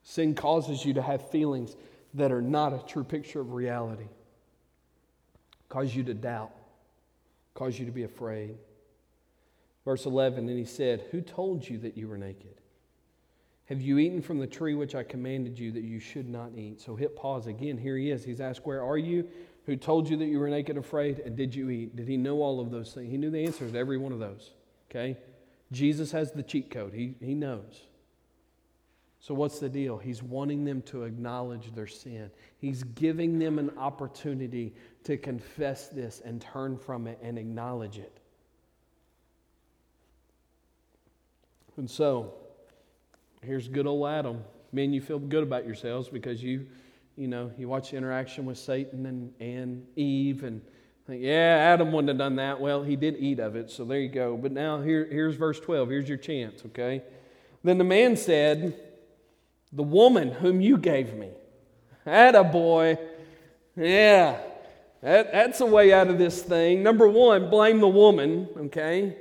Sin 0.03 0.35
causes 0.35 0.85
you 0.85 0.95
to 0.95 1.03
have 1.03 1.31
feelings 1.31 1.77
that 2.15 2.33
are 2.33 2.43
not 2.43 2.73
a 2.73 2.87
true 2.87 3.05
picture 3.05 3.41
of 3.41 3.53
reality, 3.53 4.09
cause 5.69 5.95
you 5.95 6.03
to 6.05 6.15
doubt, 6.15 6.53
cause 7.55 7.79
you 7.79 7.87
to 7.87 7.93
be 7.93 8.05
afraid. 8.05 8.57
Verse 9.85 10.07
11, 10.07 10.49
and 10.49 10.59
he 10.59 10.65
said, 10.65 11.07
Who 11.11 11.21
told 11.21 11.69
you 11.69 11.79
that 11.79 11.97
you 11.97 12.09
were 12.09 12.19
naked? 12.19 12.55
Have 13.67 13.83
you 13.83 13.99
eaten 13.99 14.23
from 14.23 14.39
the 14.39 14.47
tree 14.47 14.75
which 14.75 14.95
I 14.95 15.03
commanded 15.03 15.59
you 15.59 15.73
that 15.73 15.83
you 15.83 16.01
should 16.01 16.29
not 16.29 16.53
eat? 16.57 16.81
So 16.81 16.97
hit 16.97 17.15
pause 17.15 17.47
again. 17.47 17.77
Here 17.77 17.99
he 17.99 18.11
is. 18.11 18.25
He's 18.25 18.41
asked, 18.41 18.65
Where 18.65 18.83
are 18.83 18.97
you? 18.97 19.29
Who 19.69 19.77
told 19.77 20.09
you 20.09 20.17
that 20.17 20.25
you 20.25 20.39
were 20.39 20.49
naked 20.49 20.77
and 20.77 20.85
afraid? 20.85 21.19
And 21.19 21.37
did 21.37 21.55
you 21.55 21.69
eat? 21.69 21.95
Did 21.95 22.09
he 22.09 22.17
know 22.17 22.41
all 22.41 22.59
of 22.59 22.71
those 22.71 22.95
things? 22.95 23.11
He 23.11 23.19
knew 23.19 23.31
the 23.31 23.45
answers 23.45 23.73
to 23.73 23.79
every 23.79 23.99
one 23.99 24.13
of 24.13 24.19
those. 24.19 24.53
Okay? 24.91 25.19
Jesus 25.73 26.11
has 26.13 26.33
the 26.33 26.43
cheat 26.43 26.71
code, 26.71 26.95
he, 26.95 27.17
he 27.21 27.35
knows. 27.35 27.83
So, 29.21 29.35
what's 29.35 29.59
the 29.59 29.69
deal? 29.69 29.99
He's 29.99 30.23
wanting 30.23 30.65
them 30.65 30.81
to 30.83 31.03
acknowledge 31.03 31.75
their 31.75 31.87
sin. 31.87 32.31
He's 32.57 32.83
giving 32.83 33.39
them 33.39 33.59
an 33.59 33.77
opportunity 33.77 34.75
to 35.05 35.19
confess 35.19 35.89
this 35.89 36.23
and 36.25 36.41
turn 36.41 36.79
from 36.79 37.07
it 37.07 37.19
and 37.21 37.37
acknowledge 37.37 37.99
it. 37.99 38.21
And 41.77 41.91
so, 41.91 42.33
here's 43.43 43.69
good 43.69 43.87
old 43.87 44.09
Adam. 44.09 44.45
Man, 44.73 44.95
you 44.95 45.03
feel 45.03 45.19
good 45.19 45.43
about 45.43 45.67
yourselves 45.67 46.09
because 46.09 46.43
you, 46.43 46.69
you 47.19 47.27
know, 47.27 47.51
you 47.59 47.69
watch 47.69 47.91
the 47.91 47.97
interaction 47.97 48.47
with 48.47 48.59
Satan 48.59 49.05
and, 49.05 49.33
and 49.41 49.85
Eve 49.97 50.45
and 50.45 50.63
think, 51.05 51.23
yeah, 51.23 51.57
Adam 51.73 51.91
wouldn't 51.91 52.09
have 52.11 52.19
done 52.19 52.37
that. 52.37 52.61
Well, 52.61 52.85
he 52.85 52.95
did 52.95 53.17
eat 53.19 53.41
of 53.41 53.57
it, 53.57 53.71
so 53.71 53.85
there 53.85 53.99
you 53.99 54.09
go. 54.09 54.37
But 54.37 54.53
now 54.53 54.81
here, 54.81 55.05
here's 55.11 55.35
verse 55.35 55.59
12. 55.59 55.89
Here's 55.89 56.09
your 56.09 56.17
chance, 56.19 56.63
okay? 56.67 57.03
Then 57.65 57.77
the 57.77 57.85
man 57.85 58.17
said, 58.17 58.79
The 59.73 59.83
woman 59.83 60.31
whom 60.31 60.61
you 60.61 60.79
gave 60.79 61.15
me. 61.15 61.31
a 62.07 62.45
boy. 62.45 62.99
Yeah, 63.75 64.41
that, 65.03 65.33
that's 65.33 65.61
a 65.61 65.67
way 65.67 65.93
out 65.93 66.09
of 66.09 66.19
this 66.19 66.43
thing. 66.43 66.85
Number 66.85 67.09
one, 67.09 67.51
blame 67.51 67.81
the 67.81 67.89
woman, 67.89 68.49
okay? 68.57 69.17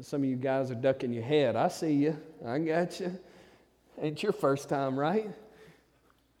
Some 0.00 0.22
of 0.22 0.28
you 0.28 0.36
guys 0.36 0.70
are 0.70 0.76
ducking 0.76 1.12
your 1.12 1.24
head. 1.24 1.56
I 1.56 1.68
see 1.68 1.92
you. 1.92 2.16
I 2.46 2.58
got 2.58 3.00
you. 3.00 3.18
Ain't 4.00 4.22
your 4.22 4.32
first 4.32 4.68
time, 4.68 4.98
right? 4.98 5.30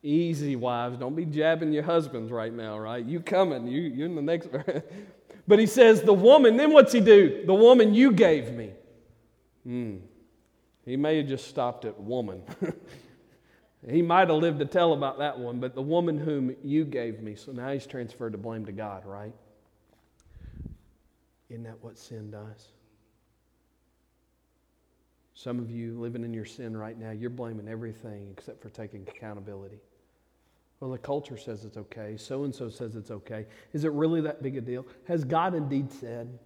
Easy, 0.02 0.54
wives. 0.54 0.98
Don't 0.98 1.16
be 1.16 1.24
jabbing 1.24 1.72
your 1.72 1.82
husbands 1.82 2.30
right 2.30 2.52
now, 2.52 2.78
right? 2.78 3.04
You 3.04 3.20
coming. 3.20 3.66
You, 3.66 3.80
you're 3.80 4.06
in 4.06 4.14
the 4.14 4.22
next. 4.22 4.48
but 5.48 5.58
he 5.58 5.66
says, 5.66 6.02
the 6.02 6.12
woman, 6.12 6.56
then 6.56 6.72
what's 6.72 6.92
he 6.92 7.00
do? 7.00 7.42
The 7.46 7.54
woman 7.54 7.94
you 7.94 8.12
gave 8.12 8.52
me. 8.52 8.70
Hmm. 9.64 9.96
He 10.84 10.96
may 10.96 11.18
have 11.18 11.26
just 11.26 11.48
stopped 11.48 11.84
at 11.84 12.00
woman. 12.00 12.42
he 13.90 14.00
might 14.00 14.28
have 14.28 14.38
lived 14.38 14.60
to 14.60 14.64
tell 14.64 14.92
about 14.92 15.18
that 15.18 15.38
one, 15.38 15.58
but 15.58 15.74
the 15.74 15.82
woman 15.82 16.16
whom 16.16 16.54
you 16.62 16.84
gave 16.84 17.20
me. 17.20 17.34
So 17.34 17.52
now 17.52 17.72
he's 17.72 17.86
transferred 17.86 18.32
the 18.32 18.38
blame 18.38 18.64
to 18.66 18.72
God, 18.72 19.04
right? 19.04 19.34
Isn't 21.50 21.64
that 21.64 21.82
what 21.82 21.98
sin 21.98 22.30
does? 22.30 22.68
Some 25.34 25.58
of 25.58 25.70
you 25.70 25.98
living 25.98 26.24
in 26.24 26.32
your 26.32 26.44
sin 26.44 26.76
right 26.76 26.98
now, 26.98 27.10
you're 27.10 27.30
blaming 27.30 27.68
everything 27.68 28.28
except 28.36 28.62
for 28.62 28.70
taking 28.70 29.02
accountability. 29.08 29.80
Well, 30.80 30.90
the 30.90 30.98
culture 30.98 31.36
says 31.36 31.64
it's 31.64 31.76
okay. 31.76 32.16
So 32.16 32.44
and 32.44 32.54
so 32.54 32.68
says 32.68 32.94
it's 32.94 33.10
okay. 33.10 33.46
Is 33.72 33.84
it 33.84 33.92
really 33.92 34.20
that 34.22 34.42
big 34.42 34.56
a 34.56 34.60
deal? 34.60 34.86
Has 35.06 35.24
God 35.24 35.54
indeed 35.54 35.90
said? 35.92 36.38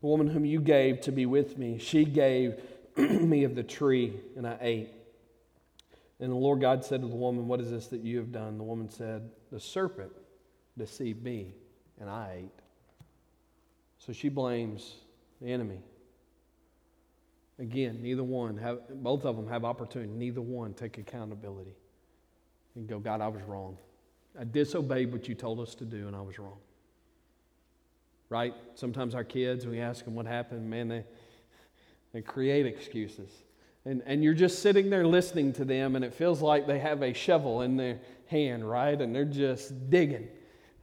The 0.00 0.06
woman 0.06 0.28
whom 0.28 0.44
you 0.44 0.60
gave 0.60 1.00
to 1.02 1.12
be 1.12 1.26
with 1.26 1.58
me, 1.58 1.78
she 1.78 2.04
gave 2.04 2.60
me 2.96 3.44
of 3.44 3.54
the 3.54 3.62
tree, 3.62 4.14
and 4.36 4.46
I 4.46 4.58
ate. 4.60 4.90
And 6.20 6.30
the 6.30 6.36
Lord 6.36 6.60
God 6.60 6.84
said 6.84 7.00
to 7.00 7.08
the 7.08 7.14
woman, 7.14 7.48
What 7.48 7.60
is 7.60 7.70
this 7.70 7.86
that 7.88 8.02
you 8.02 8.18
have 8.18 8.32
done? 8.32 8.58
The 8.58 8.64
woman 8.64 8.90
said, 8.90 9.30
The 9.50 9.60
serpent 9.60 10.12
deceived 10.76 11.22
me, 11.22 11.54
and 11.98 12.10
I 12.10 12.42
ate. 12.44 12.52
So 13.98 14.12
she 14.12 14.28
blames 14.28 14.94
the 15.40 15.50
enemy. 15.50 15.80
Again, 17.60 17.98
neither 18.00 18.24
one 18.24 18.56
have 18.56 18.78
both 19.02 19.26
of 19.26 19.36
them 19.36 19.46
have 19.48 19.64
opportunity. 19.64 20.10
Neither 20.10 20.40
one 20.40 20.72
take 20.72 20.96
accountability 20.96 21.76
and 22.74 22.88
go, 22.88 22.98
God, 22.98 23.20
I 23.20 23.28
was 23.28 23.42
wrong. 23.42 23.76
I 24.38 24.44
disobeyed 24.44 25.12
what 25.12 25.28
you 25.28 25.34
told 25.34 25.60
us 25.60 25.74
to 25.76 25.84
do, 25.84 26.06
and 26.06 26.16
I 26.16 26.22
was 26.22 26.38
wrong. 26.38 26.56
Right? 28.30 28.54
Sometimes 28.76 29.14
our 29.14 29.24
kids, 29.24 29.66
we 29.66 29.78
ask 29.80 30.04
them 30.04 30.14
what 30.14 30.24
happened, 30.24 30.70
man, 30.70 30.88
they, 30.88 31.04
they 32.14 32.22
create 32.22 32.64
excuses. 32.64 33.30
And, 33.84 34.02
and 34.06 34.24
you're 34.24 34.34
just 34.34 34.60
sitting 34.60 34.88
there 34.88 35.06
listening 35.06 35.52
to 35.54 35.64
them, 35.64 35.96
and 35.96 36.04
it 36.04 36.14
feels 36.14 36.40
like 36.40 36.66
they 36.66 36.78
have 36.78 37.02
a 37.02 37.12
shovel 37.12 37.60
in 37.60 37.76
their 37.76 37.98
hand, 38.26 38.68
right? 38.68 38.98
And 38.98 39.14
they're 39.14 39.24
just 39.24 39.90
digging 39.90 40.28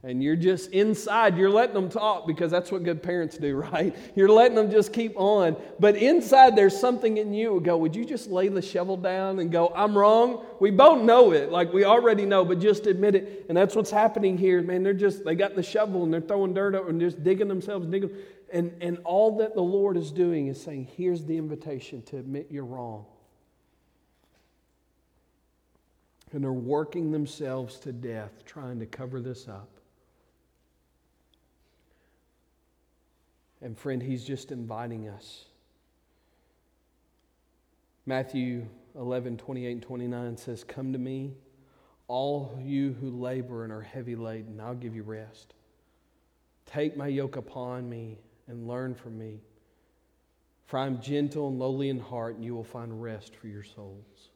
and 0.04 0.22
you're 0.22 0.36
just 0.36 0.70
inside, 0.70 1.36
you're 1.36 1.50
letting 1.50 1.74
them 1.74 1.88
talk 1.88 2.24
because 2.24 2.52
that's 2.52 2.70
what 2.70 2.84
good 2.84 3.02
parents 3.02 3.36
do, 3.36 3.56
right? 3.72 3.96
You're 4.14 4.28
letting 4.28 4.54
them 4.54 4.70
just 4.70 4.92
keep 4.92 5.12
on. 5.16 5.56
But 5.80 5.96
inside, 5.96 6.54
there's 6.54 6.78
something 6.78 7.16
in 7.16 7.34
you 7.34 7.60
go, 7.60 7.76
Would 7.78 7.96
you 7.96 8.04
just 8.04 8.28
lay 8.28 8.48
the 8.48 8.62
shovel 8.62 8.96
down 8.96 9.40
and 9.40 9.50
go, 9.50 9.72
I'm 9.74 9.98
wrong? 9.98 10.44
We 10.60 10.70
both 10.70 11.02
know 11.02 11.32
it, 11.32 11.50
like 11.50 11.72
we 11.72 11.84
already 11.84 12.26
know, 12.26 12.44
but 12.44 12.60
just 12.60 12.86
admit 12.86 13.16
it. 13.16 13.46
And 13.48 13.56
that's 13.56 13.74
what's 13.74 13.90
happening 13.90 14.38
here, 14.38 14.62
man. 14.62 14.84
They're 14.84 14.94
just, 14.94 15.24
they 15.24 15.34
got 15.34 15.56
the 15.56 15.62
shovel 15.62 16.04
and 16.04 16.12
they're 16.12 16.20
throwing 16.20 16.54
dirt 16.54 16.76
over 16.76 16.88
and 16.88 17.00
just 17.00 17.24
digging 17.24 17.48
themselves, 17.48 17.86
digging. 17.88 18.10
And, 18.52 18.72
and 18.80 18.98
all 19.04 19.38
that 19.38 19.54
the 19.54 19.62
Lord 19.62 19.96
is 19.96 20.12
doing 20.12 20.46
is 20.46 20.62
saying, 20.62 20.88
Here's 20.96 21.24
the 21.24 21.36
invitation 21.36 22.02
to 22.02 22.18
admit 22.18 22.48
you're 22.50 22.64
wrong. 22.64 23.04
And 26.30 26.44
they're 26.44 26.52
working 26.52 27.10
themselves 27.10 27.78
to 27.80 27.92
death 27.92 28.44
trying 28.44 28.78
to 28.78 28.86
cover 28.86 29.20
this 29.20 29.48
up. 29.48 29.77
And 33.60 33.76
friend, 33.76 34.02
he's 34.02 34.24
just 34.24 34.52
inviting 34.52 35.08
us. 35.08 35.44
Matthew 38.06 38.66
11, 38.94 39.36
28, 39.36 39.70
and 39.70 39.82
29 39.82 40.36
says, 40.36 40.64
Come 40.64 40.92
to 40.92 40.98
me, 40.98 41.34
all 42.06 42.58
you 42.62 42.94
who 43.00 43.10
labor 43.10 43.64
and 43.64 43.72
are 43.72 43.82
heavy 43.82 44.16
laden, 44.16 44.60
I'll 44.60 44.74
give 44.74 44.94
you 44.94 45.02
rest. 45.02 45.54
Take 46.64 46.96
my 46.96 47.06
yoke 47.06 47.36
upon 47.36 47.88
me 47.88 48.18
and 48.46 48.66
learn 48.66 48.94
from 48.94 49.18
me. 49.18 49.40
For 50.66 50.78
I 50.78 50.86
am 50.86 51.00
gentle 51.00 51.48
and 51.48 51.58
lowly 51.58 51.88
in 51.88 51.98
heart, 51.98 52.36
and 52.36 52.44
you 52.44 52.54
will 52.54 52.64
find 52.64 53.02
rest 53.02 53.34
for 53.36 53.48
your 53.48 53.62
souls. 53.62 54.30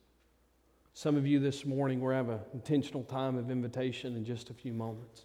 Some 0.95 1.17
of 1.17 1.27
you 1.27 1.41
this 1.41 1.65
morning, 1.65 2.01
we're 2.01 2.15
having 2.15 2.35
an 2.35 2.41
intentional 2.53 3.05
time 3.05 3.37
of 3.37 3.51
invitation 3.51 4.17
in 4.17 4.25
just 4.25 4.51
a 4.51 4.55
few 4.55 4.73
moments. 4.73 5.23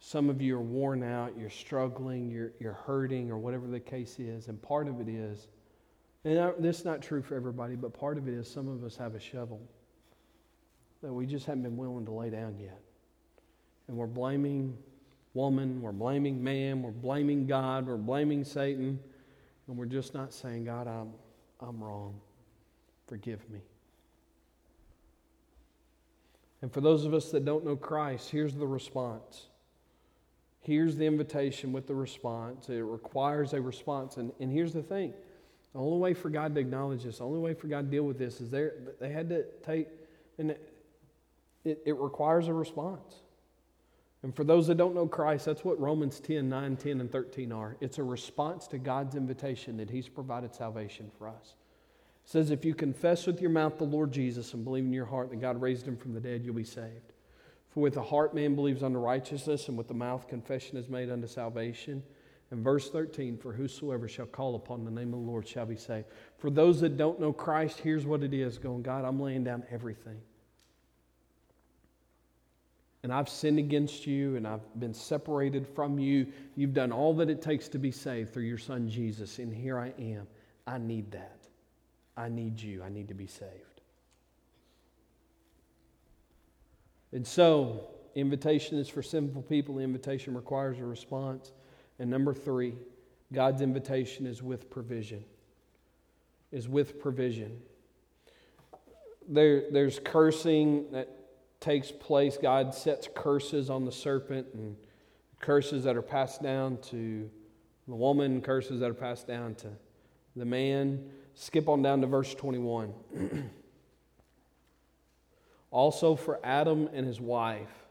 Some 0.00 0.30
of 0.30 0.40
you 0.40 0.56
are 0.56 0.62
worn 0.62 1.02
out, 1.02 1.32
you're 1.36 1.50
struggling, 1.50 2.30
you're, 2.30 2.52
you're 2.60 2.78
hurting, 2.86 3.30
or 3.30 3.38
whatever 3.38 3.66
the 3.66 3.80
case 3.80 4.18
is. 4.18 4.48
And 4.48 4.60
part 4.62 4.88
of 4.88 5.00
it 5.00 5.08
is, 5.08 5.48
and 6.24 6.54
this 6.58 6.80
is 6.80 6.84
not 6.84 7.02
true 7.02 7.22
for 7.22 7.34
everybody, 7.34 7.74
but 7.74 7.92
part 7.92 8.18
of 8.18 8.28
it 8.28 8.34
is 8.34 8.48
some 8.48 8.68
of 8.68 8.84
us 8.84 8.96
have 8.96 9.14
a 9.14 9.20
shovel 9.20 9.60
that 11.02 11.12
we 11.12 11.26
just 11.26 11.46
haven't 11.46 11.62
been 11.62 11.76
willing 11.76 12.04
to 12.04 12.12
lay 12.12 12.30
down 12.30 12.58
yet. 12.58 12.80
And 13.88 13.96
we're 13.96 14.06
blaming 14.06 14.76
woman, 15.34 15.80
we're 15.80 15.92
blaming 15.92 16.42
man, 16.42 16.82
we're 16.82 16.90
blaming 16.90 17.46
God, 17.46 17.86
we're 17.86 17.96
blaming 17.96 18.44
Satan, 18.44 18.98
and 19.66 19.76
we're 19.76 19.86
just 19.86 20.14
not 20.14 20.32
saying, 20.32 20.64
God, 20.64 20.86
I'm, 20.86 21.12
I'm 21.60 21.82
wrong. 21.82 22.20
Forgive 23.06 23.48
me. 23.50 23.60
And 26.60 26.72
for 26.72 26.80
those 26.80 27.04
of 27.04 27.14
us 27.14 27.30
that 27.30 27.44
don't 27.44 27.64
know 27.64 27.76
Christ, 27.76 28.30
here's 28.30 28.54
the 28.54 28.66
response. 28.66 29.46
Here's 30.68 30.96
the 30.96 31.06
invitation 31.06 31.72
with 31.72 31.86
the 31.86 31.94
response. 31.94 32.68
It 32.68 32.80
requires 32.80 33.54
a 33.54 33.60
response. 33.60 34.18
And, 34.18 34.32
and 34.38 34.52
here's 34.52 34.74
the 34.74 34.82
thing 34.82 35.14
the 35.72 35.78
only 35.78 35.96
way 35.96 36.12
for 36.12 36.28
God 36.28 36.54
to 36.54 36.60
acknowledge 36.60 37.04
this, 37.04 37.18
the 37.18 37.24
only 37.24 37.40
way 37.40 37.54
for 37.54 37.68
God 37.68 37.86
to 37.86 37.90
deal 37.90 38.02
with 38.02 38.18
this 38.18 38.38
is 38.42 38.50
they 38.50 39.10
had 39.10 39.30
to 39.30 39.44
take, 39.64 39.88
and 40.36 40.50
it, 40.50 40.74
it, 41.64 41.82
it 41.86 41.96
requires 41.96 42.48
a 42.48 42.52
response. 42.52 43.14
And 44.22 44.36
for 44.36 44.44
those 44.44 44.66
that 44.66 44.76
don't 44.76 44.94
know 44.94 45.06
Christ, 45.06 45.46
that's 45.46 45.64
what 45.64 45.80
Romans 45.80 46.20
10, 46.20 46.50
9, 46.50 46.76
10, 46.76 47.00
and 47.00 47.10
13 47.10 47.50
are. 47.50 47.78
It's 47.80 47.96
a 47.96 48.02
response 48.02 48.66
to 48.66 48.76
God's 48.76 49.14
invitation 49.14 49.78
that 49.78 49.88
He's 49.88 50.08
provided 50.10 50.54
salvation 50.54 51.10
for 51.16 51.28
us. 51.28 51.54
It 52.26 52.30
says, 52.30 52.50
If 52.50 52.66
you 52.66 52.74
confess 52.74 53.26
with 53.26 53.40
your 53.40 53.50
mouth 53.50 53.78
the 53.78 53.84
Lord 53.84 54.12
Jesus 54.12 54.52
and 54.52 54.64
believe 54.64 54.84
in 54.84 54.92
your 54.92 55.06
heart 55.06 55.30
that 55.30 55.40
God 55.40 55.62
raised 55.62 55.88
Him 55.88 55.96
from 55.96 56.12
the 56.12 56.20
dead, 56.20 56.44
you'll 56.44 56.54
be 56.54 56.64
saved. 56.64 57.14
For 57.78 57.82
with 57.82 57.94
the 57.94 58.02
heart 58.02 58.34
man 58.34 58.56
believes 58.56 58.82
unto 58.82 58.98
righteousness, 58.98 59.68
and 59.68 59.78
with 59.78 59.86
the 59.86 59.94
mouth 59.94 60.26
confession 60.26 60.76
is 60.76 60.88
made 60.88 61.12
unto 61.12 61.28
salvation. 61.28 62.02
And 62.50 62.64
verse 62.64 62.90
13, 62.90 63.38
for 63.38 63.52
whosoever 63.52 64.08
shall 64.08 64.26
call 64.26 64.56
upon 64.56 64.84
the 64.84 64.90
name 64.90 65.14
of 65.14 65.20
the 65.20 65.26
Lord 65.26 65.46
shall 65.46 65.64
be 65.64 65.76
saved. 65.76 66.06
For 66.38 66.50
those 66.50 66.80
that 66.80 66.96
don't 66.96 67.20
know 67.20 67.32
Christ, 67.32 67.78
here's 67.78 68.04
what 68.04 68.24
it 68.24 68.34
is 68.34 68.58
going, 68.58 68.82
God, 68.82 69.04
I'm 69.04 69.20
laying 69.20 69.44
down 69.44 69.62
everything. 69.70 70.20
And 73.04 73.12
I've 73.12 73.28
sinned 73.28 73.60
against 73.60 74.08
you, 74.08 74.34
and 74.34 74.44
I've 74.44 74.80
been 74.80 74.92
separated 74.92 75.64
from 75.64 76.00
you. 76.00 76.26
You've 76.56 76.74
done 76.74 76.90
all 76.90 77.14
that 77.14 77.30
it 77.30 77.40
takes 77.40 77.68
to 77.68 77.78
be 77.78 77.92
saved 77.92 78.34
through 78.34 78.42
your 78.42 78.58
son 78.58 78.88
Jesus, 78.88 79.38
and 79.38 79.54
here 79.54 79.78
I 79.78 79.92
am. 80.00 80.26
I 80.66 80.78
need 80.78 81.12
that. 81.12 81.46
I 82.16 82.28
need 82.28 82.60
you. 82.60 82.82
I 82.82 82.88
need 82.88 83.06
to 83.06 83.14
be 83.14 83.28
saved. 83.28 83.67
And 87.12 87.26
so, 87.26 87.88
invitation 88.14 88.78
is 88.78 88.88
for 88.88 89.02
sinful 89.02 89.42
people. 89.42 89.78
invitation 89.78 90.34
requires 90.34 90.78
a 90.78 90.84
response. 90.84 91.52
And 91.98 92.10
number 92.10 92.34
three, 92.34 92.74
God's 93.32 93.62
invitation 93.62 94.26
is 94.26 94.42
with 94.42 94.70
provision. 94.70 95.24
Is 96.52 96.68
with 96.68 97.00
provision. 97.00 97.60
There, 99.28 99.70
there's 99.70 99.98
cursing 99.98 100.90
that 100.92 101.08
takes 101.60 101.90
place. 101.90 102.38
God 102.40 102.74
sets 102.74 103.08
curses 103.14 103.68
on 103.68 103.84
the 103.84 103.92
serpent 103.92 104.46
and 104.54 104.76
curses 105.40 105.84
that 105.84 105.96
are 105.96 106.02
passed 106.02 106.42
down 106.42 106.78
to 106.82 107.28
the 107.86 107.94
woman, 107.94 108.40
curses 108.40 108.80
that 108.80 108.90
are 108.90 108.94
passed 108.94 109.26
down 109.26 109.54
to 109.56 109.68
the 110.36 110.44
man. 110.44 111.10
Skip 111.34 111.68
on 111.68 111.82
down 111.82 112.00
to 112.00 112.06
verse 112.06 112.34
21. 112.34 112.92
Also, 115.70 116.16
for 116.16 116.40
Adam 116.42 116.88
and 116.92 117.06
his 117.06 117.20
wife, 117.20 117.86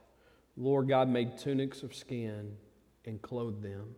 Lord 0.55 0.88
God 0.88 1.07
made 1.07 1.38
tunics 1.38 1.84
of 1.84 1.93
skin 1.93 2.57
and 3.05 3.21
clothed 3.21 3.61
them. 3.61 3.95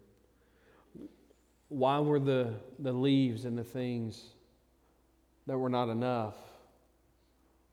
Why 1.70 2.00
were 2.00 2.20
the, 2.20 2.54
the 2.80 2.92
leaves 2.92 3.46
and 3.46 3.58
the 3.58 3.64
things 3.64 4.22
that 5.48 5.58
were 5.58 5.70
not 5.70 5.90
enough? 5.90 6.36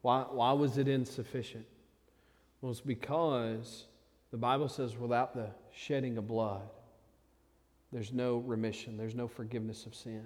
Why, 0.02 0.24
why 0.30 0.52
was 0.52 0.78
it 0.78 0.86
insufficient? 0.86 1.66
Well, 2.60 2.70
it's 2.70 2.80
because 2.80 3.86
the 4.30 4.36
Bible 4.36 4.68
says 4.68 4.96
without 4.96 5.34
the 5.34 5.50
shedding 5.72 6.16
of 6.18 6.28
blood, 6.28 6.68
there's 7.92 8.12
no 8.12 8.38
remission, 8.38 8.96
there's 8.96 9.14
no 9.14 9.26
forgiveness 9.26 9.86
of 9.86 9.94
sin. 9.94 10.22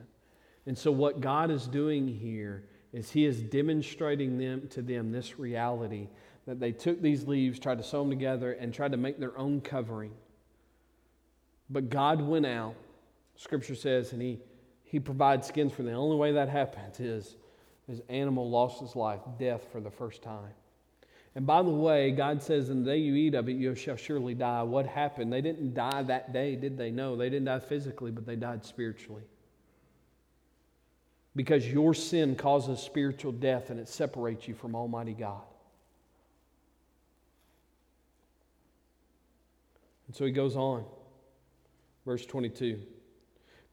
And 0.66 0.76
so, 0.76 0.92
what 0.92 1.20
God 1.20 1.50
is 1.50 1.66
doing 1.66 2.06
here 2.06 2.64
is 2.92 3.10
he 3.10 3.24
is 3.24 3.40
demonstrating 3.40 4.38
them 4.38 4.68
to 4.70 4.82
them 4.82 5.12
this 5.12 5.38
reality 5.38 6.08
that 6.46 6.58
they 6.58 6.72
took 6.72 7.00
these 7.00 7.26
leaves, 7.26 7.58
tried 7.58 7.78
to 7.78 7.84
sew 7.84 8.00
them 8.00 8.10
together, 8.10 8.52
and 8.52 8.74
tried 8.74 8.92
to 8.92 8.98
make 8.98 9.20
their 9.20 9.36
own 9.38 9.60
covering. 9.60 10.12
But 11.68 11.90
God 11.90 12.20
went 12.20 12.46
out, 12.46 12.74
Scripture 13.36 13.76
says, 13.76 14.12
and 14.12 14.20
He 14.20 14.40
He 14.82 14.98
provides 14.98 15.46
skins 15.46 15.72
for 15.72 15.82
them. 15.82 15.92
The 15.92 15.98
only 15.98 16.16
way 16.16 16.32
that 16.32 16.48
happens 16.48 16.98
is 16.98 17.36
his 17.86 18.00
animal 18.08 18.48
lost 18.48 18.80
his 18.80 18.94
life, 18.94 19.20
death 19.38 19.66
for 19.72 19.80
the 19.80 19.90
first 19.90 20.22
time. 20.22 20.54
And 21.34 21.46
by 21.46 21.62
the 21.62 21.70
way, 21.70 22.12
God 22.12 22.42
says, 22.42 22.70
In 22.70 22.84
the 22.84 22.90
day 22.92 22.98
you 22.98 23.14
eat 23.14 23.34
of 23.34 23.48
it, 23.48 23.52
you 23.52 23.74
shall 23.74 23.96
surely 23.96 24.34
die. 24.34 24.62
What 24.62 24.86
happened? 24.86 25.32
They 25.32 25.40
didn't 25.40 25.74
die 25.74 26.02
that 26.04 26.32
day, 26.32 26.56
did 26.56 26.78
they? 26.78 26.90
No, 26.90 27.16
they 27.16 27.28
didn't 27.28 27.46
die 27.46 27.58
physically, 27.60 28.10
but 28.10 28.26
they 28.26 28.36
died 28.36 28.64
spiritually 28.64 29.24
because 31.36 31.66
your 31.66 31.94
sin 31.94 32.34
causes 32.34 32.80
spiritual 32.80 33.32
death 33.32 33.70
and 33.70 33.78
it 33.78 33.88
separates 33.88 34.48
you 34.48 34.54
from 34.54 34.74
Almighty 34.74 35.14
God. 35.14 35.42
And 40.06 40.16
so 40.16 40.24
he 40.24 40.32
goes 40.32 40.56
on. 40.56 40.84
Verse 42.04 42.26
22. 42.26 42.80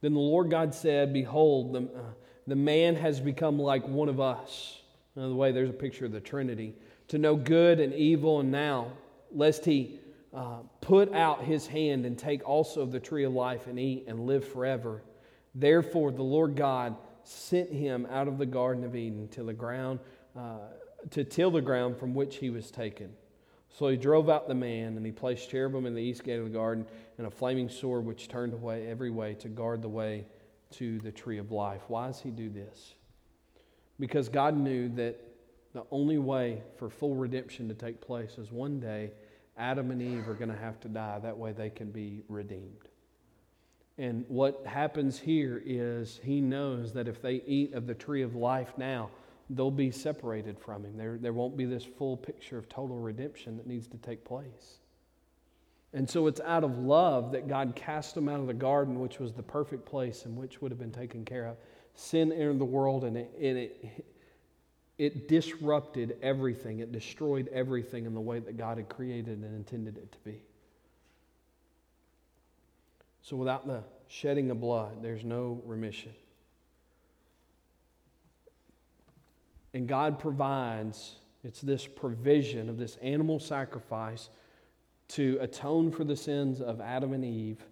Then 0.00 0.14
the 0.14 0.20
Lord 0.20 0.50
God 0.50 0.72
said, 0.74 1.12
Behold, 1.12 1.72
the, 1.72 1.80
uh, 1.80 2.02
the 2.46 2.54
man 2.54 2.94
has 2.94 3.18
become 3.18 3.58
like 3.58 3.88
one 3.88 4.08
of 4.08 4.20
us. 4.20 4.80
Another 5.16 5.34
way, 5.34 5.50
there's 5.50 5.70
a 5.70 5.72
picture 5.72 6.04
of 6.04 6.12
the 6.12 6.20
Trinity. 6.20 6.74
To 7.08 7.18
know 7.18 7.34
good 7.34 7.80
and 7.80 7.92
evil, 7.92 8.38
and 8.38 8.52
now, 8.52 8.92
lest 9.32 9.64
he 9.64 9.98
uh, 10.32 10.58
put 10.80 11.12
out 11.12 11.42
his 11.42 11.66
hand 11.66 12.06
and 12.06 12.16
take 12.16 12.48
also 12.48 12.82
of 12.82 12.92
the 12.92 13.00
tree 13.00 13.24
of 13.24 13.32
life 13.32 13.66
and 13.66 13.78
eat 13.78 14.04
and 14.06 14.20
live 14.20 14.46
forever. 14.46 15.02
Therefore, 15.54 16.12
the 16.12 16.22
Lord 16.22 16.54
God 16.54 16.94
sent 17.28 17.70
him 17.70 18.06
out 18.10 18.28
of 18.28 18.38
the 18.38 18.46
Garden 18.46 18.84
of 18.84 18.96
Eden 18.96 19.28
to 19.28 19.42
the 19.42 19.52
ground, 19.52 20.00
uh, 20.36 20.58
to 21.10 21.24
till 21.24 21.50
the 21.50 21.60
ground 21.60 21.96
from 21.96 22.14
which 22.14 22.36
he 22.36 22.50
was 22.50 22.70
taken. 22.70 23.12
So 23.70 23.88
he 23.88 23.96
drove 23.96 24.28
out 24.28 24.48
the 24.48 24.54
man, 24.54 24.96
and 24.96 25.04
he 25.04 25.12
placed 25.12 25.50
cherubim 25.50 25.86
in 25.86 25.94
the 25.94 26.02
east 26.02 26.24
gate 26.24 26.38
of 26.38 26.44
the 26.44 26.50
garden, 26.50 26.86
and 27.18 27.26
a 27.26 27.30
flaming 27.30 27.68
sword 27.68 28.06
which 28.06 28.28
turned 28.28 28.54
away 28.54 28.88
every 28.88 29.10
way 29.10 29.34
to 29.34 29.48
guard 29.48 29.82
the 29.82 29.88
way 29.88 30.26
to 30.72 30.98
the 31.00 31.12
tree 31.12 31.38
of 31.38 31.52
life. 31.52 31.82
Why 31.88 32.06
does 32.06 32.20
he 32.20 32.30
do 32.30 32.48
this? 32.48 32.94
Because 34.00 34.28
God 34.28 34.56
knew 34.56 34.88
that 34.90 35.18
the 35.74 35.84
only 35.90 36.18
way 36.18 36.62
for 36.76 36.88
full 36.88 37.14
redemption 37.14 37.68
to 37.68 37.74
take 37.74 38.00
place 38.00 38.38
is 38.38 38.50
one 38.50 38.80
day 38.80 39.12
Adam 39.56 39.90
and 39.90 40.00
Eve 40.00 40.28
are 40.28 40.34
going 40.34 40.50
to 40.50 40.56
have 40.56 40.80
to 40.80 40.88
die. 40.88 41.18
That 41.18 41.36
way 41.36 41.52
they 41.52 41.70
can 41.70 41.90
be 41.90 42.22
redeemed. 42.28 42.87
And 43.98 44.24
what 44.28 44.64
happens 44.64 45.18
here 45.18 45.60
is 45.66 46.20
he 46.22 46.40
knows 46.40 46.92
that 46.92 47.08
if 47.08 47.20
they 47.20 47.42
eat 47.46 47.74
of 47.74 47.86
the 47.86 47.94
tree 47.94 48.22
of 48.22 48.36
life 48.36 48.72
now, 48.78 49.10
they'll 49.50 49.70
be 49.72 49.90
separated 49.90 50.58
from 50.58 50.84
him. 50.84 50.96
There, 50.96 51.18
there 51.18 51.32
won't 51.32 51.56
be 51.56 51.64
this 51.64 51.84
full 51.84 52.16
picture 52.16 52.58
of 52.58 52.68
total 52.68 52.98
redemption 52.98 53.56
that 53.56 53.66
needs 53.66 53.88
to 53.88 53.96
take 53.96 54.24
place. 54.24 54.78
And 55.92 56.08
so 56.08 56.26
it's 56.26 56.40
out 56.40 56.64
of 56.64 56.78
love 56.78 57.32
that 57.32 57.48
God 57.48 57.74
cast 57.74 58.14
them 58.14 58.28
out 58.28 58.40
of 58.40 58.46
the 58.46 58.54
garden, 58.54 59.00
which 59.00 59.18
was 59.18 59.32
the 59.32 59.42
perfect 59.42 59.86
place 59.86 60.26
and 60.26 60.36
which 60.36 60.60
would 60.60 60.70
have 60.70 60.78
been 60.78 60.92
taken 60.92 61.24
care 61.24 61.46
of. 61.46 61.56
Sin 61.94 62.30
entered 62.30 62.58
the 62.58 62.64
world 62.64 63.04
and 63.04 63.16
it, 63.16 63.32
and 63.40 63.58
it, 63.58 64.04
it 64.98 65.28
disrupted 65.28 66.18
everything, 66.22 66.80
it 66.80 66.92
destroyed 66.92 67.48
everything 67.52 68.04
in 68.04 68.14
the 68.14 68.20
way 68.20 68.38
that 68.38 68.56
God 68.56 68.76
had 68.76 68.88
created 68.88 69.38
and 69.38 69.56
intended 69.56 69.96
it 69.96 70.12
to 70.12 70.18
be. 70.18 70.42
So 73.28 73.36
without 73.36 73.66
the 73.66 73.82
shedding 74.06 74.50
of 74.50 74.58
blood, 74.58 75.02
there's 75.02 75.22
no 75.22 75.60
remission. 75.66 76.14
And 79.74 79.86
God 79.86 80.18
provides, 80.18 81.16
it's 81.44 81.60
this 81.60 81.86
provision 81.86 82.70
of 82.70 82.78
this 82.78 82.96
animal 83.02 83.38
sacrifice 83.38 84.30
to 85.08 85.36
atone 85.42 85.90
for 85.90 86.04
the 86.04 86.16
sins 86.16 86.62
of 86.62 86.80
Adam 86.80 87.12
and 87.12 87.22
Eve 87.22 87.62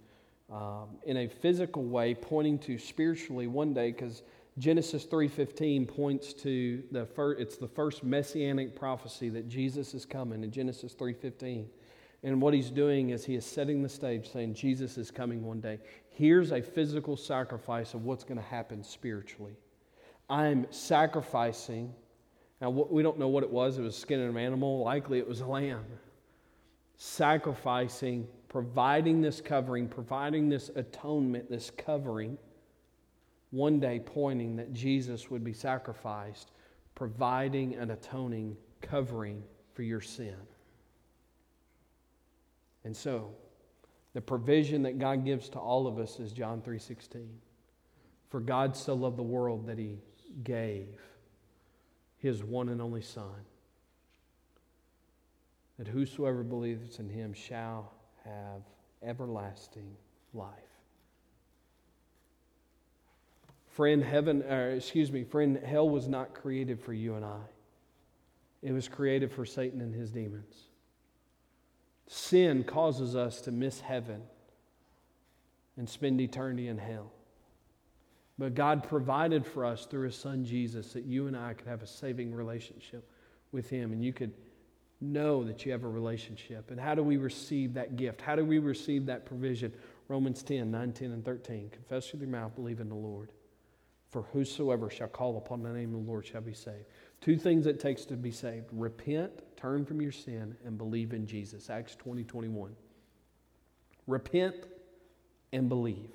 um, 0.52 0.98
in 1.06 1.16
a 1.16 1.26
physical 1.26 1.84
way, 1.84 2.14
pointing 2.14 2.58
to 2.58 2.76
spiritually 2.76 3.46
one 3.46 3.72
day, 3.72 3.92
because 3.92 4.24
Genesis 4.58 5.06
3:15 5.06 5.88
points 5.88 6.34
to 6.34 6.82
the 6.90 7.06
first, 7.06 7.40
it's 7.40 7.56
the 7.56 7.68
first 7.68 8.04
messianic 8.04 8.76
prophecy 8.76 9.30
that 9.30 9.48
Jesus 9.48 9.94
is 9.94 10.04
coming 10.04 10.44
in 10.44 10.50
Genesis 10.50 10.94
3:15. 10.94 11.64
And 12.26 12.42
what 12.42 12.54
he's 12.54 12.70
doing 12.70 13.10
is 13.10 13.24
he 13.24 13.36
is 13.36 13.46
setting 13.46 13.84
the 13.84 13.88
stage 13.88 14.32
saying 14.32 14.54
Jesus 14.54 14.98
is 14.98 15.12
coming 15.12 15.44
one 15.44 15.60
day. 15.60 15.78
Here's 16.10 16.50
a 16.50 16.60
physical 16.60 17.16
sacrifice 17.16 17.94
of 17.94 18.04
what's 18.04 18.24
going 18.24 18.36
to 18.36 18.44
happen 18.44 18.82
spiritually. 18.82 19.56
I'm 20.28 20.66
sacrificing. 20.70 21.94
Now, 22.60 22.70
we 22.70 23.04
don't 23.04 23.20
know 23.20 23.28
what 23.28 23.44
it 23.44 23.50
was. 23.50 23.78
It 23.78 23.82
was 23.82 23.96
skin 23.96 24.20
of 24.20 24.30
an 24.30 24.42
animal. 24.42 24.82
Likely 24.82 25.18
it 25.18 25.28
was 25.28 25.40
a 25.40 25.46
lamb. 25.46 25.84
Sacrificing, 26.96 28.26
providing 28.48 29.20
this 29.20 29.40
covering, 29.40 29.86
providing 29.86 30.48
this 30.48 30.68
atonement, 30.74 31.48
this 31.48 31.70
covering 31.78 32.38
one 33.52 33.78
day 33.78 34.00
pointing 34.04 34.56
that 34.56 34.72
Jesus 34.72 35.30
would 35.30 35.44
be 35.44 35.52
sacrificed, 35.52 36.50
providing 36.96 37.76
an 37.76 37.92
atoning 37.92 38.56
covering 38.82 39.44
for 39.74 39.84
your 39.84 40.00
sin. 40.00 40.34
And 42.86 42.96
so, 42.96 43.34
the 44.14 44.20
provision 44.20 44.82
that 44.82 45.00
God 45.00 45.24
gives 45.24 45.48
to 45.50 45.58
all 45.58 45.88
of 45.88 45.98
us 45.98 46.20
is 46.20 46.32
John 46.32 46.62
3:16. 46.62 47.40
For 48.28 48.38
God 48.38 48.76
so 48.76 48.94
loved 48.94 49.18
the 49.18 49.24
world 49.24 49.66
that 49.66 49.76
he 49.76 49.98
gave 50.44 51.02
his 52.16 52.44
one 52.44 52.68
and 52.68 52.80
only 52.80 53.02
son 53.02 53.44
that 55.78 55.88
whosoever 55.88 56.44
believes 56.44 57.00
in 57.00 57.08
him 57.08 57.32
shall 57.32 57.92
have 58.22 58.62
everlasting 59.02 59.96
life. 60.32 60.52
Friend, 63.66 64.02
heaven, 64.02 64.44
or 64.44 64.70
excuse 64.70 65.10
me, 65.10 65.24
friend, 65.24 65.56
hell 65.56 65.88
was 65.88 66.06
not 66.06 66.34
created 66.34 66.80
for 66.80 66.92
you 66.92 67.16
and 67.16 67.24
I. 67.24 67.42
It 68.62 68.70
was 68.70 68.86
created 68.86 69.32
for 69.32 69.44
Satan 69.44 69.80
and 69.80 69.92
his 69.92 70.12
demons. 70.12 70.65
Sin 72.08 72.64
causes 72.64 73.16
us 73.16 73.40
to 73.42 73.50
miss 73.50 73.80
heaven 73.80 74.22
and 75.76 75.88
spend 75.88 76.20
eternity 76.20 76.68
in 76.68 76.78
hell. 76.78 77.12
But 78.38 78.54
God 78.54 78.86
provided 78.86 79.46
for 79.46 79.64
us 79.64 79.86
through 79.86 80.06
His 80.06 80.16
Son 80.16 80.44
Jesus 80.44 80.92
that 80.92 81.04
you 81.04 81.26
and 81.26 81.36
I 81.36 81.54
could 81.54 81.66
have 81.66 81.82
a 81.82 81.86
saving 81.86 82.34
relationship 82.34 83.08
with 83.50 83.70
Him 83.70 83.92
and 83.92 84.04
you 84.04 84.12
could 84.12 84.32
know 85.00 85.44
that 85.44 85.64
you 85.64 85.72
have 85.72 85.84
a 85.84 85.88
relationship. 85.88 86.70
And 86.70 86.80
how 86.80 86.94
do 86.94 87.02
we 87.02 87.16
receive 87.16 87.74
that 87.74 87.96
gift? 87.96 88.20
How 88.20 88.36
do 88.36 88.44
we 88.44 88.58
receive 88.58 89.06
that 89.06 89.26
provision? 89.26 89.72
Romans 90.08 90.42
10, 90.42 90.70
9, 90.70 90.92
10, 90.92 91.12
and 91.12 91.24
13. 91.24 91.70
Confess 91.70 92.12
with 92.12 92.20
your 92.20 92.30
mouth, 92.30 92.54
believe 92.54 92.80
in 92.80 92.88
the 92.88 92.94
Lord. 92.94 93.30
For 94.10 94.22
whosoever 94.22 94.88
shall 94.88 95.08
call 95.08 95.36
upon 95.36 95.62
the 95.62 95.70
name 95.70 95.94
of 95.94 96.04
the 96.04 96.10
Lord 96.10 96.26
shall 96.26 96.40
be 96.40 96.54
saved. 96.54 96.86
Two 97.20 97.36
things 97.36 97.66
it 97.66 97.80
takes 97.80 98.04
to 98.06 98.16
be 98.16 98.30
saved 98.30 98.66
repent, 98.72 99.42
turn 99.56 99.84
from 99.84 100.00
your 100.00 100.12
sin, 100.12 100.56
and 100.64 100.76
believe 100.78 101.12
in 101.12 101.26
Jesus. 101.26 101.70
Acts 101.70 101.94
20 101.96 102.24
21. 102.24 102.74
Repent 104.06 104.66
and 105.52 105.68
believe. 105.68 106.10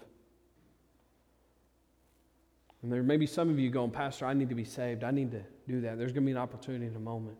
And 2.81 2.91
there 2.91 3.03
may 3.03 3.17
be 3.17 3.27
some 3.27 3.49
of 3.49 3.59
you 3.59 3.69
going, 3.69 3.91
Pastor, 3.91 4.25
I 4.25 4.33
need 4.33 4.49
to 4.49 4.55
be 4.55 4.65
saved. 4.65 5.03
I 5.03 5.11
need 5.11 5.31
to 5.31 5.43
do 5.67 5.81
that. 5.81 5.97
There's 5.97 6.11
going 6.11 6.23
to 6.23 6.27
be 6.27 6.31
an 6.31 6.37
opportunity 6.37 6.87
in 6.87 6.95
a 6.95 6.99
moment. 6.99 7.37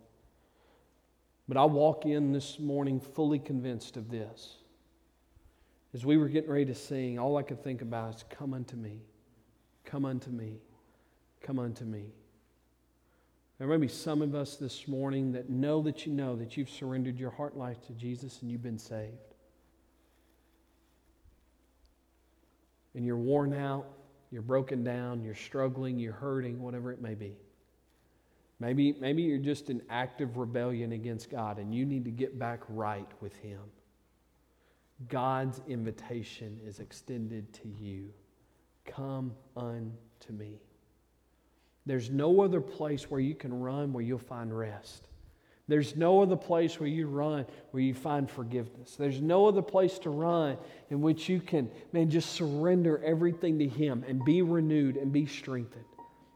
But 1.47 1.57
I 1.57 1.65
walk 1.65 2.05
in 2.05 2.31
this 2.31 2.59
morning 2.59 2.99
fully 2.99 3.39
convinced 3.39 3.97
of 3.97 4.09
this. 4.09 4.57
As 5.93 6.05
we 6.05 6.15
were 6.17 6.29
getting 6.29 6.49
ready 6.49 6.65
to 6.65 6.75
sing, 6.75 7.19
all 7.19 7.37
I 7.37 7.43
could 7.43 7.63
think 7.63 7.81
about 7.81 8.15
is, 8.15 8.23
Come 8.29 8.53
unto 8.53 8.75
me. 8.75 9.01
Come 9.83 10.05
unto 10.05 10.29
me. 10.29 10.59
Come 11.41 11.59
unto 11.59 11.85
me. 11.85 12.05
There 13.61 13.67
may 13.67 13.77
be 13.77 13.87
some 13.87 14.23
of 14.23 14.33
us 14.33 14.55
this 14.55 14.87
morning 14.87 15.33
that 15.33 15.51
know 15.51 15.83
that 15.83 16.07
you 16.07 16.11
know 16.11 16.35
that 16.35 16.57
you've 16.57 16.67
surrendered 16.67 17.19
your 17.19 17.29
heart 17.29 17.55
life 17.55 17.79
to 17.85 17.93
Jesus 17.93 18.41
and 18.41 18.49
you've 18.49 18.63
been 18.63 18.79
saved. 18.79 19.35
And 22.95 23.05
you're 23.05 23.19
worn 23.19 23.53
out, 23.53 23.85
you're 24.31 24.41
broken 24.41 24.83
down, 24.83 25.21
you're 25.21 25.35
struggling, 25.35 25.99
you're 25.99 26.11
hurting, 26.11 26.59
whatever 26.59 26.91
it 26.91 27.03
may 27.03 27.13
be. 27.13 27.35
Maybe, 28.59 28.93
maybe 28.99 29.21
you're 29.21 29.37
just 29.37 29.69
in 29.69 29.83
active 29.91 30.37
rebellion 30.37 30.93
against 30.93 31.29
God 31.29 31.59
and 31.59 31.71
you 31.71 31.85
need 31.85 32.05
to 32.05 32.11
get 32.11 32.39
back 32.39 32.61
right 32.67 33.11
with 33.19 33.35
Him. 33.35 33.61
God's 35.07 35.61
invitation 35.67 36.59
is 36.65 36.79
extended 36.79 37.53
to 37.53 37.67
you. 37.67 38.11
Come 38.85 39.33
unto 39.55 40.33
me. 40.35 40.57
There's 41.85 42.09
no 42.09 42.41
other 42.41 42.61
place 42.61 43.09
where 43.09 43.19
you 43.19 43.35
can 43.35 43.59
run 43.59 43.93
where 43.93 44.03
you'll 44.03 44.19
find 44.19 44.55
rest. 44.55 45.07
There's 45.67 45.95
no 45.95 46.21
other 46.21 46.35
place 46.35 46.79
where 46.79 46.89
you 46.89 47.07
run 47.07 47.45
where 47.71 47.81
you 47.81 47.93
find 47.93 48.29
forgiveness. 48.29 48.95
There's 48.97 49.21
no 49.21 49.47
other 49.47 49.61
place 49.61 49.99
to 49.99 50.09
run 50.09 50.57
in 50.89 51.01
which 51.01 51.29
you 51.29 51.39
can, 51.39 51.71
man, 51.93 52.09
just 52.09 52.33
surrender 52.33 53.01
everything 53.03 53.57
to 53.59 53.67
Him 53.67 54.03
and 54.07 54.23
be 54.25 54.41
renewed 54.41 54.97
and 54.97 55.11
be 55.13 55.25
strengthened. 55.25 55.85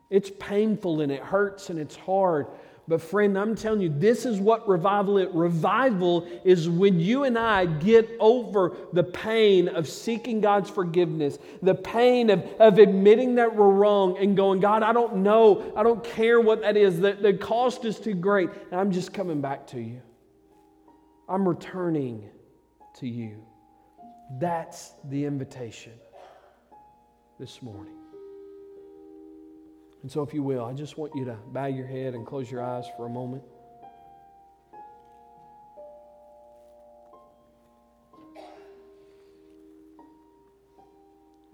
It's 0.09 0.31
painful 0.39 1.01
and 1.01 1.11
it 1.11 1.21
hurts 1.21 1.69
and 1.69 1.79
it's 1.79 1.95
hard, 1.95 2.47
but, 2.88 3.01
friend, 3.01 3.36
I'm 3.36 3.55
telling 3.55 3.81
you, 3.81 3.89
this 3.89 4.27
is 4.27 4.39
what 4.39 4.67
revival 4.67 5.17
is. 5.17 5.27
Revival 5.33 6.27
is 6.43 6.69
when 6.69 6.99
you 6.99 7.23
and 7.23 7.36
I 7.38 7.65
get 7.65 8.07
over 8.19 8.77
the 8.93 9.03
pain 9.03 9.67
of 9.67 9.89
seeking 9.89 10.39
God's 10.39 10.69
forgiveness, 10.69 11.39
the 11.63 11.73
pain 11.73 12.29
of, 12.29 12.43
of 12.59 12.77
admitting 12.77 13.36
that 13.36 13.55
we're 13.55 13.71
wrong 13.71 14.19
and 14.19 14.38
going, 14.38 14.59
God, 14.59 14.83
I 14.83 14.93
don't 14.93 15.17
know. 15.17 15.73
I 15.75 15.81
don't 15.81 16.03
care 16.03 16.39
what 16.39 16.61
that 16.61 16.77
is. 16.77 16.99
The, 16.99 17.13
the 17.13 17.33
cost 17.33 17.86
is 17.86 17.99
too 17.99 18.13
great. 18.13 18.49
And 18.69 18.79
I'm 18.79 18.91
just 18.91 19.13
coming 19.13 19.41
back 19.41 19.65
to 19.67 19.81
you. 19.81 20.01
I'm 21.27 21.47
returning 21.47 22.29
to 22.99 23.07
you. 23.07 23.43
That's 24.39 24.93
the 25.05 25.25
invitation 25.25 25.93
this 27.39 27.63
morning. 27.63 27.94
And 30.06 30.12
so, 30.12 30.22
if 30.22 30.36
you 30.36 30.43
will, 30.43 30.64
I 30.64 30.72
just 30.74 30.99
want 30.99 31.16
you 31.16 31.26
to 31.26 31.36
bow 31.51 31.66
your 31.66 31.88
head 31.88 32.14
and 32.14 32.28
close 32.28 32.51
your 32.51 32.64
eyes 32.64 32.86
for 32.95 33.08
a 33.08 33.10
moment. 33.10 33.41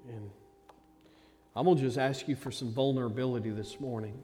And 0.05 0.29
I'm 1.55 1.63
going 1.63 1.77
to 1.77 1.81
just 1.81 1.97
ask 1.97 2.27
you 2.27 2.35
for 2.35 2.51
some 2.51 2.73
vulnerability 2.73 3.51
this 3.51 3.79
morning. 3.79 4.21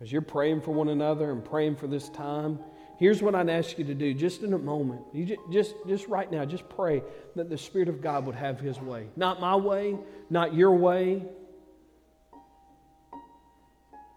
As 0.00 0.10
you're 0.10 0.22
praying 0.22 0.62
for 0.62 0.70
one 0.70 0.88
another 0.88 1.30
and 1.30 1.44
praying 1.44 1.76
for 1.76 1.86
this 1.86 2.08
time, 2.08 2.58
here's 2.96 3.20
what 3.20 3.34
I'd 3.34 3.50
ask 3.50 3.78
you 3.78 3.84
to 3.84 3.94
do 3.94 4.14
just 4.14 4.42
in 4.42 4.54
a 4.54 4.58
moment. 4.58 5.02
You 5.12 5.26
just, 5.26 5.40
just, 5.52 5.74
just 5.86 6.08
right 6.08 6.32
now, 6.32 6.46
just 6.46 6.66
pray 6.70 7.02
that 7.36 7.50
the 7.50 7.58
Spirit 7.58 7.90
of 7.90 8.00
God 8.00 8.24
would 8.24 8.36
have 8.36 8.58
His 8.58 8.80
way. 8.80 9.08
Not 9.16 9.38
my 9.38 9.54
way, 9.54 9.98
not 10.30 10.54
your 10.54 10.72
way, 10.72 11.26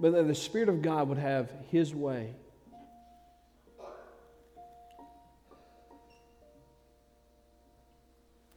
but 0.02 0.14
that 0.14 0.28
the 0.28 0.36
Spirit 0.36 0.68
of 0.68 0.82
God 0.82 1.08
would 1.10 1.20
have 1.20 1.52
His 1.70 1.94
way. 1.94 2.34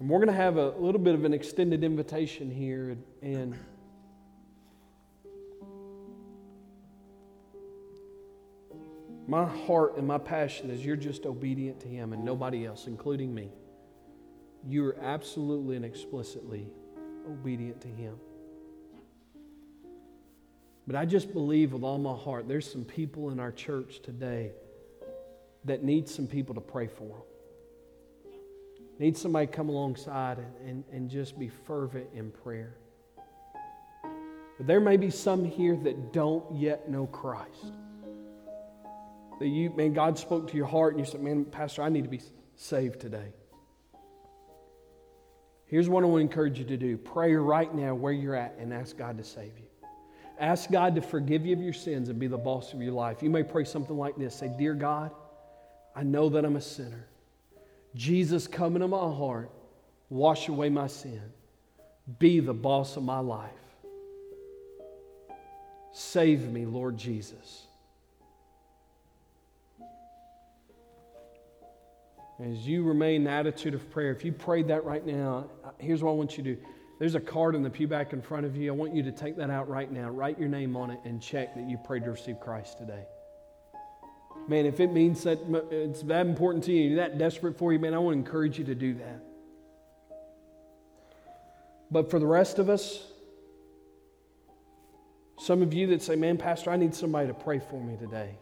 And 0.00 0.08
we're 0.08 0.18
going 0.18 0.28
to 0.28 0.34
have 0.34 0.56
a 0.56 0.70
little 0.70 1.00
bit 1.00 1.14
of 1.14 1.24
an 1.24 1.34
extended 1.34 1.84
invitation 1.84 2.50
here. 2.50 2.96
And 3.22 3.58
my 9.28 9.44
heart 9.44 9.98
and 9.98 10.06
my 10.06 10.18
passion 10.18 10.70
is 10.70 10.84
you're 10.84 10.96
just 10.96 11.26
obedient 11.26 11.78
to 11.80 11.88
Him 11.88 12.14
and 12.14 12.24
nobody 12.24 12.64
else, 12.64 12.86
including 12.86 13.34
me. 13.34 13.50
You 14.66 14.86
are 14.86 14.96
absolutely 15.02 15.76
and 15.76 15.84
explicitly 15.84 16.68
obedient 17.28 17.82
to 17.82 17.88
Him. 17.88 18.16
But 20.86 20.96
I 20.96 21.04
just 21.06 21.32
believe 21.32 21.72
with 21.72 21.82
all 21.82 21.98
my 21.98 22.14
heart 22.14 22.46
there's 22.46 22.70
some 22.70 22.84
people 22.84 23.30
in 23.30 23.40
our 23.40 23.52
church 23.52 24.00
today 24.02 24.52
that 25.64 25.82
need 25.82 26.08
some 26.08 26.26
people 26.26 26.54
to 26.54 26.60
pray 26.60 26.86
for 26.86 27.08
them. 27.08 28.32
Need 28.98 29.16
somebody 29.16 29.46
to 29.46 29.52
come 29.52 29.70
alongside 29.70 30.38
and, 30.38 30.68
and, 30.68 30.84
and 30.92 31.10
just 31.10 31.38
be 31.38 31.48
fervent 31.48 32.06
in 32.14 32.30
prayer. 32.30 32.76
But 34.56 34.66
there 34.66 34.78
may 34.78 34.96
be 34.96 35.10
some 35.10 35.44
here 35.44 35.76
that 35.82 36.12
don't 36.12 36.44
yet 36.54 36.88
know 36.88 37.06
Christ. 37.06 37.72
That 39.40 39.48
you, 39.48 39.70
man, 39.70 39.94
God 39.94 40.16
spoke 40.16 40.48
to 40.50 40.56
your 40.56 40.66
heart 40.66 40.94
and 40.94 41.04
you 41.04 41.10
said, 41.10 41.22
man, 41.22 41.44
Pastor, 41.44 41.82
I 41.82 41.88
need 41.88 42.04
to 42.04 42.10
be 42.10 42.20
saved 42.54 43.00
today. 43.00 43.32
Here's 45.66 45.88
what 45.88 46.04
I 46.04 46.06
want 46.06 46.20
to 46.20 46.22
encourage 46.22 46.58
you 46.58 46.64
to 46.66 46.76
do 46.76 46.96
pray 46.96 47.34
right 47.34 47.74
now 47.74 47.94
where 47.94 48.12
you're 48.12 48.36
at 48.36 48.54
and 48.60 48.72
ask 48.72 48.96
God 48.96 49.18
to 49.18 49.24
save 49.24 49.58
you. 49.58 49.66
Ask 50.38 50.70
God 50.70 50.94
to 50.96 51.00
forgive 51.00 51.46
you 51.46 51.52
of 51.54 51.62
your 51.62 51.72
sins 51.72 52.08
and 52.08 52.18
be 52.18 52.26
the 52.26 52.38
boss 52.38 52.72
of 52.72 52.82
your 52.82 52.92
life. 52.92 53.22
You 53.22 53.30
may 53.30 53.42
pray 53.42 53.64
something 53.64 53.96
like 53.96 54.16
this 54.16 54.34
Say, 54.34 54.50
Dear 54.58 54.74
God, 54.74 55.10
I 55.94 56.02
know 56.02 56.28
that 56.30 56.44
I'm 56.44 56.56
a 56.56 56.60
sinner. 56.60 57.06
Jesus, 57.94 58.48
come 58.48 58.74
into 58.74 58.88
my 58.88 58.98
heart, 58.98 59.50
wash 60.10 60.48
away 60.48 60.68
my 60.68 60.88
sin, 60.88 61.22
be 62.18 62.40
the 62.40 62.54
boss 62.54 62.96
of 62.96 63.04
my 63.04 63.20
life. 63.20 63.50
Save 65.92 66.50
me, 66.50 66.66
Lord 66.66 66.96
Jesus. 66.96 67.68
As 72.44 72.66
you 72.66 72.82
remain 72.82 73.16
in 73.16 73.24
the 73.24 73.30
attitude 73.30 73.74
of 73.74 73.88
prayer, 73.92 74.10
if 74.10 74.24
you 74.24 74.32
prayed 74.32 74.66
that 74.68 74.84
right 74.84 75.06
now, 75.06 75.46
here's 75.78 76.02
what 76.02 76.10
I 76.10 76.14
want 76.14 76.36
you 76.36 76.42
to 76.42 76.54
do. 76.56 76.62
There's 76.98 77.16
a 77.16 77.20
card 77.20 77.54
in 77.54 77.62
the 77.62 77.70
pew 77.70 77.88
back 77.88 78.12
in 78.12 78.22
front 78.22 78.46
of 78.46 78.56
you. 78.56 78.72
I 78.72 78.76
want 78.76 78.94
you 78.94 79.02
to 79.02 79.12
take 79.12 79.36
that 79.36 79.50
out 79.50 79.68
right 79.68 79.90
now, 79.90 80.10
write 80.10 80.38
your 80.38 80.48
name 80.48 80.76
on 80.76 80.90
it, 80.90 81.00
and 81.04 81.20
check 81.20 81.54
that 81.54 81.68
you 81.68 81.76
prayed 81.76 82.04
to 82.04 82.12
receive 82.12 82.38
Christ 82.40 82.78
today. 82.78 83.04
Man, 84.46 84.66
if 84.66 84.78
it 84.78 84.92
means 84.92 85.24
that 85.24 85.38
it's 85.70 86.02
that 86.02 86.26
important 86.26 86.64
to 86.64 86.72
you, 86.72 86.90
you're 86.90 86.96
that 86.98 87.18
desperate 87.18 87.58
for 87.58 87.72
you, 87.72 87.78
man, 87.78 87.94
I 87.94 87.98
want 87.98 88.14
to 88.14 88.18
encourage 88.18 88.58
you 88.58 88.64
to 88.66 88.74
do 88.74 88.94
that. 88.94 89.24
But 91.90 92.10
for 92.10 92.18
the 92.18 92.26
rest 92.26 92.58
of 92.58 92.68
us, 92.68 93.06
some 95.38 95.62
of 95.62 95.74
you 95.74 95.88
that 95.88 96.02
say, 96.02 96.16
man, 96.16 96.36
Pastor, 96.36 96.70
I 96.70 96.76
need 96.76 96.94
somebody 96.94 97.28
to 97.28 97.34
pray 97.34 97.58
for 97.58 97.80
me 97.80 97.96
today. 97.96 98.36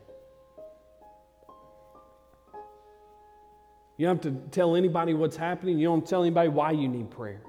You 3.97 4.07
don't 4.07 4.23
have 4.25 4.33
to 4.35 4.41
tell 4.51 4.75
anybody 4.75 5.15
what's 5.15 5.37
happening. 5.37 5.79
You 5.79 5.87
don't 5.87 6.07
tell 6.07 6.23
anybody 6.23 6.49
why 6.49 6.73
you 6.73 6.89
need 6.89 7.11
prayer. 7.11 7.41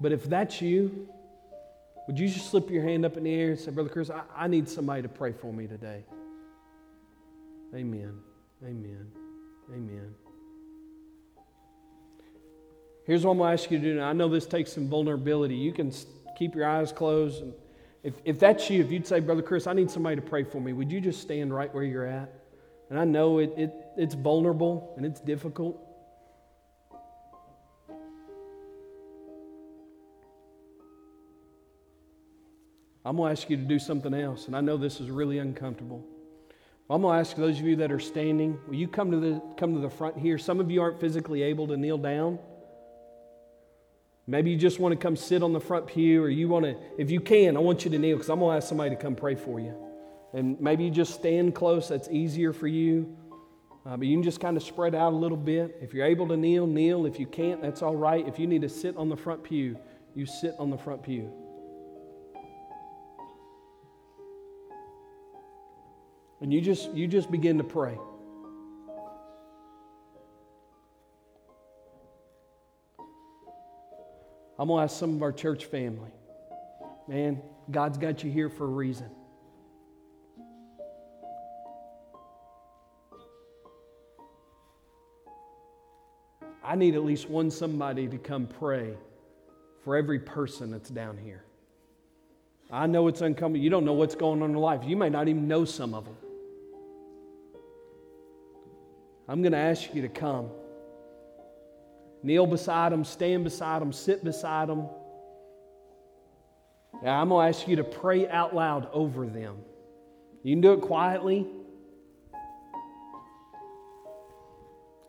But 0.00 0.12
if 0.12 0.24
that's 0.24 0.60
you, 0.60 1.08
would 2.06 2.18
you 2.18 2.28
just 2.28 2.50
slip 2.50 2.70
your 2.70 2.82
hand 2.82 3.04
up 3.04 3.16
in 3.16 3.24
the 3.24 3.34
air 3.34 3.50
and 3.50 3.58
say, 3.58 3.70
Brother 3.70 3.88
Chris, 3.88 4.10
I, 4.10 4.22
I 4.36 4.46
need 4.46 4.68
somebody 4.68 5.02
to 5.02 5.08
pray 5.08 5.32
for 5.32 5.52
me 5.52 5.66
today? 5.66 6.04
Amen. 7.74 8.18
Amen. 8.62 9.06
Amen. 9.70 10.14
Here's 13.06 13.24
what 13.24 13.32
I'm 13.32 13.38
going 13.38 13.56
to 13.56 13.62
ask 13.62 13.70
you 13.70 13.78
to 13.78 13.84
do 13.84 13.94
now. 13.94 14.08
I 14.08 14.12
know 14.12 14.28
this 14.28 14.46
takes 14.46 14.72
some 14.72 14.88
vulnerability. 14.88 15.54
You 15.54 15.72
can 15.72 15.92
keep 16.36 16.54
your 16.54 16.68
eyes 16.68 16.92
closed. 16.92 17.42
And 17.42 17.54
if, 18.02 18.14
if 18.24 18.38
that's 18.38 18.68
you, 18.68 18.82
if 18.82 18.90
you'd 18.90 19.06
say, 19.06 19.20
Brother 19.20 19.42
Chris, 19.42 19.66
I 19.66 19.72
need 19.72 19.90
somebody 19.90 20.16
to 20.16 20.22
pray 20.22 20.44
for 20.44 20.60
me, 20.60 20.72
would 20.72 20.90
you 20.90 21.00
just 21.00 21.22
stand 21.22 21.54
right 21.54 21.72
where 21.72 21.84
you're 21.84 22.06
at? 22.06 22.32
And 22.90 22.98
I 22.98 23.04
know 23.04 23.38
it, 23.38 23.52
it, 23.56 23.72
it's 23.96 24.14
vulnerable 24.14 24.94
and 24.96 25.04
it's 25.04 25.20
difficult. 25.20 25.85
I'm 33.06 33.16
going 33.16 33.32
to 33.32 33.40
ask 33.40 33.48
you 33.48 33.56
to 33.56 33.62
do 33.62 33.78
something 33.78 34.12
else, 34.12 34.48
and 34.48 34.56
I 34.56 34.60
know 34.60 34.76
this 34.76 35.00
is 35.00 35.10
really 35.10 35.38
uncomfortable. 35.38 36.04
I'm 36.90 37.02
going 37.02 37.14
to 37.14 37.20
ask 37.20 37.36
those 37.36 37.60
of 37.60 37.64
you 37.64 37.76
that 37.76 37.92
are 37.92 38.00
standing, 38.00 38.58
will 38.66 38.74
you 38.74 38.88
come 38.88 39.12
to 39.12 39.20
the, 39.20 39.40
come 39.56 39.74
to 39.74 39.80
the 39.80 39.88
front 39.88 40.18
here? 40.18 40.38
Some 40.38 40.58
of 40.58 40.72
you 40.72 40.82
aren't 40.82 40.98
physically 40.98 41.42
able 41.42 41.68
to 41.68 41.76
kneel 41.76 41.98
down. 41.98 42.40
Maybe 44.26 44.50
you 44.50 44.56
just 44.56 44.80
want 44.80 44.92
to 44.92 44.98
come 44.98 45.14
sit 45.14 45.44
on 45.44 45.52
the 45.52 45.60
front 45.60 45.86
pew, 45.86 46.20
or 46.20 46.28
you 46.28 46.48
want 46.48 46.64
to, 46.64 46.76
if 46.98 47.12
you 47.12 47.20
can, 47.20 47.56
I 47.56 47.60
want 47.60 47.84
you 47.84 47.92
to 47.92 47.98
kneel 47.98 48.16
because 48.16 48.28
I'm 48.28 48.40
going 48.40 48.50
to 48.50 48.56
ask 48.56 48.68
somebody 48.68 48.90
to 48.90 49.00
come 49.00 49.14
pray 49.14 49.36
for 49.36 49.60
you. 49.60 49.76
And 50.32 50.60
maybe 50.60 50.82
you 50.82 50.90
just 50.90 51.14
stand 51.14 51.54
close, 51.54 51.88
that's 51.88 52.08
easier 52.08 52.52
for 52.52 52.66
you. 52.66 53.16
Uh, 53.86 53.96
but 53.96 54.08
you 54.08 54.16
can 54.16 54.24
just 54.24 54.40
kind 54.40 54.56
of 54.56 54.64
spread 54.64 54.96
out 54.96 55.12
a 55.12 55.16
little 55.16 55.36
bit. 55.36 55.78
If 55.80 55.94
you're 55.94 56.06
able 56.06 56.26
to 56.26 56.36
kneel, 56.36 56.66
kneel. 56.66 57.06
If 57.06 57.20
you 57.20 57.26
can't, 57.26 57.62
that's 57.62 57.82
all 57.82 57.94
right. 57.94 58.26
If 58.26 58.40
you 58.40 58.48
need 58.48 58.62
to 58.62 58.68
sit 58.68 58.96
on 58.96 59.08
the 59.08 59.16
front 59.16 59.44
pew, 59.44 59.78
you 60.16 60.26
sit 60.26 60.56
on 60.58 60.70
the 60.70 60.78
front 60.78 61.04
pew. 61.04 61.32
And 66.40 66.52
you 66.52 66.60
just 66.60 66.92
you 66.92 67.06
just 67.06 67.30
begin 67.30 67.58
to 67.58 67.64
pray. 67.64 67.98
I'm 74.58 74.68
going 74.68 74.78
to 74.78 74.84
ask 74.84 74.98
some 74.98 75.14
of 75.14 75.22
our 75.22 75.32
church 75.32 75.66
family. 75.66 76.10
Man, 77.08 77.42
God's 77.70 77.98
got 77.98 78.24
you 78.24 78.30
here 78.30 78.48
for 78.48 78.64
a 78.64 78.68
reason. 78.68 79.10
I 86.64 86.74
need 86.74 86.94
at 86.94 87.04
least 87.04 87.30
one 87.30 87.50
somebody 87.50 88.08
to 88.08 88.18
come 88.18 88.46
pray 88.46 88.96
for 89.84 89.96
every 89.96 90.18
person 90.18 90.70
that's 90.70 90.90
down 90.90 91.16
here. 91.16 91.44
I 92.70 92.86
know 92.86 93.06
it's 93.06 93.20
uncomfortable. 93.20 93.62
You 93.62 93.70
don't 93.70 93.84
know 93.84 93.92
what's 93.92 94.16
going 94.16 94.42
on 94.42 94.46
in 94.46 94.52
their 94.54 94.60
life. 94.60 94.80
You 94.84 94.96
may 94.96 95.08
not 95.08 95.28
even 95.28 95.46
know 95.46 95.64
some 95.64 95.94
of 95.94 96.06
them. 96.06 96.16
I'm 99.28 99.42
going 99.42 99.52
to 99.52 99.58
ask 99.58 99.94
you 99.94 100.02
to 100.02 100.08
come. 100.08 100.50
Kneel 102.22 102.46
beside 102.46 102.92
them, 102.92 103.04
stand 103.04 103.44
beside 103.44 103.82
them, 103.82 103.92
sit 103.92 104.24
beside 104.24 104.68
them. 104.68 104.88
Yeah, 107.02 107.20
I'm 107.20 107.28
going 107.28 107.52
to 107.52 107.56
ask 107.58 107.68
you 107.68 107.76
to 107.76 107.84
pray 107.84 108.28
out 108.28 108.54
loud 108.54 108.88
over 108.92 109.26
them. 109.26 109.58
You 110.42 110.54
can 110.54 110.60
do 110.60 110.72
it 110.72 110.80
quietly. 110.80 111.46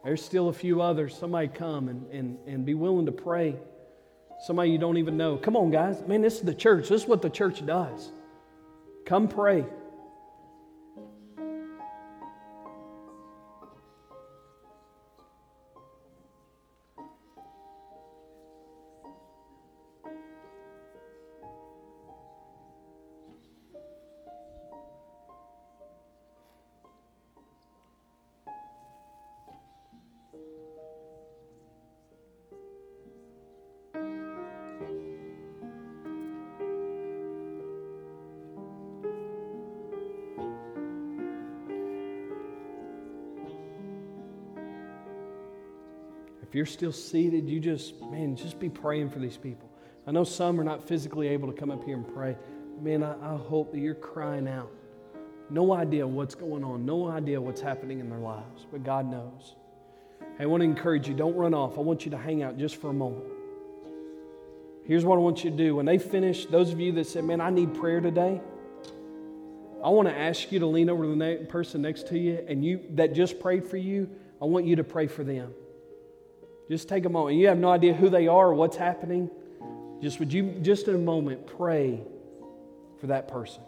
There's 0.03 0.23
still 0.23 0.49
a 0.49 0.53
few 0.53 0.81
others. 0.81 1.15
Somebody 1.15 1.47
come 1.47 1.89
and, 1.89 2.09
and, 2.11 2.37
and 2.47 2.65
be 2.65 2.73
willing 2.73 3.05
to 3.07 3.11
pray. 3.11 3.55
Somebody 4.45 4.71
you 4.71 4.77
don't 4.77 4.97
even 4.97 5.17
know. 5.17 5.37
Come 5.37 5.55
on, 5.55 5.71
guys. 5.71 6.01
Man, 6.07 6.21
this 6.21 6.35
is 6.35 6.41
the 6.41 6.53
church. 6.53 6.89
This 6.89 7.03
is 7.03 7.07
what 7.07 7.21
the 7.21 7.29
church 7.29 7.65
does. 7.65 8.11
Come 9.05 9.27
pray. 9.27 9.65
You're 46.57 46.65
still 46.65 46.91
seated, 46.91 47.47
you 47.47 47.59
just, 47.59 48.01
man, 48.01 48.35
just 48.35 48.59
be 48.59 48.67
praying 48.67 49.11
for 49.11 49.19
these 49.19 49.37
people. 49.37 49.69
I 50.07 50.11
know 50.11 50.23
some 50.23 50.59
are 50.59 50.63
not 50.63 50.87
physically 50.87 51.27
able 51.27 51.51
to 51.51 51.53
come 51.53 51.69
up 51.69 51.83
here 51.83 51.95
and 51.95 52.13
pray. 52.15 52.35
Man, 52.81 53.03
I, 53.03 53.13
I 53.13 53.37
hope 53.37 53.71
that 53.73 53.79
you're 53.79 53.93
crying 53.93 54.47
out. 54.47 54.71
No 55.51 55.71
idea 55.71 56.07
what's 56.07 56.33
going 56.33 56.63
on, 56.63 56.83
no 56.83 57.07
idea 57.07 57.39
what's 57.39 57.61
happening 57.61 57.99
in 57.99 58.09
their 58.09 58.17
lives, 58.17 58.65
but 58.71 58.83
God 58.83 59.09
knows. 59.09 59.55
I 60.39 60.47
want 60.47 60.61
to 60.61 60.65
encourage 60.65 61.07
you 61.07 61.13
don't 61.13 61.35
run 61.35 61.53
off. 61.53 61.77
I 61.77 61.81
want 61.81 62.05
you 62.05 62.11
to 62.11 62.17
hang 62.17 62.41
out 62.41 62.57
just 62.57 62.77
for 62.77 62.89
a 62.89 62.93
moment. 62.93 63.25
Here's 64.83 65.05
what 65.05 65.17
I 65.17 65.19
want 65.19 65.43
you 65.43 65.51
to 65.51 65.57
do. 65.57 65.75
When 65.75 65.85
they 65.85 65.99
finish, 65.99 66.47
those 66.47 66.71
of 66.71 66.79
you 66.79 66.91
that 66.93 67.05
said, 67.05 67.23
Man, 67.23 67.39
I 67.39 67.51
need 67.51 67.75
prayer 67.75 68.01
today, 68.01 68.41
I 69.83 69.89
want 69.89 70.07
to 70.07 70.17
ask 70.17 70.51
you 70.51 70.57
to 70.57 70.65
lean 70.65 70.89
over 70.89 71.03
to 71.03 71.15
the 71.15 71.45
person 71.49 71.83
next 71.83 72.07
to 72.07 72.17
you 72.17 72.43
and 72.47 72.65
you 72.65 72.81
that 72.95 73.13
just 73.13 73.39
prayed 73.39 73.67
for 73.67 73.77
you, 73.77 74.09
I 74.41 74.45
want 74.45 74.65
you 74.65 74.77
to 74.77 74.83
pray 74.83 75.05
for 75.05 75.23
them. 75.23 75.53
Just 76.69 76.89
take 76.89 77.05
a 77.05 77.09
moment. 77.09 77.37
You 77.37 77.47
have 77.47 77.57
no 77.57 77.69
idea 77.69 77.93
who 77.93 78.09
they 78.09 78.27
are 78.27 78.47
or 78.47 78.53
what's 78.53 78.75
happening. 78.75 79.29
Just 80.01 80.19
would 80.19 80.31
you, 80.31 80.51
just 80.61 80.87
in 80.87 80.95
a 80.95 80.99
moment, 80.99 81.47
pray 81.47 82.01
for 82.99 83.07
that 83.07 83.27
person. 83.27 83.63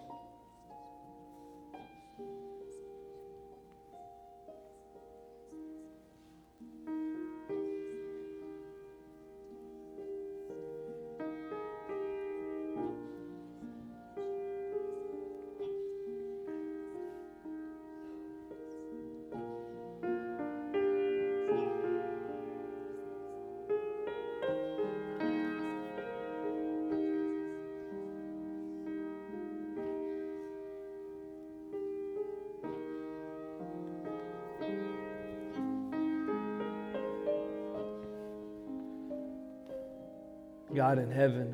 God 40.89 40.97
in 40.97 41.11
heaven, 41.11 41.53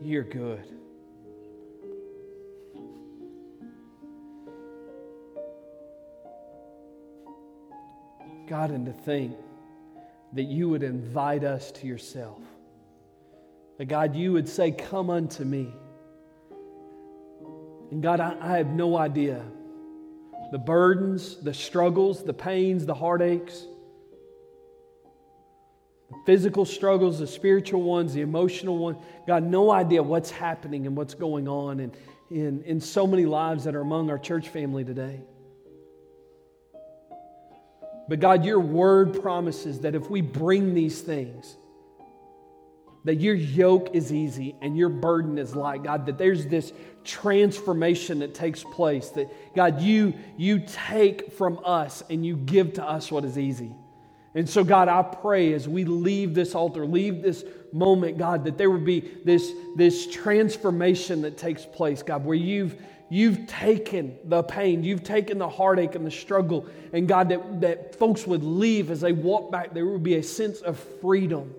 you're 0.00 0.22
good. 0.22 0.64
God, 8.48 8.70
and 8.70 8.86
to 8.86 8.92
think 8.92 9.36
that 10.32 10.44
you 10.44 10.70
would 10.70 10.82
invite 10.82 11.44
us 11.44 11.70
to 11.72 11.86
yourself. 11.86 12.40
That 13.76 13.88
God, 13.88 14.16
you 14.16 14.32
would 14.32 14.48
say, 14.48 14.70
Come 14.70 15.10
unto 15.10 15.44
me. 15.44 15.68
And 17.90 18.02
God, 18.02 18.20
I, 18.20 18.38
I 18.40 18.56
have 18.56 18.68
no 18.68 18.96
idea 18.96 19.44
the 20.50 20.58
burdens, 20.58 21.36
the 21.36 21.52
struggles, 21.52 22.24
the 22.24 22.32
pains, 22.32 22.86
the 22.86 22.94
heartaches, 22.94 23.66
physical 26.24 26.64
struggles, 26.64 27.18
the 27.18 27.26
spiritual 27.26 27.82
ones, 27.82 28.14
the 28.14 28.20
emotional 28.20 28.78
ones. 28.78 28.98
God, 29.26 29.44
no 29.44 29.70
idea 29.70 30.02
what's 30.02 30.30
happening 30.30 30.86
and 30.86 30.96
what's 30.96 31.14
going 31.14 31.48
on 31.48 31.80
in, 31.80 31.92
in, 32.30 32.62
in 32.64 32.80
so 32.80 33.06
many 33.06 33.26
lives 33.26 33.64
that 33.64 33.74
are 33.74 33.80
among 33.80 34.10
our 34.10 34.18
church 34.18 34.48
family 34.48 34.84
today. 34.84 35.20
But 38.08 38.20
God, 38.20 38.44
your 38.44 38.60
word 38.60 39.22
promises 39.22 39.80
that 39.80 39.94
if 39.94 40.10
we 40.10 40.20
bring 40.20 40.74
these 40.74 41.00
things, 41.00 41.56
that 43.04 43.16
your 43.16 43.34
yoke 43.34 43.94
is 43.94 44.12
easy 44.12 44.54
and 44.60 44.76
your 44.76 44.88
burden 44.88 45.38
is 45.38 45.56
light 45.56 45.82
god 45.82 46.06
that 46.06 46.18
there's 46.18 46.46
this 46.46 46.72
transformation 47.04 48.20
that 48.20 48.34
takes 48.34 48.62
place 48.62 49.08
that 49.10 49.28
god 49.56 49.80
you 49.80 50.14
you 50.36 50.62
take 50.66 51.32
from 51.32 51.58
us 51.64 52.02
and 52.10 52.24
you 52.24 52.36
give 52.36 52.74
to 52.74 52.84
us 52.84 53.10
what 53.10 53.24
is 53.24 53.36
easy 53.36 53.74
and 54.34 54.48
so 54.48 54.64
god 54.64 54.88
i 54.88 55.02
pray 55.02 55.52
as 55.52 55.68
we 55.68 55.84
leave 55.84 56.34
this 56.34 56.54
altar 56.54 56.86
leave 56.86 57.22
this 57.22 57.44
moment 57.72 58.18
god 58.18 58.44
that 58.44 58.58
there 58.58 58.70
would 58.70 58.84
be 58.84 59.00
this 59.24 59.52
this 59.76 60.06
transformation 60.10 61.22
that 61.22 61.36
takes 61.36 61.64
place 61.64 62.02
god 62.02 62.24
where 62.24 62.36
you've 62.36 62.76
you've 63.08 63.46
taken 63.46 64.16
the 64.24 64.42
pain 64.42 64.82
you've 64.82 65.04
taken 65.04 65.38
the 65.38 65.48
heartache 65.48 65.94
and 65.94 66.06
the 66.06 66.10
struggle 66.10 66.66
and 66.92 67.08
god 67.08 67.28
that, 67.28 67.60
that 67.60 67.94
folks 67.96 68.26
would 68.26 68.42
leave 68.42 68.90
as 68.90 69.00
they 69.00 69.12
walk 69.12 69.50
back 69.50 69.72
there 69.74 69.86
would 69.86 70.02
be 70.02 70.16
a 70.16 70.22
sense 70.22 70.60
of 70.60 70.78
freedom 71.00 71.54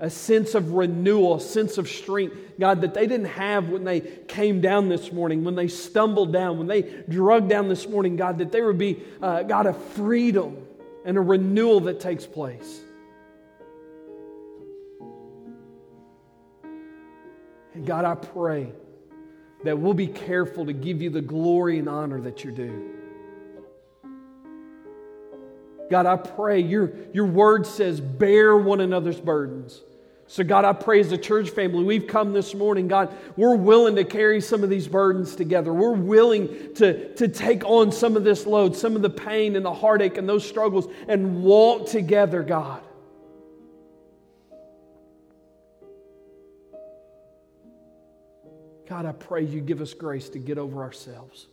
a 0.00 0.08
sense 0.08 0.54
of 0.54 0.72
renewal, 0.72 1.34
a 1.36 1.40
sense 1.40 1.76
of 1.76 1.86
strength, 1.86 2.34
God, 2.58 2.80
that 2.80 2.94
they 2.94 3.06
didn't 3.06 3.26
have 3.26 3.68
when 3.68 3.84
they 3.84 4.00
came 4.00 4.62
down 4.62 4.88
this 4.88 5.12
morning, 5.12 5.44
when 5.44 5.54
they 5.54 5.68
stumbled 5.68 6.32
down, 6.32 6.56
when 6.56 6.66
they 6.66 6.80
drug 7.08 7.50
down 7.50 7.68
this 7.68 7.86
morning, 7.86 8.16
God, 8.16 8.38
that 8.38 8.50
there 8.50 8.66
would 8.66 8.78
be, 8.78 9.02
uh, 9.20 9.42
God, 9.42 9.66
a 9.66 9.74
freedom 9.74 10.56
and 11.04 11.16
a 11.16 11.20
renewal 11.20 11.80
that 11.80 12.00
takes 12.00 12.26
place. 12.26 12.80
And 17.74 17.86
God, 17.86 18.04
I 18.04 18.14
pray 18.14 18.72
that 19.64 19.78
we'll 19.78 19.94
be 19.94 20.06
careful 20.06 20.66
to 20.66 20.72
give 20.72 21.00
you 21.00 21.10
the 21.10 21.20
glory 21.20 21.78
and 21.78 21.88
honor 21.88 22.20
that 22.20 22.44
you're 22.44 22.52
due. 22.52 22.90
God, 25.90 26.06
I 26.06 26.16
pray 26.16 26.60
your, 26.60 26.92
your 27.12 27.26
word 27.26 27.66
says, 27.66 28.00
bear 28.00 28.56
one 28.56 28.80
another's 28.80 29.20
burdens. 29.20 29.82
So, 30.30 30.44
God, 30.44 30.64
I 30.64 30.72
pray 30.72 31.00
as 31.00 31.10
a 31.10 31.18
church 31.18 31.50
family, 31.50 31.82
we've 31.82 32.06
come 32.06 32.32
this 32.32 32.54
morning, 32.54 32.86
God, 32.86 33.12
we're 33.36 33.56
willing 33.56 33.96
to 33.96 34.04
carry 34.04 34.40
some 34.40 34.62
of 34.62 34.70
these 34.70 34.86
burdens 34.86 35.34
together. 35.34 35.74
We're 35.74 35.90
willing 35.90 36.72
to, 36.74 37.12
to 37.14 37.26
take 37.26 37.64
on 37.64 37.90
some 37.90 38.16
of 38.16 38.22
this 38.22 38.46
load, 38.46 38.76
some 38.76 38.94
of 38.94 39.02
the 39.02 39.10
pain 39.10 39.56
and 39.56 39.64
the 39.64 39.74
heartache 39.74 40.18
and 40.18 40.28
those 40.28 40.48
struggles, 40.48 40.86
and 41.08 41.42
walk 41.42 41.88
together, 41.88 42.44
God. 42.44 42.80
God, 48.88 49.06
I 49.06 49.12
pray 49.12 49.42
you 49.42 49.60
give 49.60 49.80
us 49.80 49.94
grace 49.94 50.28
to 50.28 50.38
get 50.38 50.58
over 50.58 50.84
ourselves 50.84 51.48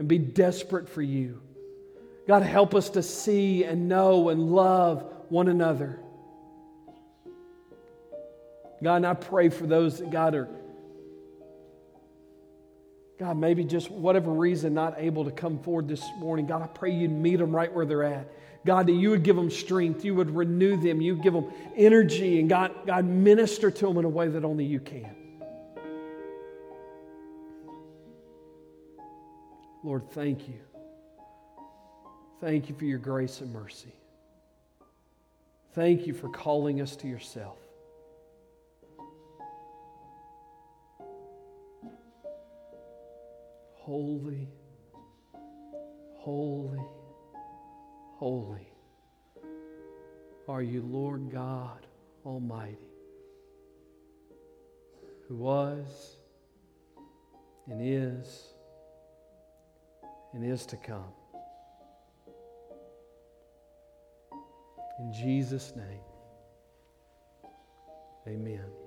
and 0.00 0.08
be 0.08 0.18
desperate 0.18 0.88
for 0.88 1.02
you. 1.02 1.40
God, 2.26 2.42
help 2.42 2.74
us 2.74 2.90
to 2.90 3.02
see 3.04 3.62
and 3.62 3.88
know 3.88 4.30
and 4.30 4.50
love 4.50 5.04
one 5.28 5.46
another. 5.46 6.00
God, 8.82 8.96
and 8.96 9.06
I 9.06 9.14
pray 9.14 9.48
for 9.48 9.66
those 9.66 9.98
that, 9.98 10.10
God, 10.10 10.34
are, 10.34 10.48
God, 13.18 13.38
maybe 13.38 13.64
just 13.64 13.90
whatever 13.90 14.30
reason 14.30 14.74
not 14.74 14.94
able 14.98 15.24
to 15.24 15.30
come 15.30 15.58
forward 15.58 15.88
this 15.88 16.04
morning. 16.18 16.46
God, 16.46 16.62
I 16.62 16.66
pray 16.66 16.92
you'd 16.92 17.10
meet 17.10 17.36
them 17.36 17.54
right 17.54 17.72
where 17.72 17.86
they're 17.86 18.04
at. 18.04 18.30
God, 18.66 18.88
that 18.88 18.92
you 18.92 19.10
would 19.10 19.22
give 19.22 19.36
them 19.36 19.50
strength, 19.50 20.04
you 20.04 20.14
would 20.16 20.34
renew 20.34 20.76
them, 20.76 21.00
you 21.00 21.16
give 21.16 21.32
them 21.32 21.50
energy, 21.76 22.40
and 22.40 22.48
God, 22.48 22.72
God, 22.84 23.04
minister 23.04 23.70
to 23.70 23.86
them 23.86 23.96
in 23.96 24.04
a 24.04 24.08
way 24.08 24.28
that 24.28 24.44
only 24.44 24.64
you 24.64 24.80
can. 24.80 25.14
Lord, 29.84 30.10
thank 30.10 30.48
you. 30.48 30.58
Thank 32.40 32.68
you 32.68 32.74
for 32.74 32.84
your 32.84 32.98
grace 32.98 33.40
and 33.40 33.52
mercy. 33.52 33.94
Thank 35.74 36.06
you 36.06 36.12
for 36.12 36.28
calling 36.28 36.80
us 36.80 36.96
to 36.96 37.08
yourself. 37.08 37.58
Holy, 43.86 44.48
holy, 46.16 46.80
holy 48.16 48.68
are 50.48 50.60
you, 50.60 50.82
Lord 50.82 51.30
God 51.30 51.86
Almighty, 52.24 52.90
who 55.28 55.36
was 55.36 56.16
and 57.68 57.80
is 57.80 58.48
and 60.34 60.44
is 60.44 60.66
to 60.66 60.76
come. 60.76 61.14
In 64.98 65.12
Jesus' 65.12 65.74
name, 65.76 66.00
amen. 68.26 68.85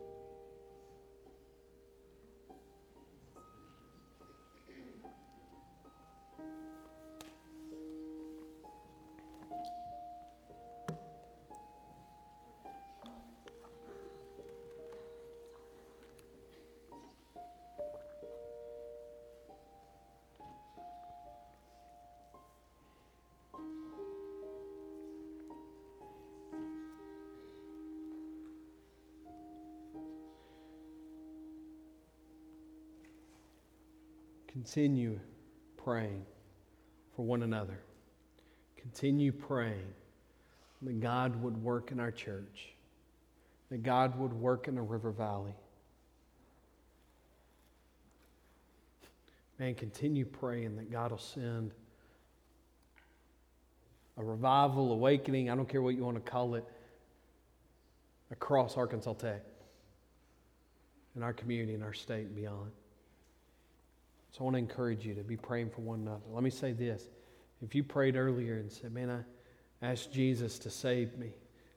Continue 34.72 35.20
praying 35.78 36.24
for 37.16 37.26
one 37.26 37.41
another. 37.41 37.80
Continue 38.78 39.32
praying 39.32 39.96
that 40.84 41.00
God 41.00 41.41
would 41.41 41.58
work 41.58 41.91
in 41.91 42.00
our 42.00 42.12
church, 42.12 42.68
that 43.72 43.82
God 43.82 44.20
would 44.20 44.32
work 44.32 44.68
in 44.68 44.76
the 44.76 44.82
River 44.84 45.10
Valley. 45.10 45.56
Man, 49.58 49.74
continue 49.74 50.26
praying 50.26 50.76
that 50.76 50.91
God 50.91 51.10
will 51.10 51.18
send 51.18 51.72
a 54.18 54.24
revival, 54.24 54.91
awakening, 54.91 55.50
I 55.50 55.56
don't 55.56 55.68
care 55.68 55.82
what 55.82 55.96
you 55.96 56.04
want 56.04 56.24
to 56.24 56.32
call 56.32 56.54
it, 56.54 56.66
across 58.30 58.78
Arkansas 58.78 59.14
Tech, 59.14 59.41
in 61.16 61.24
our 61.24 61.34
community, 61.34 61.74
in 61.74 61.82
our 61.82 61.94
state, 61.94 62.28
and 62.28 62.36
beyond. 62.36 62.70
So 64.32 64.42
I 64.42 64.44
want 64.44 64.56
to 64.56 64.60
encourage 64.60 65.06
you 65.06 65.16
to 65.16 65.24
be 65.24 65.38
praying 65.38 65.72
for 65.72 65.82
one 65.82 66.02
another. 66.02 66.22
Let 66.32 66.44
me 66.44 66.50
say 66.50 66.72
this. 66.72 67.10
If 67.62 67.76
you 67.76 67.84
prayed 67.84 68.16
earlier 68.16 68.58
and 68.58 68.72
said, 68.72 68.94
Man, 68.94 69.10
I 69.10 69.86
asked 69.86 70.14
Jesus 70.14 70.60
to 70.60 70.70
save 70.70 71.18
me, 71.18 71.32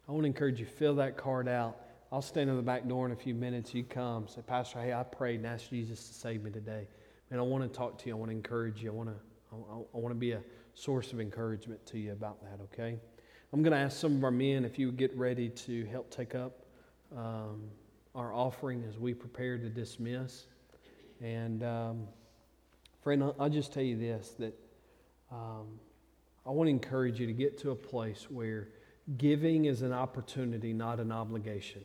I 0.09 0.13
want 0.13 0.25
to 0.25 0.27
encourage 0.27 0.61
you, 0.61 0.67
fill 0.67 0.95
that 0.97 1.17
card 1.17 1.49
out. 1.49 1.77
I'll 2.11 2.23
stand 2.23 2.51
in 2.51 2.57
the 2.57 2.63
back 2.63 2.87
door 2.87 3.07
in 3.07 3.13
a 3.13 3.17
few 3.17 3.35
minutes. 3.35 3.73
You 3.73 3.85
come, 3.85 4.29
say, 4.29 4.43
Pastor, 4.43 4.81
hey, 4.81 4.93
I 4.93 5.03
prayed 5.03 5.37
and 5.37 5.47
asked 5.47 5.71
Jesus 5.71 6.07
to 6.09 6.15
save 6.15 6.43
me 6.43 6.51
today. 6.51 6.87
Man, 7.31 7.41
I 7.41 7.43
want 7.43 7.65
to 7.65 7.79
talk 7.79 7.99
to 7.99 8.09
you. 8.09 8.15
I 8.15 8.19
want 8.19 8.31
to 8.31 8.37
encourage 8.37 8.83
you. 8.83 8.91
I 8.91 8.95
want 8.95 9.09
to, 9.09 9.15
I, 9.51 9.97
I 9.97 9.99
want 9.99 10.11
to 10.11 10.19
be 10.19 10.33
a 10.33 10.43
source 10.75 11.13
of 11.15 11.21
encouragement 11.21 11.85
to 11.87 11.99
you 11.99 12.13
about 12.13 12.43
that, 12.43 12.63
okay? 12.65 12.99
I'm 13.53 13.63
going 13.63 13.73
to 13.73 13.79
ask 13.79 13.99
some 13.99 14.17
of 14.17 14.25
our 14.25 14.31
men 14.31 14.67
if 14.67 14.79
you 14.79 14.87
would 14.87 14.99
get 14.99 15.17
ready 15.17 15.49
to 15.49 15.87
help 15.87 16.11
take 16.11 16.35
up 16.35 16.67
um, 17.17 17.63
our 18.15 18.35
offering 18.35 18.85
as 18.87 18.99
we 18.99 19.15
prepare 19.15 19.57
to 19.57 19.71
dismiss. 19.71 20.45
And. 21.23 21.63
Um, 21.63 22.09
Friend, 23.03 23.33
I'll 23.39 23.51
just 23.51 23.73
tell 23.73 23.83
you 23.83 23.97
this 23.97 24.35
that 24.39 24.55
um, 25.31 25.67
I 26.47 26.51
want 26.51 26.69
to 26.69 26.71
encourage 26.71 27.19
you 27.19 27.27
to 27.27 27.33
get 27.33 27.59
to 27.59 27.71
a 27.73 27.75
place 27.75 28.27
where 28.31 28.69
giving 29.19 29.65
is 29.65 29.83
an 29.83 29.93
opportunity, 29.93 30.73
not 30.73 31.01
an 31.01 31.11
obligation. 31.11 31.85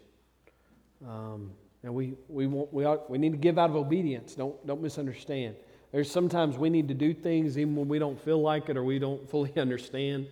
Um, 1.07 1.52
and 1.84 1.94
we, 1.94 2.14
we, 2.27 2.45
want, 2.45 2.72
we, 2.72 2.85
ought, 2.85 3.10
we 3.10 3.18
need 3.18 3.31
to 3.31 3.38
give 3.38 3.57
out 3.57 3.69
of 3.69 3.76
obedience. 3.76 4.35
Don't, 4.35 4.65
don't 4.68 4.81
misunderstand. 4.81 5.56
There's 5.91 6.11
sometimes 6.11 6.57
we 6.57 6.69
need 6.69 6.88
to 6.89 6.94
do 6.94 7.14
things 7.14 7.57
even 7.57 7.76
when 7.76 7.88
we 7.88 7.98
don't 7.98 8.19
feel 8.19 8.41
like 8.41 8.69
it 8.69 8.77
or 8.77 8.84
we 8.84 8.99
don't 8.99 9.27
fully 9.31 9.53
understand. 9.57 10.27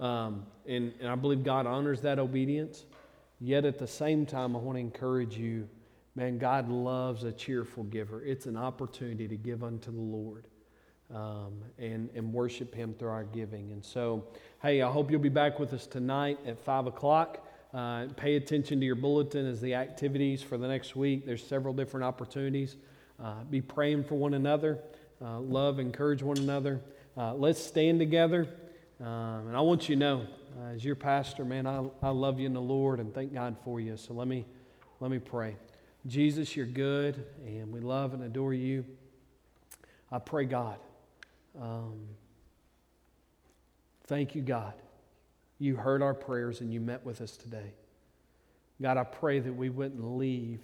Um, 0.00 0.46
and, 0.66 0.92
and 1.00 1.08
I 1.08 1.14
believe 1.14 1.44
God 1.44 1.66
honors 1.66 2.00
that 2.02 2.18
obedience. 2.18 2.84
Yet 3.40 3.64
at 3.64 3.78
the 3.78 3.86
same 3.86 4.24
time, 4.24 4.54
I 4.54 4.60
want 4.60 4.76
to 4.76 4.80
encourage 4.80 5.36
you 5.36 5.68
man, 6.14 6.38
God 6.38 6.68
loves 6.68 7.24
a 7.24 7.32
cheerful 7.32 7.84
giver. 7.84 8.22
It's 8.24 8.46
an 8.46 8.56
opportunity 8.56 9.28
to 9.28 9.36
give 9.36 9.64
unto 9.64 9.90
the 9.90 10.00
Lord 10.00 10.46
um, 11.14 11.62
and, 11.78 12.10
and 12.14 12.32
worship 12.32 12.74
Him 12.74 12.94
through 12.94 13.10
our 13.10 13.24
giving. 13.24 13.72
And 13.72 13.84
so, 13.84 14.24
hey, 14.62 14.82
I 14.82 14.90
hope 14.90 15.10
you'll 15.10 15.20
be 15.20 15.28
back 15.28 15.58
with 15.58 15.72
us 15.72 15.86
tonight 15.86 16.38
at 16.46 16.58
5 16.58 16.86
o'clock. 16.86 17.46
Uh, 17.72 18.06
pay 18.16 18.36
attention 18.36 18.80
to 18.80 18.86
your 18.86 18.94
bulletin 18.94 19.46
as 19.46 19.60
the 19.60 19.74
activities 19.74 20.42
for 20.42 20.58
the 20.58 20.68
next 20.68 20.94
week. 20.94 21.24
There's 21.24 21.44
several 21.44 21.72
different 21.72 22.04
opportunities. 22.04 22.76
Uh, 23.22 23.44
be 23.44 23.62
praying 23.62 24.04
for 24.04 24.16
one 24.16 24.34
another, 24.34 24.78
uh, 25.24 25.40
love, 25.40 25.78
encourage 25.78 26.22
one 26.22 26.38
another. 26.38 26.80
Uh, 27.16 27.34
let's 27.34 27.60
stand 27.62 27.98
together. 27.98 28.48
Um, 29.00 29.48
and 29.48 29.56
I 29.56 29.60
want 29.60 29.88
you 29.88 29.96
to 29.96 30.00
know, 30.00 30.26
uh, 30.60 30.74
as 30.74 30.84
your 30.84 30.96
pastor, 30.96 31.44
man, 31.44 31.66
I, 31.66 31.84
I 32.02 32.10
love 32.10 32.38
you 32.38 32.46
in 32.46 32.52
the 32.52 32.60
Lord 32.60 33.00
and 33.00 33.14
thank 33.14 33.32
God 33.32 33.56
for 33.64 33.80
you. 33.80 33.96
So 33.96 34.12
let 34.12 34.28
me, 34.28 34.44
let 35.00 35.10
me 35.10 35.18
pray. 35.18 35.56
Jesus, 36.06 36.56
you're 36.56 36.66
good, 36.66 37.24
and 37.46 37.72
we 37.72 37.80
love 37.80 38.12
and 38.12 38.24
adore 38.24 38.52
you. 38.52 38.84
I 40.10 40.18
pray, 40.18 40.44
God. 40.44 40.78
Um, 41.60 42.00
thank 44.06 44.34
you, 44.34 44.42
God. 44.42 44.74
You 45.58 45.76
heard 45.76 46.02
our 46.02 46.14
prayers 46.14 46.60
and 46.60 46.72
you 46.72 46.80
met 46.80 47.04
with 47.04 47.20
us 47.20 47.36
today. 47.36 47.72
God, 48.80 48.96
I 48.96 49.04
pray 49.04 49.38
that 49.38 49.52
we 49.52 49.70
wouldn't 49.70 50.18
leave 50.18 50.60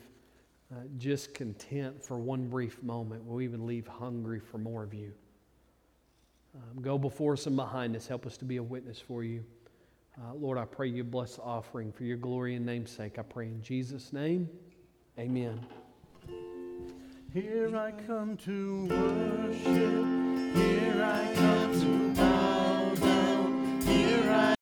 uh, 0.72 0.80
just 0.98 1.34
content 1.34 2.04
for 2.04 2.18
one 2.18 2.48
brief 2.48 2.82
moment. 2.82 3.24
We 3.24 3.46
would 3.46 3.60
leave 3.60 3.86
hungry 3.86 4.40
for 4.40 4.58
more 4.58 4.82
of 4.82 4.92
you. 4.92 5.12
Um, 6.54 6.82
go 6.82 6.98
before 6.98 7.34
us 7.34 7.46
and 7.46 7.54
behind 7.54 7.94
us. 7.94 8.08
Help 8.08 8.26
us 8.26 8.36
to 8.38 8.44
be 8.44 8.56
a 8.56 8.62
witness 8.62 8.98
for 8.98 9.22
you. 9.22 9.44
Uh, 10.20 10.34
Lord, 10.34 10.58
I 10.58 10.64
pray 10.64 10.88
you 10.88 11.04
bless 11.04 11.36
the 11.36 11.42
offering 11.42 11.92
for 11.92 12.02
your 12.02 12.16
glory 12.16 12.56
and 12.56 12.66
name's 12.66 12.90
sake. 12.90 13.20
I 13.20 13.22
pray 13.22 13.46
in 13.46 13.62
Jesus' 13.62 14.12
name. 14.12 14.48
Amen. 15.18 15.58
Here 17.34 17.76
I 17.76 17.90
come 18.06 18.36
to 18.36 18.86
worship. 18.86 20.54
Here 20.54 21.02
I 21.02 21.34
come 21.34 22.14
to. 22.14 22.37